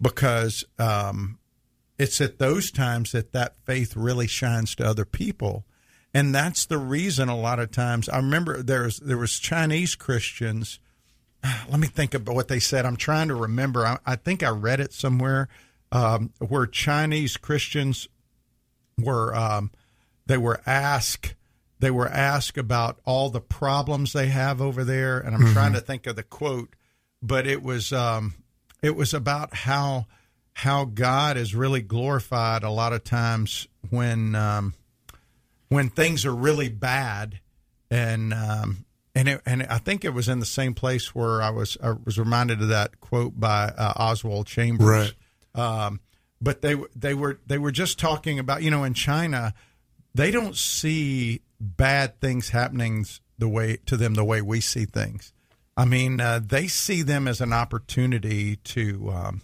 because 0.02 0.64
um, 0.80 1.40
it's 1.98 2.22
at 2.22 2.40
those 2.40 2.72
times 2.72 3.12
that 3.12 3.34
that 3.34 3.56
faith 3.66 3.96
really 3.96 4.28
shines 4.28 4.76
to 4.76 4.86
other 4.86 5.06
people. 5.06 5.66
And 6.14 6.36
that's 6.36 6.66
the 6.66 6.78
reason 6.78 7.30
a 7.30 7.38
lot 7.38 7.60
of 7.60 7.72
times 7.72 8.10
I 8.10 8.18
remember 8.18 8.62
there's 8.62 8.98
there 9.00 9.18
was 9.18 9.40
Chinese 9.40 9.96
Christians. 9.96 10.80
Let 11.70 11.80
me 11.80 11.88
think 11.88 12.14
about 12.14 12.36
what 12.36 12.48
they 12.48 12.60
said. 12.60 12.86
I'm 12.86 12.98
trying 12.98 13.30
to 13.30 13.36
remember. 13.36 13.86
I, 13.86 13.98
I 14.06 14.16
think 14.16 14.44
I 14.44 14.50
read 14.50 14.80
it 14.80 14.94
somewhere 14.94 15.48
um, 15.92 16.32
where 16.40 16.66
Chinese 16.66 17.38
Christians 17.38 18.08
were 18.98 19.34
um, 19.36 19.72
they 20.26 20.38
were 20.38 20.62
asked 20.66 21.36
they 21.80 21.92
were 21.92 22.08
asked 22.08 22.60
about 22.60 23.00
all 23.06 23.30
the 23.30 23.42
problems 23.42 24.14
they 24.14 24.28
have 24.28 24.62
over 24.62 24.84
there, 24.84 25.20
and 25.20 25.36
I'm 25.36 25.52
trying 25.52 25.74
to 25.74 25.82
think 25.82 26.06
of 26.06 26.16
the 26.16 26.22
quote, 26.24 26.76
but 27.24 27.48
it 27.48 27.64
was 27.64 27.92
um, 27.92 28.36
it 28.84 28.96
was 28.96 29.14
about 29.14 29.56
how 29.56 30.06
how 30.54 30.86
God 30.86 31.38
is 31.38 31.56
really 31.56 31.82
glorified 31.82 32.64
a 32.64 32.70
lot 32.70 32.94
of 32.94 33.04
times 33.04 33.68
when 33.90 34.36
um, 34.36 34.76
when 35.72 35.90
things 35.90 36.26
are 36.26 36.36
really 36.36 36.68
bad, 36.68 37.40
and 37.90 38.34
um, 38.34 38.84
and 39.16 39.30
it, 39.30 39.42
and 39.46 39.64
I 39.64 39.78
think 39.78 40.04
it 40.04 40.14
was 40.14 40.28
in 40.28 40.40
the 40.40 40.46
same 40.46 40.74
place 40.74 41.16
where 41.16 41.42
I 41.42 41.50
was 41.50 41.78
I 41.82 41.94
was 42.04 42.20
reminded 42.20 42.62
of 42.62 42.68
that 42.68 43.00
quote 43.00 43.40
by 43.40 43.72
uh, 43.78 43.94
Oswald 43.96 44.48
Chambers. 44.48 45.14
Um, 45.56 46.02
but 46.42 46.62
they 46.62 46.76
they 46.94 47.14
were 47.14 47.40
they 47.48 47.58
were 47.58 47.72
just 47.72 47.98
talking 47.98 48.38
about 48.38 48.64
you 48.64 48.70
know 48.70 48.84
in 48.84 48.94
China 48.94 49.54
they 50.14 50.30
don't 50.30 50.58
see 50.58 51.40
bad 51.58 52.20
things 52.20 52.50
happening 52.50 53.06
the 53.38 53.48
way 53.48 53.78
to 53.86 53.96
them 53.96 54.16
the 54.16 54.26
way 54.26 54.42
we 54.42 54.60
see 54.60 54.84
things. 54.84 55.32
I 55.78 55.86
mean, 55.86 56.20
uh, 56.20 56.42
they 56.46 56.68
see 56.68 57.02
them 57.02 57.30
as 57.30 57.40
an 57.40 57.54
opportunity 57.54 58.58
to 58.58 59.10
um, 59.10 59.42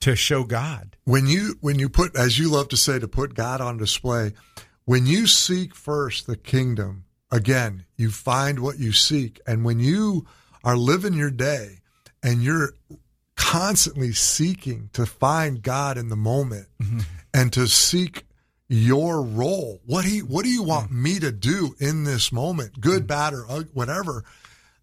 to 0.00 0.16
show 0.16 0.42
God. 0.42 0.96
when 1.04 1.28
you 1.28 1.58
when 1.60 1.78
you 1.78 1.88
put 1.88 2.16
as 2.16 2.40
you 2.40 2.50
love 2.50 2.70
to 2.70 2.76
say 2.76 2.98
to 2.98 3.06
put 3.06 3.34
God 3.34 3.60
on 3.60 3.76
display 3.76 4.32
when 4.84 5.06
you 5.06 5.26
seek 5.26 5.74
first 5.74 6.26
the 6.26 6.36
kingdom, 6.36 7.04
again, 7.30 7.84
you 7.96 8.10
find 8.10 8.60
what 8.60 8.78
you 8.78 8.92
seek. 8.92 9.40
And 9.46 9.64
when 9.64 9.80
you 9.80 10.26
are 10.64 10.76
living 10.76 11.14
your 11.14 11.30
day 11.30 11.78
and 12.22 12.42
you're 12.42 12.74
constantly 13.36 14.12
seeking 14.12 14.90
to 14.92 15.06
find 15.06 15.62
God 15.62 15.98
in 15.98 16.08
the 16.08 16.16
moment 16.16 16.68
mm-hmm. 16.80 17.00
and 17.32 17.52
to 17.52 17.66
seek 17.66 18.26
your 18.68 19.22
role, 19.22 19.80
what 19.84 20.04
he 20.04 20.20
what 20.20 20.44
do 20.44 20.50
you 20.50 20.62
want 20.62 20.90
mm. 20.90 21.02
me 21.02 21.18
to 21.18 21.30
do 21.30 21.74
in 21.78 22.04
this 22.04 22.32
moment, 22.32 22.80
good, 22.80 23.04
mm. 23.04 23.08
bad, 23.08 23.34
or 23.34 23.44
whatever? 23.74 24.24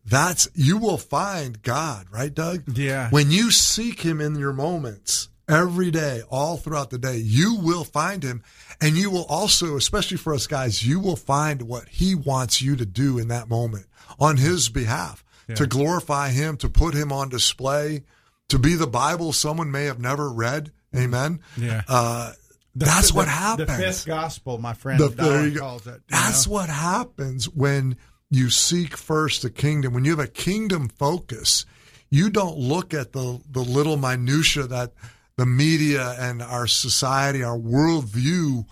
That's 0.06 0.48
you 0.54 0.78
will 0.78 0.98
find 0.98 1.62
God, 1.62 2.08
right, 2.12 2.34
Doug? 2.34 2.78
Yeah. 2.78 3.10
When 3.10 3.32
you 3.32 3.52
seek 3.52 4.02
Him 4.02 4.22
in 4.22 4.36
your 4.36 4.54
moments 4.54 5.30
every 5.50 5.92
day, 5.92 6.22
all 6.30 6.58
throughout 6.58 6.90
the 6.92 6.98
day, 6.98 7.18
you 7.18 7.56
will 7.56 7.84
find 7.84 8.24
Him, 8.24 8.44
and 8.80 8.96
you 8.96 9.10
will 9.12 9.26
also, 9.26 9.76
especially 9.76 10.18
for 10.18 10.34
us 10.34 10.48
guys, 10.48 10.86
you 10.86 11.00
will 11.00 11.16
find 11.16 11.64
what 11.64 11.88
He 11.90 12.16
wants 12.16 12.62
you 12.62 12.76
to 12.76 12.86
do 12.86 13.18
in 13.20 13.28
that 13.30 13.50
moment 13.50 13.88
on 14.20 14.38
His 14.38 14.70
behalf 14.70 15.24
to 15.56 15.66
glorify 15.66 16.30
Him, 16.30 16.58
to 16.58 16.70
put 16.70 16.94
Him 16.94 17.12
on 17.12 17.28
display, 17.30 18.04
to 18.50 18.60
be 18.60 18.76
the 18.76 18.86
Bible 18.88 19.34
someone 19.34 19.72
may 19.72 19.86
have 19.86 20.00
never 20.00 20.30
read. 20.32 20.72
Amen. 20.96 21.40
Yeah. 21.58 21.82
Uh, 21.88 22.34
The- 22.76 22.86
that's 22.86 23.10
the- 23.10 23.16
what 23.16 23.26
The 23.26 23.32
happens. 23.32 23.72
fifth 23.78 24.06
gospel, 24.06 24.60
my 24.60 24.74
friend 24.76 25.00
The- 25.00 25.10
there 25.10 25.48
you 25.48 25.56
go. 25.56 25.60
calls 25.62 25.88
it. 25.88 25.94
you 25.96 26.00
That's 26.12 26.46
know? 26.48 26.54
what 26.54 26.70
happens 26.70 27.50
when 27.50 27.96
you 28.30 28.52
seek 28.52 28.96
first 28.96 29.42
the 29.42 29.50
kingdom. 29.50 29.92
When 29.94 30.06
you 30.06 30.12
have 30.12 30.20
a 30.20 30.28
kingdom 30.28 30.88
focus, 31.00 31.66
you 32.12 32.30
don't 32.30 32.58
look 32.58 32.94
at 32.94 33.12
the, 33.14 33.40
the 33.52 33.62
little 33.64 33.98
minutia 33.98 34.68
that 34.68 34.94
the 35.40 35.46
media 35.46 36.18
and 36.20 36.42
our 36.42 36.68
society, 36.68 37.42
our 37.42 37.58
worldview 37.58 38.66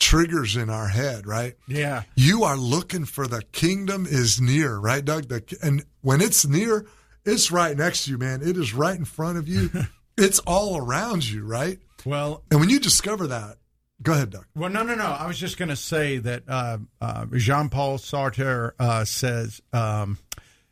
triggers 0.00 0.56
in 0.56 0.70
our 0.70 0.88
head, 0.88 1.26
right? 1.26 1.52
Yeah. 1.68 2.04
You 2.16 2.44
are 2.44 2.56
looking 2.56 3.04
for 3.04 3.26
the 3.26 3.42
kingdom 3.52 4.06
is 4.08 4.40
near, 4.40 4.78
right, 4.78 5.04
Doug? 5.04 5.28
The, 5.28 5.44
and 5.62 5.84
when 6.00 6.22
it's 6.22 6.46
near, 6.46 6.86
it's 7.26 7.52
right 7.52 7.76
next 7.76 8.04
to 8.04 8.10
you, 8.10 8.16
man. 8.16 8.40
It 8.40 8.56
is 8.56 8.72
right 8.72 8.98
in 8.98 9.04
front 9.04 9.36
of 9.36 9.48
you. 9.48 9.68
it's 10.16 10.38
all 10.40 10.78
around 10.78 11.28
you, 11.28 11.44
right? 11.44 11.78
Well, 12.06 12.42
And 12.50 12.58
when 12.58 12.70
you 12.70 12.80
discover 12.80 13.26
that, 13.26 13.58
go 14.02 14.14
ahead, 14.14 14.30
Doug. 14.30 14.46
Well, 14.56 14.70
no, 14.70 14.82
no, 14.82 14.94
no. 14.94 15.04
I 15.04 15.26
was 15.26 15.38
just 15.38 15.58
going 15.58 15.68
to 15.68 15.76
say 15.76 16.16
that 16.18 16.44
uh, 16.48 16.78
uh, 17.02 17.26
Jean 17.34 17.68
Paul 17.68 17.98
Sartre 17.98 18.72
uh, 18.78 19.04
says 19.04 19.60
um, 19.74 20.16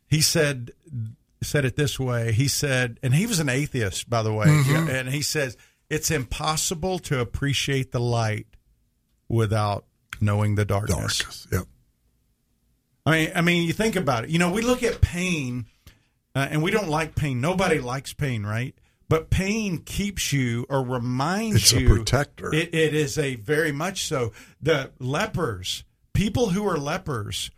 he 0.07 0.21
said 0.21 0.71
said 1.43 1.65
it 1.65 1.75
this 1.75 1.99
way. 1.99 2.31
He 2.31 2.47
said, 2.47 2.99
and 3.03 3.13
he 3.13 3.25
was 3.27 3.39
an 3.39 3.49
atheist, 3.49 4.09
by 4.09 4.23
the 4.23 4.33
way, 4.33 4.47
Mm-hmm. 4.47 4.89
and 4.89 5.09
he 5.09 5.21
says 5.21 5.57
it's 5.89 6.09
impossible 6.11 6.99
to 6.99 7.19
appreciate 7.19 7.91
the 7.91 7.99
light 7.99 8.47
without 9.29 9.85
knowing 10.21 10.55
the 10.55 10.65
darkness. 10.65 11.19
Darkness. 11.19 11.47
Yep. 11.51 11.63
I 13.05 13.11
mean, 13.11 13.31
I 13.35 13.41
mean, 13.41 13.67
you 13.67 13.73
think 13.73 13.95
about 13.95 14.23
it. 14.23 14.29
You 14.29 14.39
know, 14.39 14.51
we 14.51 14.61
look 14.61 14.81
at 14.83 15.01
pain, 15.01 15.65
uh, 16.35 16.47
and 16.49 16.63
we 16.63 16.71
don't 16.71 16.87
like 16.87 17.15
pain. 17.15 17.41
Nobody 17.41 17.79
likes 17.79 18.13
pain, 18.13 18.45
right? 18.45 18.73
But 19.09 19.29
pain 19.29 19.79
keeps 19.79 20.31
you 20.31 20.65
or 20.69 20.81
reminds 20.83 21.71
you. 21.73 21.79
It's 21.79 21.91
a 21.91 21.95
protector. 21.95 22.53
It, 22.53 22.73
it 22.73 22.93
is 22.95 23.17
a 23.17 23.35
very 23.35 23.71
much 23.73 24.05
so. 24.05 24.31
The 24.61 24.91
lepers, 24.99 25.83
people 26.13 26.49
who 26.51 26.65
are 26.67 26.77
lepers, 26.77 27.51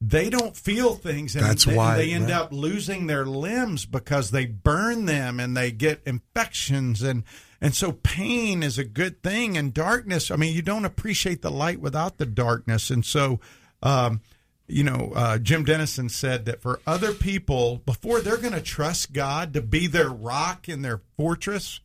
they 0.00 0.28
don't 0.28 0.56
feel 0.56 0.94
things, 0.94 1.34
and 1.34 1.44
That's 1.44 1.64
they, 1.64 1.76
why, 1.76 1.96
they 1.96 2.12
end 2.12 2.24
right. 2.24 2.34
up 2.34 2.52
losing 2.52 3.06
their 3.06 3.24
limbs 3.24 3.86
because 3.86 4.30
they 4.30 4.46
burn 4.46 5.06
them 5.06 5.40
and 5.40 5.56
they 5.56 5.70
get 5.70 6.02
infections 6.06 7.02
and. 7.02 7.24
And 7.60 7.74
so 7.74 7.92
pain 7.92 8.62
is 8.62 8.78
a 8.78 8.84
good 8.84 9.22
thing, 9.22 9.56
and 9.56 9.72
darkness. 9.72 10.30
I 10.30 10.36
mean, 10.36 10.54
you 10.54 10.60
don't 10.60 10.84
appreciate 10.84 11.40
the 11.40 11.50
light 11.50 11.80
without 11.80 12.18
the 12.18 12.26
darkness. 12.26 12.90
And 12.90 13.06
so, 13.06 13.40
um, 13.82 14.20
you 14.66 14.84
know, 14.84 15.12
uh, 15.14 15.38
Jim 15.38 15.64
Denison 15.64 16.10
said 16.10 16.44
that 16.44 16.60
for 16.60 16.80
other 16.86 17.14
people, 17.14 17.80
before 17.86 18.20
they're 18.20 18.36
going 18.36 18.52
to 18.52 18.60
trust 18.60 19.14
God 19.14 19.54
to 19.54 19.62
be 19.62 19.86
their 19.86 20.10
rock 20.10 20.68
and 20.68 20.84
their 20.84 21.00
fortress, 21.16 21.80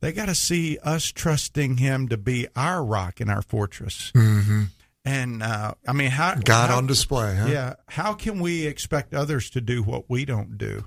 they 0.00 0.12
got 0.12 0.26
to 0.26 0.34
see 0.34 0.78
us 0.78 1.06
trusting 1.12 1.76
Him 1.76 2.08
to 2.08 2.16
be 2.16 2.48
our 2.56 2.84
rock 2.84 3.20
and 3.20 3.30
our 3.30 3.42
fortress. 3.42 4.12
Mm-hmm. 4.14 4.64
And 5.06 5.42
uh, 5.42 5.74
I 5.86 5.92
mean, 5.92 6.10
how 6.10 6.34
God 6.34 6.68
how- 6.70 6.78
on 6.78 6.86
display, 6.86 7.36
huh? 7.36 7.46
Yeah, 7.46 7.74
how 7.88 8.12
can 8.12 8.40
we 8.40 8.66
expect 8.66 9.14
others 9.14 9.48
to 9.50 9.60
do 9.60 9.82
what 9.82 10.10
we 10.10 10.24
don't 10.24 10.58
do? 10.58 10.84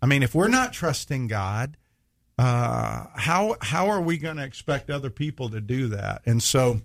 I 0.00 0.06
mean, 0.06 0.22
if 0.22 0.32
we're 0.34 0.46
not 0.48 0.72
trusting 0.72 1.26
God, 1.26 1.76
uh, 2.38 3.06
how 3.16 3.56
how 3.60 3.88
are 3.88 4.00
we 4.00 4.16
going 4.16 4.36
to 4.36 4.44
expect 4.44 4.90
other 4.90 5.10
people 5.10 5.50
to 5.50 5.60
do 5.60 5.88
that? 5.88 6.22
And 6.24 6.40
so, 6.40 6.82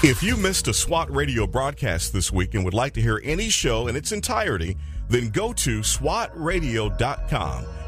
If 0.07 0.23
you 0.23 0.37
missed 0.37 0.69
a 0.69 0.75
SWAT 0.75 1.11
radio 1.11 1.47
broadcast 1.47 2.13
this 2.13 2.31
week 2.31 2.53
and 2.53 2.67
would 2.67 2.75
like 2.75 2.93
to 2.93 3.01
hear 3.01 3.23
any 3.25 3.49
show 3.49 3.89
in 3.89 3.97
its 3.97 4.13
entirety, 4.13 4.77
then 5.09 5.31
go 5.31 5.55
to 5.55 5.81
SWATradio.com. 5.81 7.65